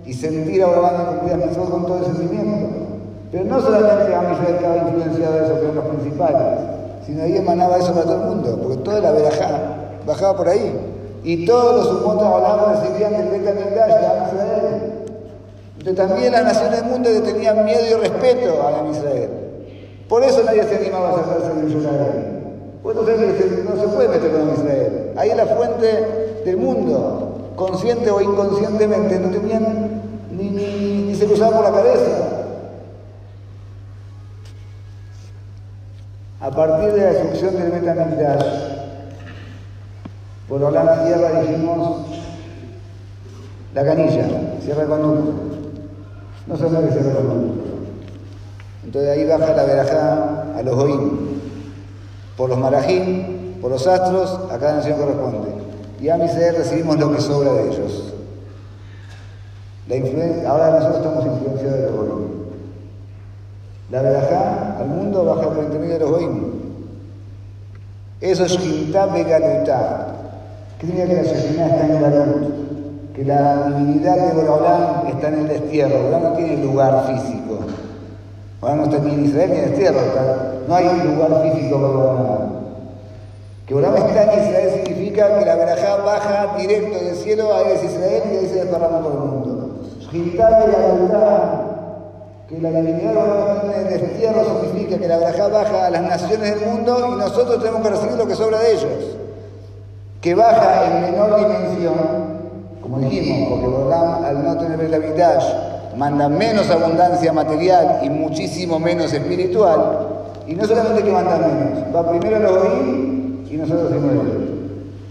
y 0.05 0.13
sentir 0.13 0.63
a 0.63 0.67
Abraham 0.67 0.93
y 1.01 1.29
cumplir 1.29 1.69
con 1.69 1.85
todo 1.85 1.97
el 1.97 2.05
sentimiento. 2.05 2.67
Pero 3.31 3.45
no 3.45 3.61
solamente 3.61 4.13
a 4.13 4.33
Israel 4.33 4.55
estaba 4.55 4.77
influenciado 4.77 5.39
eso, 5.39 5.53
que 5.55 5.61
eran 5.61 5.75
los 5.75 5.85
principales, 5.85 6.59
sino 7.05 7.23
ahí 7.23 7.37
emanaba 7.37 7.77
eso 7.77 7.93
para 7.93 8.05
todo 8.05 8.21
el 8.21 8.29
mundo, 8.29 8.59
porque 8.61 8.77
toda 8.83 8.99
la 8.99 9.11
verajá 9.11 9.49
bajaba 10.05 10.37
por 10.37 10.49
ahí. 10.49 10.71
Y 11.23 11.45
todos 11.45 11.75
los 11.75 12.01
humotas 12.01 12.25
Abraham 12.25 12.81
recibían 12.81 13.11
del 13.13 13.29
Beta 13.29 13.53
de 13.53 13.61
Israel. 13.61 14.70
Entonces 15.85 16.07
también 16.07 16.31
las 16.31 16.43
naciones 16.43 16.81
del 16.81 16.91
mundo 16.91 17.09
tenían 17.23 17.65
miedo 17.65 17.81
y 17.89 17.93
respeto 17.95 18.67
a 18.67 18.87
Israel. 18.91 19.29
Por 20.07 20.23
eso 20.23 20.43
nadie 20.43 20.63
se 20.63 20.75
animaba 20.75 21.09
a 21.09 21.23
sacarse 21.23 21.55
de 21.55 21.69
Israel. 21.69 22.41
Pues 22.83 22.95
no 22.95 23.03
se 23.03 23.87
puede 23.87 24.07
meter 24.09 24.31
con 24.31 24.53
Israel. 24.53 25.13
Ahí 25.17 25.31
es 25.31 25.37
la 25.37 25.47
fuente 25.47 26.43
del 26.45 26.57
mundo. 26.57 27.53
Consciente 27.55 28.11
o 28.11 28.21
inconscientemente, 28.21 29.19
no 29.19 29.29
tenían 29.29 30.01
ni, 30.31 30.49
ni, 30.49 31.15
se 31.15 31.25
cruzaban 31.25 31.55
por 31.55 31.63
la 31.63 31.71
cabeza. 31.71 32.27
A 36.41 36.51
partir 36.51 36.91
de 36.91 36.97
la 36.99 37.11
destrucción 37.11 37.55
del 37.55 37.71
Betamigdash, 37.71 38.45
por 40.47 40.63
hablar 40.63 41.05
tierra 41.05 41.41
dijimos 41.41 42.05
la 43.73 43.83
canilla, 43.83 44.27
cierra 44.63 44.83
el 44.83 44.89
conducto. 44.89 45.60
No 46.47 46.57
sabemos 46.57 46.85
que 46.85 46.91
cierra 46.91 47.19
el 47.19 47.27
conducto. 47.27 47.71
Entonces 48.83 49.11
ahí 49.11 49.25
baja 49.25 49.55
la 49.55 49.63
verajá 49.63 50.57
a 50.57 50.61
los 50.63 50.75
oídos 50.75 51.31
por 52.41 52.49
los 52.49 52.57
marajín, 52.57 53.57
por 53.61 53.69
los 53.69 53.85
astros, 53.85 54.31
a 54.51 54.57
cada 54.57 54.77
nación 54.77 54.97
corresponde. 54.97 55.49
Y 56.01 56.09
a 56.09 56.17
Miser 56.17 56.55
recibimos 56.55 56.97
lo 56.97 57.13
que 57.13 57.21
sobra 57.21 57.53
de 57.53 57.69
ellos. 57.69 58.13
La 59.87 60.49
ahora 60.49 60.71
nosotros 60.71 60.97
estamos 60.97 61.25
influenciados 61.25 61.79
de 61.79 61.85
los 61.85 61.95
goim. 61.95 62.27
La 63.91 64.01
verajá 64.01 64.77
al 64.79 64.87
mundo 64.87 65.23
baja 65.23 65.49
por 65.49 65.63
intermedio 65.63 65.93
de 65.93 65.99
los 65.99 66.09
goim. 66.09 66.51
Eso 68.21 68.45
es 68.45 68.53
Shintá 68.53 69.05
Begalutá. 69.05 70.07
¿Qué 70.79 70.87
significa 70.87 71.09
que 71.09 71.15
la 71.15 71.33
Shekhinah 71.33 71.67
está 71.67 71.85
en 71.85 72.01
Galut? 72.01 72.70
Que 73.15 73.25
la 73.25 73.67
divinidad 73.67 74.15
de 74.15 74.33
Borolán 74.33 75.07
está 75.07 75.27
en 75.27 75.39
el 75.39 75.47
destierro. 75.47 75.97
Borolán 75.97 76.23
no 76.23 76.33
tiene 76.33 76.63
lugar 76.63 77.07
físico. 77.07 77.59
Borolán 78.61 78.77
no 78.77 78.83
está 78.85 79.05
ni 79.05 79.13
en 79.13 79.25
Israel 79.25 79.49
ni 79.49 79.57
en 79.57 79.63
el 79.63 79.69
destierro. 79.71 79.99
No 80.67 80.75
hay 80.75 80.87
un 80.87 81.15
lugar 81.15 81.43
físico 81.43 81.75
para 81.75 81.93
Borolán. 81.93 82.61
Que 83.65 83.73
Borolán 83.73 84.07
está 84.07 84.33
en 84.33 84.43
Israel 84.43 84.81
significa 84.85 85.39
que 85.39 85.45
la 85.45 85.55
verajá 85.55 85.95
baja 85.97 86.55
directo 86.57 87.03
del 87.03 87.15
cielo 87.15 87.53
a 87.53 87.61
Israel 87.73 88.23
y 88.31 88.37
ahí 88.37 88.47
se 88.47 88.55
desparrama 88.55 88.99
todo 88.99 89.13
el 89.13 89.19
mundo. 89.19 89.69
Shintá 89.99 90.59
Begalutá 90.59 91.67
que 92.47 92.59
la 92.59 92.69
divinidad 92.69 93.63
de 93.63 93.81
el 93.81 94.01
destierro 94.01 94.43
significa 94.61 94.97
que 94.97 95.07
la 95.07 95.17
verajá 95.17 95.47
baja 95.47 95.85
a 95.85 95.89
las 95.89 96.01
naciones 96.01 96.59
del 96.59 96.69
mundo 96.69 97.13
y 97.13 97.15
nosotros 97.17 97.59
tenemos 97.59 97.81
que 97.81 97.89
recibir 97.89 98.15
lo 98.15 98.27
que 98.27 98.35
sobra 98.35 98.59
de 98.59 98.73
ellos 98.73 99.17
que 100.21 100.35
baja 100.35 100.85
en 100.85 101.01
menor 101.01 101.35
dimensión, 101.35 102.30
como 102.91 103.09
dijimos, 103.09 103.49
porque 103.49 103.67
Borlam 103.67 104.25
al 104.25 104.43
no 104.43 104.57
tener 104.57 104.89
la 104.89 104.97
Vitash 104.99 105.45
manda 105.95 106.27
menos 106.27 106.69
abundancia 106.69 107.31
material 107.31 108.01
y 108.03 108.09
muchísimo 108.09 108.79
menos 108.79 109.13
espiritual, 109.13 110.09
y 110.45 110.55
no 110.55 110.65
solamente 110.65 111.03
que 111.03 111.11
manda 111.11 111.37
menos, 111.37 111.95
va 111.95 112.09
primero 112.09 112.39
los 112.39 112.51
oír 112.51 113.47
y 113.49 113.55
nosotros 113.55 113.89
seguimos 113.89 114.11
ellos. 114.11 114.49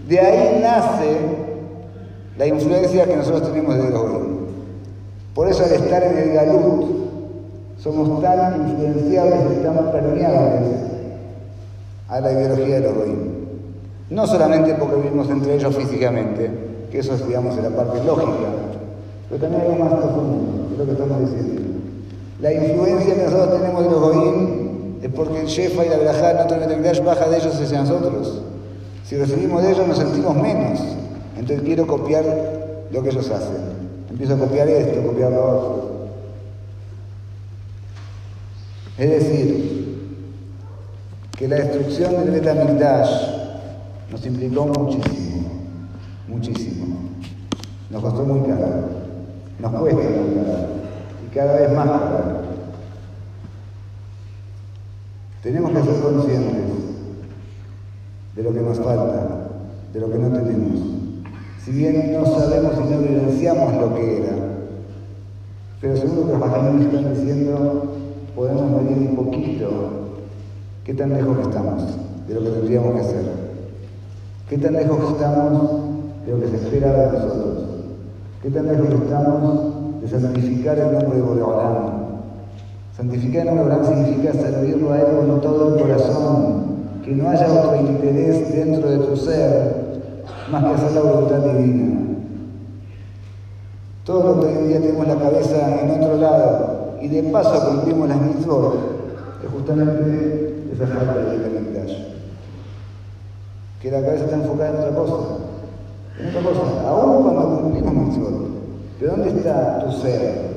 De 0.07 0.19
ahí 0.19 0.59
nace 0.61 1.17
la 2.37 2.45
influencia 2.45 3.05
que 3.05 3.15
nosotros 3.15 3.51
tenemos 3.51 3.75
de 3.75 3.81
oír. 3.95 4.31
Por 5.33 5.47
eso 5.47 5.63
al 5.63 5.71
estar 5.71 6.03
en 6.03 6.17
el 6.17 6.33
Galut 6.33 6.85
somos 7.79 8.21
tan 8.21 8.69
influenciables 8.69 9.39
y 9.59 9.63
tan 9.63 9.91
permeables 9.91 10.69
a 12.09 12.19
la 12.19 12.31
ideología 12.31 12.79
de 12.79 12.87
oír. 12.87 13.31
No 14.11 14.27
solamente 14.27 14.75
porque 14.75 14.97
vivimos 14.97 15.29
entre 15.29 15.55
ellos 15.55 15.75
físicamente, 15.75 16.60
que 16.91 16.99
eso 16.99 17.13
es, 17.15 17.25
digamos, 17.25 17.55
la 17.55 17.69
parte 17.69 18.03
lógica, 18.03 18.31
pero 19.29 19.41
también 19.41 19.61
algo 19.61 19.75
más 19.83 19.93
profundo, 19.93 20.69
es 20.71 20.77
lo 20.77 20.85
que 20.85 20.91
estamos 20.91 21.19
diciendo. 21.21 21.61
La 22.41 22.53
influencia 22.53 23.15
que 23.15 23.23
nosotros 23.23 23.61
tenemos 23.61 23.83
de 23.83 23.89
los 23.89 23.99
Goim 23.99 24.61
es 25.01 25.09
porque 25.13 25.41
el 25.41 25.47
Shefa 25.47 25.85
y 25.85 25.89
la 25.89 25.97
Berajá 25.97 26.33
no 26.33 27.03
baja 27.05 27.29
de 27.29 27.37
ellos 27.37 27.55
hacia 27.55 27.81
nosotros. 27.81 28.41
Si 29.05 29.15
recibimos 29.15 29.63
de 29.63 29.71
ellos 29.71 29.87
nos 29.87 29.97
sentimos 29.97 30.35
menos. 30.35 30.79
Entonces 31.37 31.61
quiero 31.63 31.87
copiar 31.87 32.23
lo 32.91 33.03
que 33.03 33.09
ellos 33.09 33.29
hacen. 33.29 33.57
Empiezo 34.09 34.35
a 34.35 34.37
copiar 34.37 34.67
esto, 34.67 35.01
copiar 35.03 35.31
lo 35.31 35.49
otro. 35.49 35.91
Es 38.97 39.09
decir, 39.09 39.81
que 41.37 41.47
la 41.47 41.55
destrucción 41.55 42.17
del 42.17 42.31
Betamigdash 42.31 43.09
nos 44.11 44.25
implicó 44.25 44.65
muchísimo, 44.67 45.49
muchísimo. 46.27 46.80
Nos 47.91 48.01
costó 48.01 48.23
muy 48.23 48.39
caro, 48.49 48.67
nos 49.59 49.71
cuesta 49.73 50.01
muy 50.01 50.35
caro 50.35 50.81
y 51.25 51.35
cada 51.35 51.59
vez 51.59 51.73
más 51.73 51.87
caro. 51.87 52.41
Tenemos 55.43 55.71
que 55.71 55.83
ser 55.83 56.01
conscientes 56.01 56.71
de 58.35 58.43
lo 58.43 58.53
que 58.53 58.61
nos 58.61 58.79
falta, 58.79 59.49
de 59.91 59.99
lo 59.99 60.09
que 60.09 60.19
no 60.19 60.29
tenemos. 60.29 60.79
Si 61.65 61.71
bien 61.71 62.13
no 62.13 62.25
sabemos 62.25 62.73
y 62.77 62.93
no 62.93 63.01
evidenciamos 63.01 63.73
lo 63.75 63.93
que 63.93 64.17
era, 64.23 64.35
pero 65.81 65.97
seguro 65.97 66.27
que 66.27 66.37
los 66.37 66.73
nos 66.73 66.81
están 66.85 67.13
diciendo, 67.13 67.93
podemos 68.33 68.83
medir 68.83 69.09
un 69.09 69.15
poquito 69.17 69.69
qué 70.85 70.93
tan 70.93 71.09
lejos 71.11 71.39
estamos 71.41 71.83
de 72.25 72.35
lo 72.35 72.41
que 72.41 72.49
tendríamos 72.51 72.93
que 72.93 72.99
hacer. 73.01 73.25
¿Qué 74.49 74.57
tan 74.57 74.73
lejos 74.73 75.11
estamos 75.11 75.71
de 76.25 76.31
lo 76.31 76.39
que 76.39 76.47
se 76.47 76.55
espera 76.55 76.93
de 76.93 77.19
nosotros? 77.19 77.70
¿Qué 78.41 78.49
tan 78.49 78.65
lejos 78.65 78.87
estamos 78.89 80.01
de 80.01 80.09
santificar 80.09 80.79
el 80.79 80.93
nombre 80.93 81.17
de 81.17 81.21
Boreolán? 81.21 82.21
Santificar 82.97 83.41
el 83.41 83.55
nombre 83.55 83.75
de 83.75 83.81
Boreolán 83.81 84.03
significa 84.03 84.33
servirlo 84.33 84.93
a 84.93 84.99
Él 84.99 85.05
con 85.27 85.41
todo 85.41 85.75
el 85.75 85.81
corazón, 85.83 86.63
que 87.05 87.11
no 87.11 87.29
haya 87.29 87.53
otro 87.53 87.75
interés 87.75 88.51
dentro 88.51 88.89
de 88.89 88.97
tu 88.97 89.15
ser 89.15 89.91
más 90.51 90.63
que 90.63 90.69
hacer 90.71 90.91
la 90.93 91.01
voluntad 91.01 91.37
divina. 91.37 91.99
Todos 94.05 94.37
los 94.37 94.45
que 94.45 94.57
hoy 94.57 94.67
día 94.69 94.81
tenemos 94.81 95.07
la 95.07 95.19
cabeza 95.19 95.81
en 95.83 96.01
otro 96.01 96.17
lado 96.17 96.95
y 96.99 97.09
de 97.09 97.23
paso 97.31 97.69
cumplimos 97.69 98.09
las 98.09 98.21
mitzvot, 98.21 98.75
es 99.43 99.51
justamente 99.51 100.65
esa 100.73 100.87
falta 100.87 101.13
de 101.13 101.37
la 101.37 101.51
que 103.81 103.91
la 103.91 104.01
cabeza 104.01 104.25
está 104.25 104.35
enfocada 104.35 104.69
en 104.69 104.75
otra 104.77 104.95
cosa. 104.95 105.50
Otra 106.19 106.41
cosa, 106.41 106.87
aún 106.87 107.23
cuando 107.23 107.61
cumplimos 107.61 107.93
mitzvot. 107.93 108.51
Pero 108.99 109.11
¿dónde 109.13 109.29
está 109.29 109.79
tu 109.79 109.91
ser? 109.93 110.51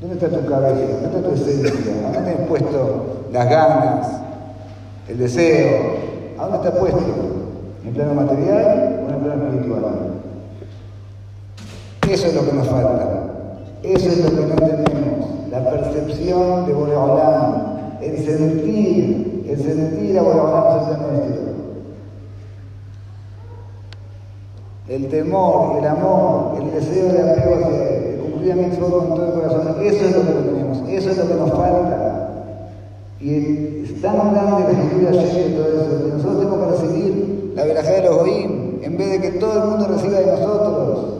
¿Dónde 0.00 0.14
está 0.16 0.28
tu 0.28 0.46
cabeza? 0.46 0.92
¿Dónde 1.02 1.18
está 1.18 1.28
tu 1.28 1.34
esencia? 1.34 2.08
¿A 2.08 2.12
dónde 2.12 2.30
has 2.30 2.48
puesto 2.48 3.24
las 3.32 3.48
ganas? 3.48 4.08
¿El 5.08 5.18
deseo? 5.18 5.68
¿A 6.38 6.42
dónde 6.46 6.68
está 6.68 6.78
puesto? 6.78 7.00
¿En 7.84 7.94
plano 7.94 8.14
material 8.14 9.00
o 9.04 9.08
en 9.08 9.14
el 9.14 9.20
plano 9.20 9.44
espiritual? 9.44 9.84
Eso 12.10 12.26
es 12.26 12.34
lo 12.34 12.44
que 12.44 12.52
nos 12.52 12.68
falta. 12.68 13.24
Eso 13.82 14.08
es 14.08 14.18
lo 14.18 14.30
que 14.30 14.46
no 14.46 14.56
tenemos. 14.56 15.26
La 15.50 15.70
percepción 15.70 16.66
de 16.66 16.72
Boreolam, 16.74 17.98
el 18.02 18.24
sentir, 18.24 19.44
el 19.48 19.62
sentir 19.62 20.18
a 20.18 20.22
Boreolam 20.22 20.84
sobre 20.84 21.16
nuestro. 21.16 21.57
El 24.88 25.08
temor, 25.08 25.78
el 25.78 25.86
amor, 25.86 26.58
el 26.60 26.72
deseo 26.72 27.12
de 27.12 27.30
apego 27.30 27.54
hacia 27.56 28.20
cumplir 28.22 28.52
a 28.52 28.56
mitzvot 28.56 28.90
con 28.90 29.08
todo 29.14 29.26
el 29.26 29.32
corazón, 29.32 29.76
eso 29.82 30.04
es 30.04 30.16
lo 30.16 30.22
que 30.22 30.48
tenemos, 30.48 30.88
eso 30.88 31.10
es 31.10 31.18
lo 31.18 31.28
que 31.28 31.34
nos 31.34 31.50
falta. 31.50 32.14
Y 33.20 33.84
es 33.84 34.00
tan 34.00 34.32
grande 34.32 34.64
la 34.64 34.70
escritura 34.70 35.10
ayer 35.10 35.50
y 35.50 35.54
todo 35.54 35.68
eso, 35.68 36.04
que 36.04 36.12
nosotros 36.12 36.38
tenemos 36.38 36.58
que 36.58 36.86
recibir 36.86 37.52
la 37.54 37.64
verajá 37.64 37.90
de 37.90 38.02
los 38.02 38.18
oím, 38.18 38.78
en 38.82 38.96
vez 38.96 39.10
de 39.10 39.20
que 39.20 39.38
todo 39.38 39.62
el 39.62 39.68
mundo 39.70 39.88
reciba 39.88 40.18
de 40.20 40.26
nosotros. 40.26 41.14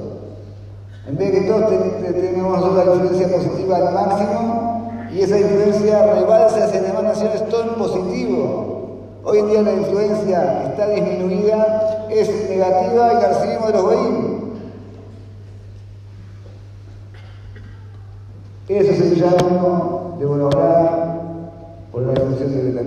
En 1.09 1.17
vez 1.17 1.33
de 1.33 1.41
que 1.41 1.47
todos 1.47 1.71
tengamos 1.71 2.75
la 2.75 2.95
influencia 2.95 3.29
positiva 3.29 3.77
al 3.79 3.95
máximo 3.95 4.93
y 5.11 5.23
esa 5.23 5.41
influencia 5.41 6.15
rebalse 6.15 6.63
hacia 6.63 6.83
demás 6.83 7.03
naciones 7.03 7.49
todo 7.49 7.63
en 7.63 7.75
positivo. 7.77 8.68
Hoy 9.25 9.39
en 9.39 9.49
día 9.49 9.63
la 9.63 9.73
influencia 9.73 10.69
está 10.71 10.89
disminuida, 10.89 12.07
es 12.11 12.49
negativa 12.49 13.13
y 13.13 13.17
la 13.17 13.29
recibimos 13.29 13.67
de 13.67 13.73
los 13.73 13.83
goín. 13.83 14.39
Eso 18.69 18.93
es 18.93 19.01
el 19.01 19.21
llamo 19.21 20.17
de 20.19 20.27
Bonobrá 20.27 21.21
por 21.91 22.03
la 22.03 22.13
evolución 22.13 22.53
de 22.53 22.73
la 22.73 22.83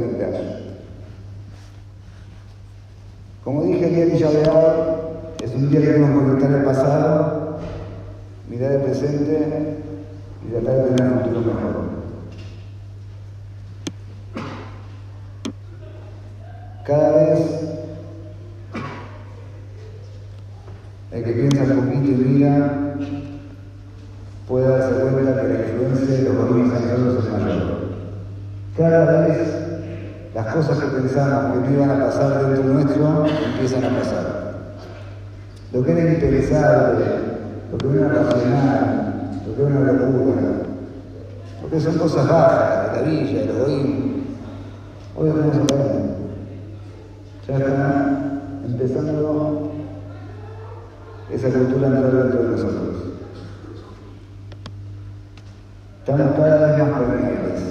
Como 3.44 3.64
dije, 3.64 3.88
el 3.88 3.96
día 3.96 4.06
de 4.06 4.18
Yabear 4.18 5.02
es 5.44 5.56
un 5.56 5.70
día 5.70 5.82
que 5.82 5.88
debemos 5.88 6.24
conectar 6.24 6.52
el 6.52 6.64
pasado 6.64 7.42
mirar 8.52 8.74
el 8.74 8.82
presente 8.82 9.78
y 10.46 10.52
tratar 10.52 10.76
de 10.76 10.90
tener 10.90 11.14
un 11.14 11.20
futuro 11.22 11.40
mejor. 11.40 11.91
Cada 16.86 17.12
vez 17.12 17.40
el 21.12 21.24
que 21.24 21.32
piensa 21.32 21.74
un 21.74 21.86
poquito 21.86 22.12
y 22.12 22.26
mira 22.26 22.74
puede 24.48 24.68
darse 24.68 25.02
cuenta 25.02 25.42
que 25.42 25.48
la 25.48 25.60
influencia 25.60 26.16
de 26.16 26.24
los 26.24 26.36
gobiernos 26.36 26.82
nosotros 26.82 27.26
es 27.26 27.32
mayor. 27.32 27.82
Cada 28.76 29.22
vez 29.22 29.38
las 30.34 30.56
cosas 30.56 30.80
que 30.80 30.88
pensamos 30.88 31.54
que 31.54 31.70
no 31.70 31.76
iban 31.76 31.90
a 32.02 32.06
pasar 32.06 32.48
dentro 32.48 32.74
nuestro 32.74 33.26
empiezan 33.28 33.84
a 33.86 34.00
pasar. 34.00 34.54
Lo 35.74 35.84
que 35.84 35.92
era 35.92 36.14
impensable, 36.14 37.06
lo 37.72 37.78
que 37.78 37.98
era 37.98 38.08
racional, 38.08 39.30
lo 39.46 39.56
que 39.56 39.62
era 39.62 39.82
una 39.82 39.92
locura, 39.92 40.42
lo 41.62 41.70
que 41.70 41.80
son 41.80 41.98
cosas 41.98 42.28
bajas, 42.28 42.94
de 42.94 43.02
la 43.02 43.08
villa, 43.08 43.40
de 43.42 43.46
los 43.46 43.68
hoy 45.18 45.30
lo 45.30 45.66
tenemos. 45.66 46.11
Está 47.52 48.32
empezando 48.66 49.72
esa 51.30 51.50
cultura 51.50 51.88
a 51.88 51.92
entrar 51.92 52.14
dentro 52.14 52.44
de 52.44 52.50
nosotros. 52.50 52.96
Cada 56.06 56.28
vez 56.28 56.80
más 56.80 57.00
permeables. 57.00 57.62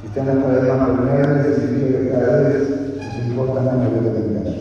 Si 0.00 0.08
cada 0.08 0.34
vez 0.34 0.74
más 0.74 0.88
permeables, 0.88 1.56
significa 1.56 1.98
que 1.98 2.10
cada 2.10 2.36
vez 2.38 2.70
nos 2.96 3.26
importa 3.26 3.60
menos 3.60 3.92
lo 3.92 4.02
que 4.02 4.20
tengamos. 4.20 4.54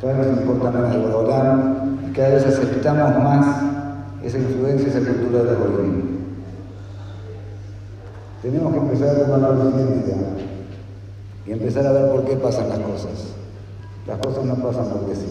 Cada 0.00 0.12
vez 0.14 0.26
nos 0.28 0.40
importa 0.40 0.70
menos 0.70 0.94
el 0.94 1.02
Borolán 1.02 1.98
y 2.08 2.12
cada 2.12 2.28
vez 2.30 2.46
aceptamos 2.46 3.22
más 3.22 3.62
esa 4.24 4.38
influencia, 4.38 4.88
esa 4.88 5.00
cultura 5.00 5.42
del 5.42 5.56
egoísmo. 5.56 6.02
Tenemos 8.40 8.72
que 8.72 8.78
empezar 8.78 9.08
a 9.08 9.26
tomar 9.26 9.58
conciencia 9.58 10.16
y 11.48 11.52
empezar 11.52 11.86
a 11.86 11.92
ver 11.92 12.10
por 12.10 12.24
qué 12.24 12.36
pasan 12.36 12.68
las 12.68 12.78
cosas. 12.78 13.32
Las 14.06 14.18
cosas 14.18 14.44
no 14.44 14.54
pasan 14.56 14.86
porque 14.90 15.14
sí. 15.16 15.26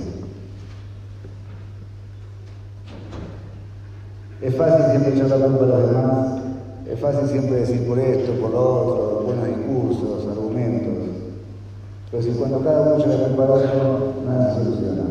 Es 4.41 4.55
fácil 4.55 4.85
siempre 4.89 5.13
echar 5.13 5.39
la 5.39 5.45
culpa 5.45 5.63
a 5.63 5.67
los 5.67 5.89
demás, 5.89 6.41
es 6.89 6.99
fácil 6.99 7.27
siempre 7.27 7.57
decir 7.57 7.87
por 7.87 7.99
esto, 7.99 8.33
por 8.33 8.51
lo 8.51 8.59
otro, 8.59 9.23
buenos 9.25 9.45
discursos, 9.45 10.27
argumentos. 10.27 10.93
Pero 12.09 12.23
si 12.23 12.29
cuando 12.31 12.61
cada 12.61 12.81
uno 12.81 12.95
echa 12.95 13.07
la 13.07 13.27
culpa 13.27 13.43
otro, 13.43 14.13
nada 14.25 14.55
se 14.55 14.63
soluciona. 14.63 15.03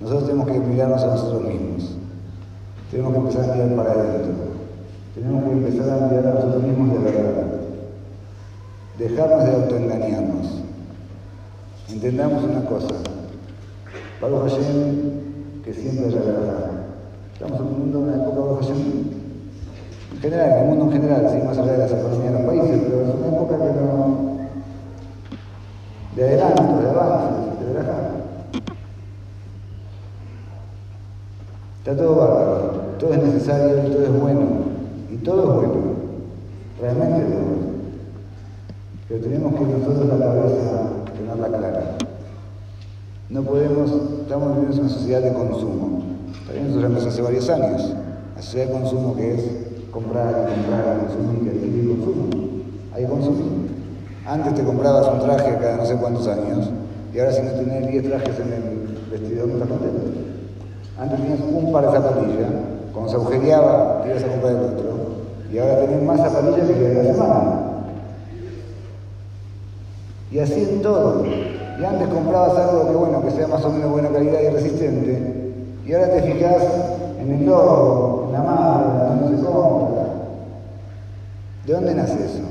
Nosotros 0.00 0.26
tenemos 0.26 0.48
que 0.48 0.58
mirarnos 0.58 1.02
a 1.02 1.06
nosotros 1.06 1.44
mismos. 1.44 1.96
Tenemos 2.90 3.12
que 3.12 3.18
empezar 3.20 3.50
a 3.50 3.54
mirar 3.54 3.76
para 3.76 3.90
adentro. 3.92 4.32
Tenemos 5.14 5.44
que 5.44 5.50
empezar 5.50 5.90
a 5.90 6.06
mirar 6.08 6.26
a 6.26 6.34
nosotros 6.34 6.62
mismos 6.62 6.92
de 6.92 6.98
verdad 6.98 7.53
dejarnos 8.98 9.44
de 9.44 9.52
autoengañarnos. 9.52 10.62
Entendamos 11.90 12.44
una 12.44 12.64
cosa, 12.64 12.94
Pablo 14.20 14.40
Hashem, 14.40 15.62
que 15.64 15.74
siempre 15.74 16.08
es 16.08 16.14
la 16.14 16.20
verdad. 16.20 16.70
Estamos 17.32 17.60
en 17.60 17.66
un 17.66 17.78
mundo, 17.78 17.98
en 17.98 18.04
una 18.04 18.14
época 18.14 18.36
Pablo 18.36 18.58
Hashem, 18.60 18.76
en 20.12 20.20
general, 20.20 20.50
en 20.50 20.58
el 20.58 20.68
mundo 20.68 20.84
en 20.84 20.92
general, 20.92 21.28
sí, 21.30 21.46
más 21.46 21.58
allá 21.58 21.72
de 21.72 21.78
las 21.78 21.92
economías 21.92 22.32
de 22.32 22.38
los 22.38 22.46
países, 22.46 22.80
pero 22.84 23.02
es 23.02 23.14
una 23.14 23.36
época 23.36 23.56
que 23.58 23.64
no, 23.64 24.34
de 26.16 26.24
adelanto, 26.24 26.80
de 26.80 26.90
avance, 26.90 27.64
de 27.64 27.72
verdad. 27.72 28.10
Está 31.78 31.96
todo 31.96 32.14
bárbaro, 32.14 32.70
todo 32.98 33.12
es 33.12 33.22
necesario, 33.22 33.92
todo 33.92 34.04
es 34.04 34.20
bueno, 34.20 34.42
y 35.10 35.16
todo 35.16 35.42
es 35.42 35.56
bueno, 35.56 35.82
realmente 36.80 37.18
es 37.18 37.28
bueno. 37.28 37.73
Pero 39.08 39.20
tenemos 39.20 39.54
que 39.54 39.60
nosotros 39.60 40.18
la 40.18 40.24
cabeza 40.24 40.90
tenerla 41.14 41.58
clara. 41.58 41.96
No 43.28 43.42
podemos, 43.42 43.90
estamos 44.22 44.56
viviendo 44.56 44.76
en 44.76 44.80
una 44.80 44.88
sociedad 44.88 45.20
de 45.20 45.32
consumo. 45.32 46.02
También 46.46 46.68
nosotros 46.68 46.90
empezamos 46.90 47.14
hace 47.14 47.22
varios 47.22 47.50
años. 47.50 47.94
La 48.36 48.42
sociedad 48.42 48.66
de 48.66 48.72
consumo 48.72 49.16
que 49.16 49.34
es 49.34 49.40
comprar, 49.90 50.48
comprar, 50.48 51.06
consumir, 51.06 51.52
adquirir 51.52 51.84
y 51.84 51.88
consumo. 51.88 52.30
Hay 52.94 53.04
consumo. 53.04 53.44
Antes 54.26 54.54
te 54.54 54.64
comprabas 54.64 55.06
un 55.12 55.20
traje 55.20 55.54
cada 55.60 55.76
no 55.76 55.84
sé 55.84 55.96
cuántos 55.96 56.26
años 56.26 56.70
y 57.12 57.18
ahora 57.18 57.32
si 57.32 57.42
no 57.42 57.50
tenés 57.50 57.86
10 57.90 58.04
trajes 58.04 58.40
en 58.40 58.52
el 58.54 58.98
vestidor 59.10 59.48
no 59.48 59.54
estás 59.54 59.68
contento. 59.68 60.00
Antes 60.98 61.20
tenías 61.20 61.40
un 61.40 61.72
par 61.72 61.84
de 61.84 61.92
zapatillas, 61.92 62.50
cuando 62.94 63.10
se 63.10 63.16
agujereaba 63.16 64.02
te 64.02 64.10
ibas 64.10 64.24
a 64.24 64.28
comprar 64.28 64.52
el 64.52 64.60
otro 64.60 64.94
y 65.52 65.58
ahora 65.58 65.80
tenés 65.80 66.02
más 66.02 66.20
zapatillas 66.20 66.70
que 66.70 66.94
la 66.94 67.14
semana. 67.14 67.63
Y 70.34 70.40
así 70.40 70.66
en 70.68 70.82
todo. 70.82 71.24
Y 71.24 71.84
antes 71.84 72.08
comprabas 72.08 72.58
algo 72.58 72.88
que 72.88 72.96
bueno, 72.96 73.22
que 73.22 73.30
sea 73.30 73.46
más 73.46 73.64
o 73.64 73.70
menos 73.70 73.92
buena 73.92 74.08
calidad 74.08 74.40
y 74.42 74.48
resistente. 74.48 75.52
Y 75.86 75.92
ahora 75.92 76.10
te 76.10 76.22
fijas 76.22 76.62
en 77.20 77.34
el 77.34 77.46
logo, 77.46 78.24
en 78.26 78.32
la 78.32 78.42
marca, 78.42 79.16
dónde 79.20 79.38
se 79.38 79.44
compra. 79.44 80.06
¿De 81.64 81.72
dónde 81.72 81.94
nace 81.94 82.14
eso? 82.14 82.42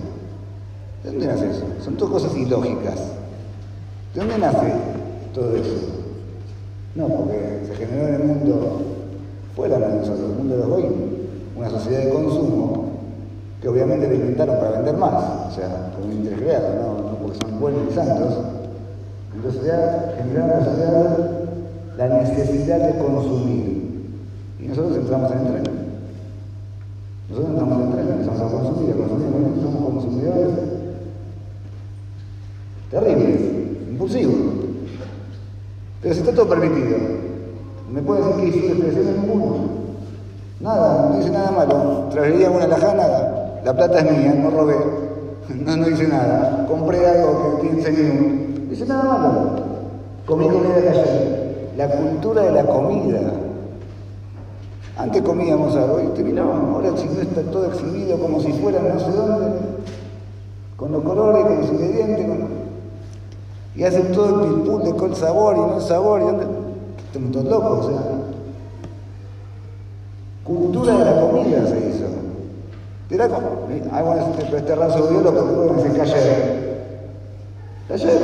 ¿De 1.04 1.10
dónde 1.10 1.28
nace 1.28 1.50
eso? 1.50 1.66
Son 1.84 1.98
todas 1.98 2.14
cosas 2.14 2.38
ilógicas. 2.38 2.96
¿De 4.14 4.22
dónde 4.22 4.38
nace 4.38 4.74
todo 5.34 5.54
eso? 5.54 5.76
No, 6.96 7.08
porque 7.10 7.64
se 7.68 7.76
generó 7.76 8.08
en 8.08 8.14
el 8.14 8.24
mundo 8.24 8.82
fuera 9.58 9.78
de 9.78 9.94
nosotros, 9.98 10.30
el 10.32 10.38
mundo 10.38 10.56
de 10.56 10.62
los 10.62 10.72
hoy, 10.72 10.86
una 11.58 11.70
sociedad 11.70 12.06
de 12.06 12.10
consumo 12.12 12.86
que 13.62 13.68
obviamente 13.68 14.08
le 14.08 14.16
inventaron 14.16 14.56
para 14.56 14.72
vender 14.72 14.96
más, 14.96 15.50
o 15.50 15.52
sea, 15.52 15.92
por 15.92 16.06
un 16.06 16.14
interés 16.14 16.40
creado, 16.40 16.76
¿no? 16.76 17.13
Son 17.42 17.60
buenos 17.60 17.82
y 17.92 17.94
santos. 17.94 18.38
Entonces 19.36 19.64
ya 19.64 20.16
generaron 20.18 20.50
la 20.50 20.66
sociedad 20.66 21.34
la 21.98 22.08
necesidad 22.08 22.80
de 22.80 22.98
consumir. 22.98 23.84
Y 24.60 24.68
nosotros 24.68 24.98
entramos 24.98 25.32
en 25.32 25.40
el 25.40 25.46
tren. 25.46 25.64
Nosotros 27.30 27.52
entramos 27.52 27.78
en 27.78 27.88
el 27.88 27.94
tren, 27.94 28.08
empezamos 28.12 28.42
a 28.42 28.56
consumir, 28.56 28.94
a 28.94 28.98
consumir, 28.98 29.62
somos 29.62 29.94
consumidores 29.94 30.50
terribles, 32.90 33.42
impulsivos. 33.90 34.36
Pero 36.02 36.14
si 36.14 36.20
está 36.20 36.34
todo 36.34 36.50
permitido, 36.50 36.98
¿me 37.92 38.02
puede 38.02 38.22
decir 38.22 38.52
que 38.52 38.58
hizo 38.58 38.74
expresión 38.74 39.22
ninguno? 39.22 39.56
Nada, 40.60 41.10
no 41.10 41.18
dice 41.18 41.32
nada 41.32 41.52
malo. 41.52 42.10
Traería 42.12 42.50
una 42.50 42.68
lajana, 42.68 43.08
la 43.64 43.74
plata 43.74 44.00
es 44.00 44.12
mía, 44.12 44.34
no 44.36 44.52
robé, 44.52 44.76
no, 45.50 45.78
no 45.78 45.90
hice 45.90 46.08
nada, 46.08 46.66
compré 46.68 47.06
algo 47.06 47.60
que 47.62 47.68
tiene 47.68 48.14
No 48.64 48.70
dice 48.70 48.86
nada 48.86 49.04
malo, 49.04 49.52
comí 50.26 50.48
comida 50.48 50.76
de 50.80 50.90
ayer. 50.90 51.72
La 51.78 51.90
cultura 51.90 52.44
de 52.44 52.52
la 52.52 52.66
comida. 52.66 53.20
Antes 54.96 55.22
comíamos 55.24 55.76
algo 55.76 56.02
y 56.02 56.08
terminábamos, 56.16 56.76
ahora 56.76 56.98
si 56.98 57.08
no 57.08 57.22
está 57.22 57.42
todo 57.42 57.66
exhibido 57.66 58.18
como 58.20 58.40
si 58.40 58.54
fuera 58.54 58.80
no 58.80 59.00
sé 59.00 59.12
dónde, 59.12 59.48
con 60.78 60.92
los 60.92 61.04
colores, 61.04 61.44
con 61.46 61.62
los 61.62 61.70
ingredientes, 61.72 62.28
y 63.76 63.84
hacen 63.84 64.12
todo 64.12 64.44
el 64.44 64.50
pilpul 64.50 64.84
de 64.84 64.94
con 64.96 65.16
sabor 65.16 65.56
y 65.58 65.60
no 65.62 65.82
sabor, 65.82 66.22
y 66.22 66.26
dónde... 66.26 66.46
estamos 67.08 67.32
todos 67.32 67.46
locos, 67.46 67.86
o 67.86 67.90
sea. 67.90 68.02
Cultura 70.44 70.98
de 70.98 71.06
la 71.06 71.22
comida 71.22 71.66
se 71.66 71.90
hizo. 71.90 72.23
Dirá, 73.14 73.30
ah, 73.92 74.02
bueno, 74.02 74.34
este, 74.40 74.58
este 74.58 74.74
raso 74.76 75.08
dio 75.08 75.22
lo 75.22 75.76
que 75.76 75.84
dice 75.84 76.00
cayer. 76.00 76.88
Cayer. 77.88 78.22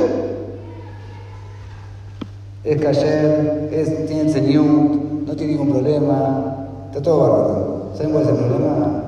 Es 2.64 2.82
cayer, 2.82 3.68
es, 3.70 4.06
tiene 4.08 4.32
señor, 4.32 4.64
no 4.64 5.36
tiene 5.36 5.52
ningún 5.52 5.70
problema, 5.70 6.66
está 6.88 7.00
todo 7.02 7.20
bárbaro. 7.20 7.90
¿Saben 7.94 8.10
cuál 8.10 8.24
es 8.24 8.30
el 8.30 8.34
problema? 8.34 9.04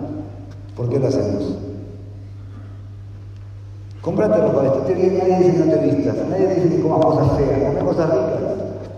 ¿Por 0.77 0.89
qué 0.89 1.01
lo 1.01 1.09
hacemos? 1.09 1.57
Comprate 4.03 4.37
ropa, 4.41 4.63
vestirte 4.63 4.95
bien, 4.95 5.19
nadie 5.19 5.37
dice 5.39 5.53
que 5.53 5.59
no 5.65 5.73
te 5.73 5.79
vistas, 5.79 6.17
nadie 6.31 6.47
dice 6.47 6.77
que 6.77 6.83
comas 6.83 7.05
cosas 7.05 7.37
feas, 7.39 7.75
come 7.75 7.81
cosas 7.81 8.09
ricas, 8.09 8.41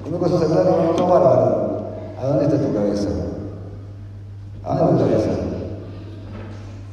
come 0.05 0.19
cosas 0.19 0.41
sagradas, 0.41 0.99
no 0.99 1.07
bárbaro. 1.07 1.81
¿A 2.21 2.27
dónde 2.27 2.45
está 2.45 2.59
tu 2.59 2.75
cabeza? 2.75 3.09
¿A 4.65 4.77
dónde 4.77 5.03
está 5.03 5.17
tu 5.17 5.25
cabeza? 5.25 5.44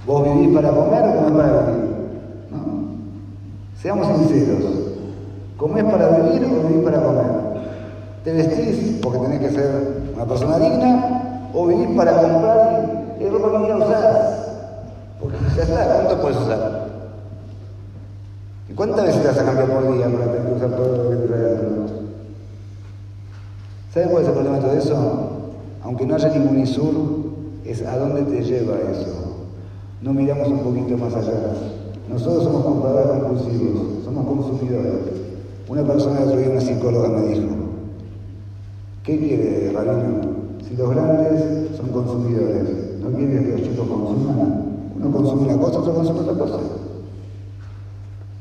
¿Vos 0.05 0.23
vivís 0.23 0.55
para 0.55 0.69
comer 0.69 1.03
o 1.03 1.15
comés 1.15 1.31
para 1.31 1.61
vivir? 1.61 1.91
¿No? 2.49 2.57
Seamos 3.79 4.07
sinceros. 4.07 4.63
¿Comés 5.57 5.83
para 5.83 6.09
vivir 6.09 6.45
o 6.45 6.67
vivís 6.67 6.83
para 6.83 7.03
comer? 7.03 7.25
¿Te 8.23 8.33
vestís 8.33 8.99
porque 9.01 9.19
tenés 9.19 9.39
que 9.39 9.49
ser 9.51 10.11
una 10.15 10.25
persona 10.25 10.57
digna 10.57 11.49
o 11.53 11.67
vivís 11.67 11.95
para 11.95 12.13
comprar 12.13 13.15
y 13.19 13.29
ropa 13.29 13.61
que 13.61 13.67
ya 13.67 13.77
usás? 13.77 14.47
Porque 15.19 15.37
ya 15.55 15.63
está, 15.63 15.93
¿cuánto 15.93 16.21
puedes 16.21 16.37
usar? 16.37 16.81
¿Y 18.69 18.73
cuántas 18.73 19.05
veces 19.05 19.21
te 19.21 19.27
vas 19.27 19.37
a 19.37 19.45
cambiar 19.45 19.67
por 19.67 19.93
día 19.93 20.05
para 20.05 20.31
tener 20.31 20.47
que 20.47 20.53
usar 20.53 20.69
todo 20.71 20.97
lo 20.97 21.09
que 21.09 21.15
te 21.15 21.27
trae 21.27 21.57
¿Saben 23.93 24.09
cuál 24.09 24.23
es 24.23 24.29
el 24.29 24.33
problema 24.33 24.55
de 24.57 24.63
todo 24.63 24.73
eso? 24.73 25.29
Aunque 25.83 26.05
no 26.05 26.15
haya 26.15 26.29
ningún 26.29 26.59
Isur, 26.59 26.93
es 27.65 27.85
a 27.85 27.97
dónde 27.97 28.21
te 28.23 28.41
lleva 28.41 28.75
eso. 28.89 29.20
No 30.01 30.13
miramos 30.13 30.47
un 30.47 30.59
poquito 30.59 30.97
más 30.97 31.13
allá. 31.13 31.53
Nosotros 32.09 32.43
somos 32.43 32.63
compradores 32.63 33.21
compulsivos, 33.21 34.03
somos 34.03 34.25
consumidores. 34.25 34.93
Una 35.69 35.83
persona 35.83 36.21
el 36.21 36.27
otro 36.27 36.39
día, 36.39 36.49
una 36.49 36.61
psicóloga, 36.61 37.09
me 37.09 37.27
dijo, 37.27 37.47
¿qué 39.03 39.19
quiere 39.19 39.71
Rabino? 39.71 40.21
Si 40.67 40.75
los 40.75 40.89
grandes 40.89 41.77
son 41.77 41.89
consumidores, 41.89 42.63
¿no 42.99 43.15
quiere 43.15 43.43
que 43.43 43.51
los 43.51 43.61
chicos 43.61 43.87
consuman? 43.87 44.65
Uno 44.95 45.11
consume 45.11 45.53
una 45.53 45.61
cosa, 45.61 45.79
otro 45.79 45.93
consume 45.93 46.19
otra 46.21 46.33
cosa. 46.33 46.59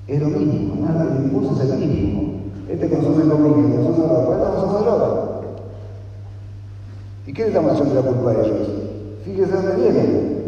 Es 0.08 0.20
lo 0.20 0.28
mismo, 0.28 0.86
nada, 0.86 1.14
el 1.14 1.24
impulso 1.24 1.62
es 1.62 1.70
el 1.70 1.78
mismo. 1.78 2.40
Este 2.70 2.88
consume 2.88 3.28
comida, 3.28 3.82
consume 3.82 4.06
droga, 4.06 4.36
este 4.36 4.60
consume 4.60 4.80
droga. 4.80 5.30
¿Y 7.26 7.32
qué 7.34 7.42
le 7.42 7.48
estamos 7.48 7.72
echando 7.74 7.94
la 7.94 8.02
culpa 8.02 8.30
a 8.30 8.44
ellos? 8.44 8.68
Fíjese 9.24 9.52
dónde 9.52 9.76
vienen. 9.76 10.39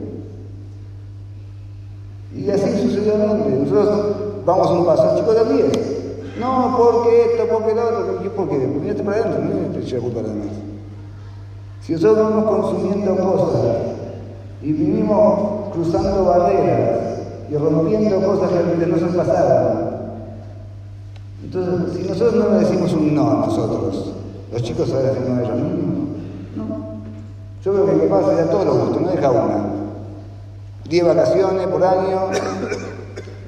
Y 2.35 2.51
así 2.51 2.83
sucesivamente. 2.83 3.51
Nosotros 3.51 4.17
vamos 4.45 4.67
a 4.69 4.73
un 4.73 4.87
paso, 4.87 5.17
chico 5.17 5.33
de 5.33 5.55
10. 5.55 5.93
No, 6.41 6.75
porque 6.77 7.33
esto, 7.33 7.45
porque 7.53 7.75
lo 7.75 7.83
otro, 7.83 8.33
¿por 8.35 8.49
qué? 8.49 8.59
Mirate 8.59 9.03
para 9.03 9.19
adentro, 9.19 9.45
no 9.45 9.51
la 9.51 10.01
culpa 10.01 10.21
a 10.21 10.23
los 10.23 10.33
demás. 10.33 10.47
Si 11.83 11.93
nosotros 11.93 12.31
vamos 12.31 12.45
consumiendo 12.45 13.17
cosas 13.17 13.61
y 14.63 14.73
vivimos 14.73 15.71
cruzando 15.73 16.25
barreras 16.25 17.19
y 17.51 17.57
rompiendo 17.57 18.21
cosas 18.23 18.51
que 18.51 18.87
no 18.87 18.99
son 18.99 19.15
pasadas, 19.15 19.77
entonces 21.43 21.97
si 21.97 22.09
nosotros 22.09 22.35
no 22.35 22.51
le 22.55 22.61
decimos 22.61 22.93
un 22.93 23.15
no 23.15 23.31
a 23.31 23.35
nosotros, 23.47 24.13
los 24.53 24.63
chicos 24.63 24.89
saben 24.89 25.07
decir 25.07 25.29
no 25.29 25.37
a 25.37 25.43
ellos 25.43 25.57
mismos. 25.57 26.09
No. 26.57 26.65
Yo 27.65 27.73
creo 27.73 27.87
que 27.87 27.93
mi 27.93 28.09
papá 28.09 28.31
se 28.31 28.37
da 28.37 28.51
todos 28.51 28.67
los 28.67 28.79
gustos, 28.79 29.03
no 29.03 29.09
deja 29.09 29.31
una. 29.31 29.82
Diez 30.89 31.05
vacaciones 31.05 31.67
por 31.69 31.85
año. 31.85 32.21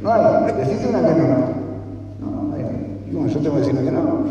No 0.02 0.12
hay. 0.12 0.52
Deciste 0.52 0.88
una 0.88 1.00
que 1.00 1.14
no. 1.14 1.26
No, 2.20 2.42
no 2.48 2.54
hay. 2.54 2.62
Bueno, 3.12 3.28
yo 3.28 3.40
tengo 3.40 3.54
que 3.54 3.60
decirme 3.60 3.82
que 3.82 3.92
no. 3.92 4.24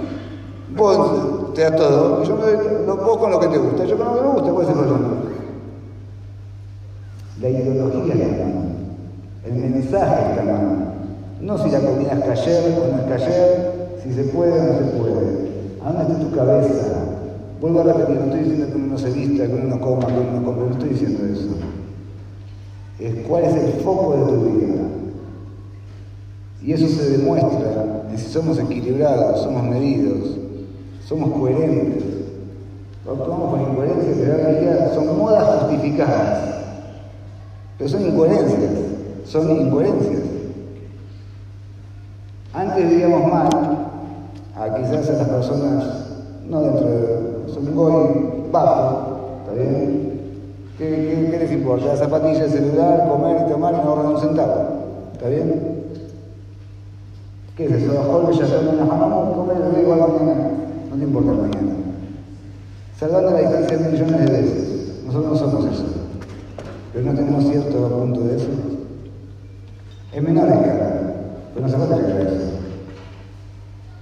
Vos 0.75 1.53
te 1.53 1.61
das 1.61 1.75
todo, 1.75 2.23
yo 2.23 2.35
doy, 2.35 2.55
vos 2.87 3.17
con 3.17 3.29
lo 3.29 3.39
que 3.39 3.47
te 3.47 3.57
gusta, 3.59 3.85
yo 3.85 3.95
con 3.95 4.07
lo 4.07 4.15
que 4.15 4.21
me 4.21 4.27
gusta, 4.29 4.51
¿cuál 4.51 4.63
es 4.65 4.69
el 4.69 4.75
problema? 4.75 5.07
La 7.41 7.49
ideología 7.49 8.13
está 8.13 8.45
mal, 8.45 8.71
el 9.45 9.53
mensaje 9.53 10.29
está 10.31 10.43
mal. 10.43 10.93
No 11.41 11.57
si 11.59 11.69
la 11.69 11.79
comida 11.79 12.13
es 12.13 12.23
cayer 12.23 12.79
o 12.79 12.91
no 12.91 13.03
es 13.03 13.19
cayer, 13.21 13.99
si 14.01 14.13
se 14.13 14.23
puede 14.23 14.59
o 14.59 14.63
no 14.63 14.79
se 14.79 14.85
puede. 14.97 15.53
¿A 15.85 15.91
dónde 15.91 16.13
está 16.13 16.25
tu 16.25 16.35
cabeza? 16.35 16.87
Vuelvo 17.61 17.81
a 17.81 17.83
repetir, 17.83 18.15
no 18.15 18.23
estoy 18.23 18.39
diciendo 18.39 18.67
que 18.67 18.75
uno 18.75 18.87
no 18.87 18.97
se 18.97 19.11
vista, 19.11 19.45
que 19.45 19.53
uno 19.53 19.75
no 19.75 19.81
coma, 19.81 20.07
que 20.07 20.13
uno 20.13 20.39
no 20.39 20.45
compre, 20.45 20.65
no 20.65 20.71
estoy 20.71 20.89
diciendo 20.89 21.19
eso. 21.31 21.49
Cuál 23.27 23.45
es 23.45 23.55
el 23.55 23.81
foco 23.81 24.15
de 24.15 24.31
tu 24.31 24.39
vida. 24.57 24.83
Y 26.61 26.71
eso 26.71 26.87
se 26.87 27.17
demuestra 27.17 28.05
en 28.09 28.17
si 28.17 28.29
somos 28.29 28.57
equilibrados, 28.59 29.41
somos 29.41 29.63
medidos, 29.63 30.37
somos 31.05 31.31
coherentes. 31.31 32.03
Lo 33.05 33.13
actuamos 33.13 33.51
con 33.51 33.61
incoherencia, 33.61 34.13
pero 34.17 34.33
en 34.33 34.45
realidad 34.45 34.93
son 34.93 35.17
modas 35.17 35.61
justificadas. 35.61 36.53
Pero 37.77 37.89
son 37.89 38.05
incoherencias, 38.05 38.71
son 39.25 39.51
incoherencias. 39.51 40.21
Antes 42.53 42.89
vivíamos 42.89 43.31
mal, 43.31 43.49
a 44.55 44.75
quizás 44.75 45.09
a 45.09 45.13
las 45.13 45.27
personas, 45.27 45.85
no 46.47 46.61
dentro 46.61 46.87
de, 46.87 47.53
son 47.53 47.75
goy 47.75 48.49
bajo, 48.51 49.39
¿está 49.41 49.53
bien? 49.53 50.02
¿Qué, 50.83 50.89
qué, 50.89 51.31
qué 51.31 51.37
les 51.39 51.51
importa? 51.53 51.85
La 51.85 51.95
zapatilla, 51.95 52.43
el 52.43 52.51
celular, 52.51 53.07
comer 53.07 53.45
y 53.45 53.51
tomar 53.51 53.73
y 53.73 53.77
no 53.77 53.83
ahorrar 53.83 54.05
un 54.07 54.19
centavo, 54.19 54.65
¿está 55.13 55.29
bien? 55.29 55.83
¿Qué 57.55 57.65
es 57.65 57.71
eso? 57.71 58.03
Jorge 58.03 58.39
ya 58.39 58.59
una 58.59 58.85
jamás, 58.85 59.33
comer 59.33 59.57
igual 59.81 59.99
mañana, 59.99 60.49
no 60.89 60.95
te 60.97 61.03
importa 61.03 61.31
mañana. 61.31 61.73
Salvando 62.99 63.31
la 63.31 63.39
distancia 63.39 63.77
millones 63.77 64.25
de 64.25 64.31
veces, 64.31 65.03
nosotros 65.05 65.31
no 65.31 65.37
somos 65.37 65.73
eso, 65.73 65.85
pero 66.91 67.05
no 67.05 67.13
tenemos 67.13 67.43
cierto 67.45 67.87
punto 67.87 68.19
de 68.21 68.35
eso. 68.35 68.49
Es 70.11 70.21
menor 70.21 70.49
escala, 70.49 70.91
pero 71.53 71.65
no 71.65 71.71
se 71.71 71.77
puede 71.77 72.01
llegar 72.01 72.17
a 72.17 72.29
eso. 72.29 72.49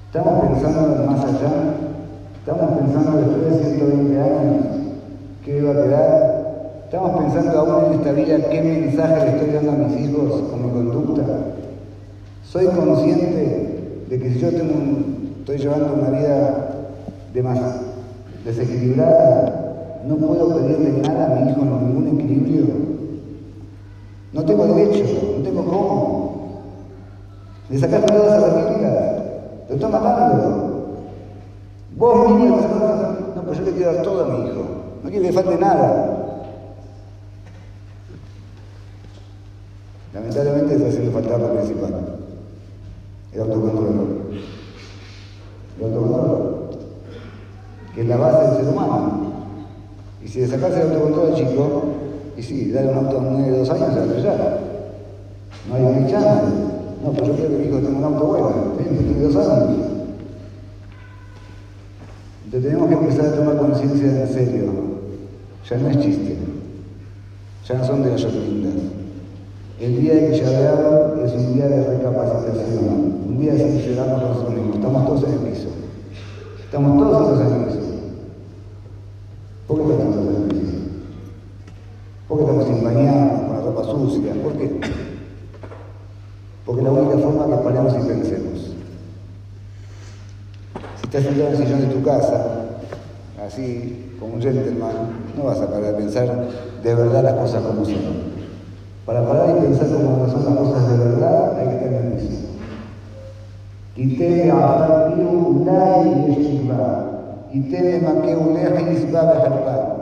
Estamos 0.07 0.47
pensando 0.47 1.05
más 1.05 1.23
allá, 1.25 1.51
estamos 2.39 2.79
pensando 2.79 3.17
después 3.17 3.59
de 3.59 3.75
120 3.75 4.19
años 4.19 4.65
qué 5.45 5.61
va 5.61 5.71
a 5.71 5.83
quedar, 5.83 6.40
estamos 6.91 7.23
pensando 7.23 7.57
aún 7.57 7.85
en 7.85 7.99
esta 7.99 8.11
vida 8.11 8.49
qué 8.49 8.61
mensaje 8.61 9.25
le 9.25 9.31
estoy 9.31 9.53
dando 9.53 9.71
a 9.71 9.75
mis 9.75 9.97
hijos 10.01 10.41
con 10.49 10.65
mi 10.65 10.71
conducta. 10.71 11.23
Soy 12.43 12.65
consciente 12.65 14.03
de 14.09 14.19
que 14.19 14.33
si 14.33 14.39
yo 14.39 14.49
estoy 14.49 15.57
llevando 15.57 15.93
una 15.93 16.09
vida 16.09 16.91
de 17.33 17.43
desequilibrada, 18.43 20.01
no 20.05 20.17
puedo 20.17 20.53
pedirle 20.57 21.01
nada 21.01 21.27
a 21.27 21.39
mi 21.39 21.51
hijo 21.51 21.61
ningún 21.61 22.07
equilibrio. 22.09 22.65
No 24.33 24.43
tengo 24.43 24.67
derecho, 24.67 25.05
no 25.37 25.43
tengo 25.45 25.63
cómo. 25.63 26.61
Le 27.69 27.79
sacas 27.79 28.05
todas 28.05 28.41
las 28.41 28.51
herramientas, 28.51 29.23
lo 29.69 29.75
está 29.75 29.87
matando. 29.87 30.97
Vos 31.95 32.31
mismo 32.37 32.57
no, 33.33 33.43
pues 33.43 33.59
yo 33.59 33.63
le 33.63 33.71
quiero 33.71 33.93
dar 33.93 34.03
todo 34.03 34.25
a 34.25 34.27
mi 34.27 34.49
hijo, 34.49 34.63
no 35.01 35.09
quiero 35.09 35.21
que 35.21 35.31
le 35.31 35.31
falte 35.31 35.57
nada. 35.57 36.10
Lamentablemente 40.13 40.75
está 40.75 40.87
haciendo 40.89 41.11
faltar 41.11 41.39
lo 41.39 41.53
principal, 41.53 41.93
el 43.31 43.41
autocontrol. 43.41 44.07
El 45.77 45.85
autocontrol, 45.85 46.69
que 47.95 48.01
es 48.01 48.07
la 48.07 48.17
base 48.17 48.47
del 48.47 48.57
ser 48.57 48.73
humano. 48.73 49.31
Y 50.23 50.27
si 50.27 50.41
le 50.41 50.47
sacas 50.47 50.73
el 50.73 50.81
autocontrol 50.81 51.27
al 51.27 51.35
chico, 51.35 51.83
y 52.37 52.43
sí, 52.43 52.71
dale 52.71 52.89
un 52.89 52.97
auto 52.97 53.17
a 53.17 53.19
un 53.19 53.43
de 53.43 53.57
dos 53.57 53.69
años, 53.69 53.93
se 53.93 54.01
estrellar. 54.01 54.59
No 55.69 55.75
hay 55.75 55.83
ni 55.83 56.11
chance. 56.11 56.47
No, 57.03 57.11
pero 57.13 57.27
yo 57.27 57.33
quiero 57.35 57.49
que 57.49 57.57
mi 57.57 57.67
hijo 57.67 57.77
tenga 57.77 57.97
un 57.97 58.03
auto 58.03 58.25
bueno, 58.25 58.73
tiene 58.77 59.21
dos 59.21 59.35
años. 59.35 59.91
Entonces 62.45 62.69
tenemos 62.69 62.89
que 62.89 62.95
empezar 62.95 63.25
a 63.27 63.35
tomar 63.35 63.57
conciencia 63.57 64.21
en 64.21 64.27
serio. 64.27 64.71
Ya 65.69 65.77
no 65.77 65.89
es 65.89 65.99
chiste. 65.99 66.37
Ya 67.67 67.75
no 67.75 67.85
son 67.85 68.03
de 68.03 68.09
las 68.11 68.33
lindas. 68.33 68.90
El 69.81 69.99
día 69.99 70.13
de 70.13 70.29
Villarreal 70.29 71.23
es 71.25 71.33
un 71.33 71.55
día 71.55 71.67
de 71.67 71.83
recapacitación, 71.83 73.25
un 73.29 73.39
día 73.39 73.53
de 73.55 73.67
sincerarnos 73.67 74.21
nosotros 74.21 74.53
mismos. 74.53 74.75
Estamos 74.75 75.07
todos 75.07 75.23
en 75.23 75.31
el 75.31 75.39
piso. 75.39 75.69
Estamos 76.63 76.99
todos 76.99 77.41
en 77.41 77.47
el 77.47 77.65
piso. 77.65 77.79
¿Por 79.67 79.77
qué 79.77 79.91
estamos 79.93 80.17
en 80.17 80.35
el 80.35 80.49
piso? 80.49 80.77
¿Por 82.27 82.37
qué 82.37 82.43
estamos 82.43 82.65
sin 82.65 82.83
bañar, 82.83 83.47
con 83.47 83.55
la 83.55 83.61
ropa 83.61 83.83
sucia? 83.85 84.33
¿Por 84.43 84.53
qué? 84.53 84.81
Porque 86.63 86.81
la 86.83 86.91
única 86.91 87.17
forma 87.17 87.47
que 87.47 87.63
paremos 87.63 87.93
y 87.95 88.07
pensemos. 88.07 88.59
Si 90.97 91.05
estás 91.05 91.23
sentado 91.23 91.47
en 91.47 91.55
el 91.55 91.57
sillón 91.57 91.81
de 91.81 91.95
tu 91.95 92.03
casa, 92.03 92.65
así, 93.43 94.15
como 94.19 94.35
un 94.35 94.41
gentleman, 94.43 94.93
no 95.35 95.45
vas 95.45 95.59
a 95.59 95.71
parar 95.71 95.95
a 95.95 95.97
pensar 95.97 96.49
de 96.83 96.95
verdad 96.95 97.23
las 97.23 97.33
cosas 97.33 97.63
como 97.63 97.83
son. 97.83 98.40
Para 99.11 99.27
parar 99.27 99.57
y 99.57 99.61
pensar 99.65 99.87
cómo 99.87 100.25
son 100.25 100.45
las 100.45 100.55
cosas 100.55 100.89
de 100.89 101.03
verdad, 101.03 101.59
hay 101.59 101.67
que 101.67 101.83
tener 101.83 102.05
el 102.05 102.11
piso. 102.13 102.47
Kiteme 103.93 104.49
afatiru 104.49 105.29
ulai 105.47 106.27
yeshiva. 106.27 107.09
Kiteme 107.51 107.99
makeu 108.07 108.53
lejis 108.53 109.13
va 109.13 109.33
bejarpa. 109.33 109.97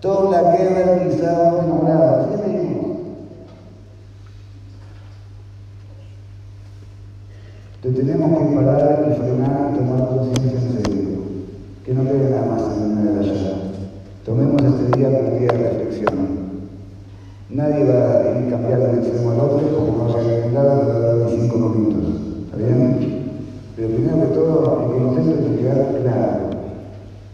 Toda 0.00 0.30
la 0.32 0.56
guerra 0.56 0.98
quizá 0.98 1.62
enamorada. 1.62 2.26
Así 2.34 2.50
dijo. 2.50 2.96
Te 7.82 7.90
tenemos 7.92 8.36
que 8.36 8.56
parar 8.56 9.06
y 9.08 9.14
frenar 9.14 9.74
tomar 9.78 10.08
conciencia 10.08 10.58
en 10.58 10.82
serio. 10.82 11.08
Que 11.84 11.94
no 11.94 12.02
quede 12.02 12.30
nada 12.30 12.46
más 12.46 12.62
en 12.76 12.98
una 12.98 13.12
de 13.12 13.30
allá. 13.30 13.52
Tomemos 14.24 14.60
este 14.60 14.98
día 14.98 15.06
como 15.06 15.38
día 15.38 15.52
de 15.52 15.70
reflexión. 15.70 16.40
Nadie 17.52 17.84
va 17.84 18.14
a 18.14 18.19
ir 18.50 18.56
cambiando 18.56 18.86
de 18.86 18.92
un 18.92 18.98
extremo 18.98 19.30
al 19.30 19.40
otro 19.40 19.68
porque 19.68 19.92
no 19.92 20.18
haya 20.18 20.46
llegado 20.46 20.70
a 20.70 20.84
durar 20.84 21.16
25 21.30 21.58
minutos. 21.58 22.04
¿Está 22.44 22.56
bien? 22.56 23.20
Pero 23.76 23.88
primero 23.88 24.20
que 24.20 24.26
todo, 24.26 24.92
el 24.94 25.02
concepto 25.02 25.30
es 25.30 25.50
que 25.50 25.62
quedar 25.62 25.98
claro. 26.02 26.40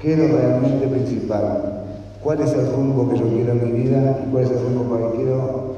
¿Qué 0.00 0.12
es 0.12 0.18
lo 0.18 0.36
realmente 0.36 0.86
principal? 0.86 1.84
¿Cuál 2.22 2.40
es 2.40 2.52
el 2.52 2.72
rumbo 2.72 3.08
que 3.08 3.18
yo 3.18 3.28
quiero 3.28 3.52
en 3.52 3.64
mi 3.64 3.82
vida 3.82 4.18
y 4.26 4.30
cuál 4.30 4.44
es 4.44 4.50
el 4.50 4.62
rumbo 4.62 4.96
que 4.96 5.16
quiero 5.16 5.76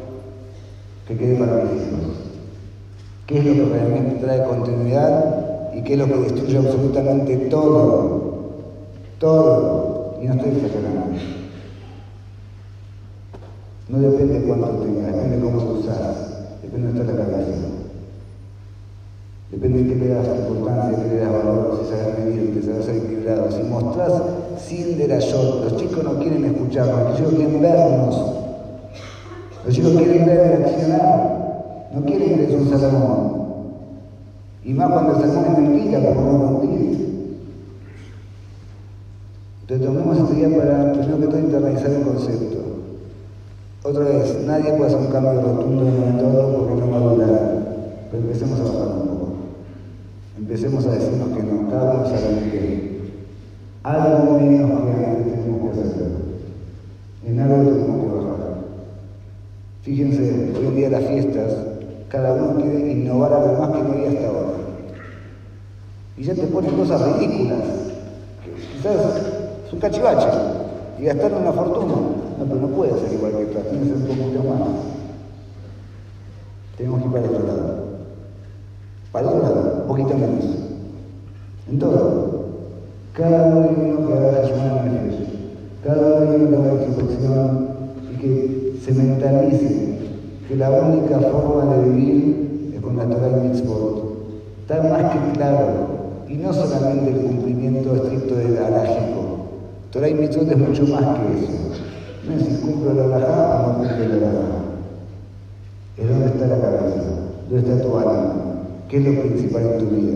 que 1.06 1.16
quede 1.16 1.34
para 1.36 1.64
mis 1.64 1.72
hijos? 1.74 2.16
¿Qué 3.26 3.38
es 3.38 3.44
lo 3.44 3.52
que 3.52 3.72
realmente 3.72 4.24
trae 4.24 4.44
continuidad 4.44 5.74
y 5.74 5.82
qué 5.82 5.92
es 5.92 5.98
lo 5.98 6.06
que 6.06 6.16
destruye 6.16 6.58
absolutamente 6.58 7.36
todo? 7.50 8.22
Todo. 9.18 10.14
Y 10.20 10.26
no 10.26 10.34
estoy 10.34 10.52
exagerando. 10.52 11.18
No 13.88 13.98
depende 13.98 14.40
de 14.40 14.46
cuánto 14.46 14.68
tengas, 14.82 15.14
depende 15.14 15.36
de 15.36 15.42
cómo 15.42 15.62
lo 15.62 15.80
usas, 15.80 16.60
depende 16.62 16.92
de 16.92 17.04
la 17.04 17.24
cabeza. 17.24 17.68
Depende 19.50 19.82
de 19.82 19.88
qué 19.88 19.94
le 19.96 20.08
das 20.08 20.26
importancia, 20.26 21.02
qué 21.02 21.08
le 21.08 21.20
das 21.20 21.32
valor, 21.32 21.80
si 21.80 21.90
sabes 21.90 22.18
medir, 22.18 22.60
si 22.60 22.68
sabes 22.68 22.88
equilibrado. 22.88 23.50
Si 23.50 23.62
mostrás 23.62 24.12
sin 24.58 24.98
derayot, 24.98 25.64
los 25.64 25.76
chicos 25.76 26.04
no 26.04 26.18
quieren 26.18 26.44
escucharnos, 26.44 27.08
los 27.08 27.16
chicos 27.16 27.34
quieren 27.34 27.62
vernos. 27.62 28.34
Los 29.64 29.74
chicos 29.74 29.92
quieren 29.92 30.26
ver 30.26 30.62
accionar, 30.64 31.88
no 31.94 32.04
quieren 32.04 32.36
que 32.36 32.44
es 32.44 32.60
un 32.60 32.68
salomón. 32.68 33.38
Y 34.64 34.74
más 34.74 34.90
cuando 34.90 35.14
el 35.14 35.20
salmón 35.20 35.44
es 35.46 35.58
mentira, 35.60 36.00
porque 36.00 36.20
no 36.20 36.38
mentir. 36.38 37.08
Entonces 39.62 39.86
tomemos 39.86 40.18
este 40.18 40.34
día 40.34 40.58
para, 40.58 40.92
primero 40.92 41.20
que 41.20 41.26
todo, 41.26 41.38
internalizar 41.38 41.90
el 41.90 42.02
concepto. 42.02 42.67
Otra 43.84 44.04
vez, 44.04 44.36
nadie 44.44 44.72
puede 44.72 44.86
hacer 44.86 44.98
un 44.98 45.12
cambio 45.12 45.40
rotundo 45.40 45.86
en 45.86 46.02
el 46.02 46.18
todo 46.18 46.58
porque 46.58 46.80
no 46.80 46.90
va 46.90 46.96
a 46.96 47.14
durar. 47.14 47.58
Pero 48.10 48.22
empecemos 48.24 48.60
a 48.60 48.64
bajar 48.64 48.88
un 48.88 49.08
poco. 49.08 49.28
Empecemos 50.36 50.86
a 50.86 50.90
decirnos 50.90 51.28
que 51.36 51.42
no, 51.44 51.70
cada 51.70 51.94
uno 51.94 52.04
sabe 52.06 52.50
que 52.50 52.98
algo 53.84 54.38
menos 54.40 54.80
que 54.80 55.30
tenemos 55.30 55.74
que 55.74 55.80
hacer. 55.80 56.10
En 57.24 57.40
algo 57.40 57.70
tenemos 57.70 58.02
que 58.02 58.16
bajar. 58.16 58.54
Fíjense, 59.82 60.52
hoy 60.58 60.66
en 60.66 60.76
día 60.76 60.90
las 60.90 61.04
fiestas, 61.04 61.52
cada 62.08 62.34
uno 62.34 62.60
quiere 62.60 62.92
innovar 62.92 63.32
algo 63.32 63.58
más 63.58 63.70
que 63.70 63.82
no 63.82 63.92
había 63.92 64.08
hasta 64.08 64.26
ahora. 64.26 64.48
Y 66.16 66.24
ya 66.24 66.34
te 66.34 66.42
ponen 66.48 66.76
cosas 66.76 67.00
ridículas. 67.00 67.60
Quizás 68.74 68.96
es 69.66 69.72
un 69.72 69.78
cachivache 69.78 70.28
y 70.98 71.04
gastar 71.04 71.32
una 71.32 71.52
fortuna. 71.52 71.94
No, 72.38 72.44
pero 72.44 72.60
no 72.60 72.68
puede 72.68 72.92
ser 73.00 73.12
igual 73.12 73.32
que 73.32 73.46
tiene 73.46 73.78
que 73.80 73.86
ser 73.86 73.96
un 73.96 74.06
poquito 74.06 74.42
más. 74.44 74.68
Tenemos 76.76 77.00
que 77.00 77.06
ir 77.06 77.12
para 77.12 77.24
el 77.24 77.30
otro 77.34 77.46
lado. 77.48 77.74
Para 79.10 79.28
el 79.28 79.34
otro 79.34 79.42
lado, 79.42 79.78
un 79.82 79.88
poquito 79.88 80.14
menos. 80.14 80.44
En 81.68 81.78
todo. 81.80 82.44
Cada 83.14 83.46
uno 83.46 84.06
que 84.06 84.14
haga 84.14 84.46
su 84.46 84.54
nefesh, 84.54 85.28
cada 85.82 86.18
uno 86.20 86.48
que 86.48 86.56
haga 86.56 86.84
introspección 86.84 87.68
y 88.12 88.16
que 88.20 88.78
se 88.84 88.92
mentalice 88.92 89.98
que 90.46 90.54
la 90.54 90.70
única 90.70 91.18
forma 91.18 91.74
de 91.74 91.90
vivir 91.90 92.72
es 92.76 92.80
con 92.80 92.96
la 92.96 93.06
Torah 93.06 93.36
y 93.36 93.48
Mitzvot. 93.48 94.04
Está 94.60 94.82
más 94.84 95.12
que 95.12 95.32
claro, 95.32 95.66
y 96.28 96.34
no 96.34 96.52
solamente 96.52 97.10
el 97.10 97.20
cumplimiento 97.22 97.96
estricto 97.96 98.36
del 98.36 98.56
alágico. 98.58 99.46
Torah 99.90 100.08
y 100.08 100.14
Mitzvot 100.14 100.48
es 100.52 100.56
mucho 100.58 100.86
más 100.86 101.18
que 101.18 101.44
eso. 101.44 101.87
No 102.28 102.34
es 102.36 102.42
si 102.42 102.54
cumplo 102.60 102.92
la 102.92 103.16
alajá 103.16 103.64
o 103.64 103.68
no 103.68 103.78
cumplo 103.78 104.06
la 104.06 104.28
alajá. 104.28 104.58
Es 105.96 106.08
dónde 106.08 106.26
está 106.26 106.46
la 106.46 106.58
cabeza, 106.58 107.02
dónde 107.48 107.72
está 107.72 107.82
tu 107.82 107.96
alma, 107.96 108.34
qué 108.88 108.98
es 108.98 109.04
lo 109.04 109.20
principal 109.22 109.62
en 109.62 109.78
tu 109.78 109.86
vida. 109.86 110.12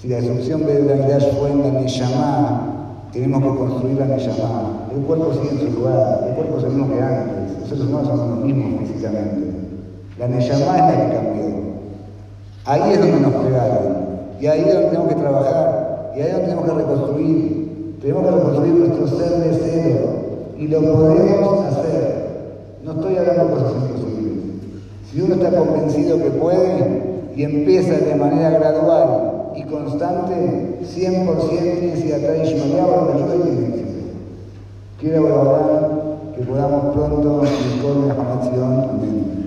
Si 0.00 0.08
la 0.08 0.18
asunción 0.18 0.66
de 0.66 0.82
la 0.82 0.94
Midrash 0.96 1.28
fue 1.38 1.52
en 1.52 1.62
la 1.62 1.80
Neshama, 1.80 2.60
tenemos 3.12 3.42
que 3.42 3.58
construir 3.58 3.98
la 3.98 4.06
Neshama. 4.06 4.88
El 4.92 5.02
cuerpo 5.02 5.32
sigue 5.34 5.50
en 5.52 5.58
su 5.60 5.78
lugar, 5.78 6.24
el 6.28 6.34
cuerpo 6.34 6.58
es 6.58 6.64
el 6.64 6.70
mismo 6.70 6.92
que 6.92 7.00
antes, 7.00 7.60
nosotros 7.60 7.90
no 7.90 8.04
somos 8.04 8.28
los 8.30 8.38
mismos 8.40 8.80
físicamente. 8.80 9.54
La 10.18 10.28
Neshama 10.28 10.76
es 10.76 10.82
la 10.82 10.90
que 10.90 11.14
cambió. 11.14 11.44
Ahí 12.66 12.92
es 12.92 12.98
donde 12.98 13.20
nos 13.20 13.34
pegaron, 13.34 13.94
y 14.40 14.46
ahí 14.46 14.60
es 14.60 14.74
donde 14.74 14.88
tenemos 14.88 15.08
que 15.08 15.14
trabajar, 15.14 16.12
y 16.16 16.20
ahí 16.20 16.26
es 16.26 16.32
donde 16.32 16.48
tenemos 16.48 16.64
que 16.64 16.76
reconstruir. 16.76 17.64
Tenemos 18.02 18.24
que 18.24 18.30
reconstruir 18.32 18.74
nuestro 18.74 19.06
ser 19.06 19.30
de 19.40 19.58
cero, 19.62 20.23
y 20.58 20.68
lo 20.68 20.80
podemos 20.80 21.64
hacer. 21.66 22.24
No 22.84 22.92
estoy 22.92 23.16
hablando 23.16 23.54
cosas 23.54 23.72
imposibles. 23.72 24.44
Si 25.10 25.20
uno 25.20 25.34
está 25.34 25.56
convencido 25.56 26.18
que 26.18 26.30
puede 26.30 27.02
y 27.36 27.42
empieza 27.42 27.94
de 27.94 28.14
manera 28.14 28.50
gradual 28.50 29.52
y 29.56 29.62
constante, 29.64 30.78
100% 30.82 31.94
y 31.94 32.02
si 32.02 32.12
atrás 32.12 32.36
Ishmael 32.44 33.84
Quiero 35.00 35.22
que 36.36 36.42
podamos 36.42 36.94
pronto 36.94 37.42
con 37.82 38.08
la 38.08 38.14
formación. 38.14 38.88
Amén. 38.90 39.43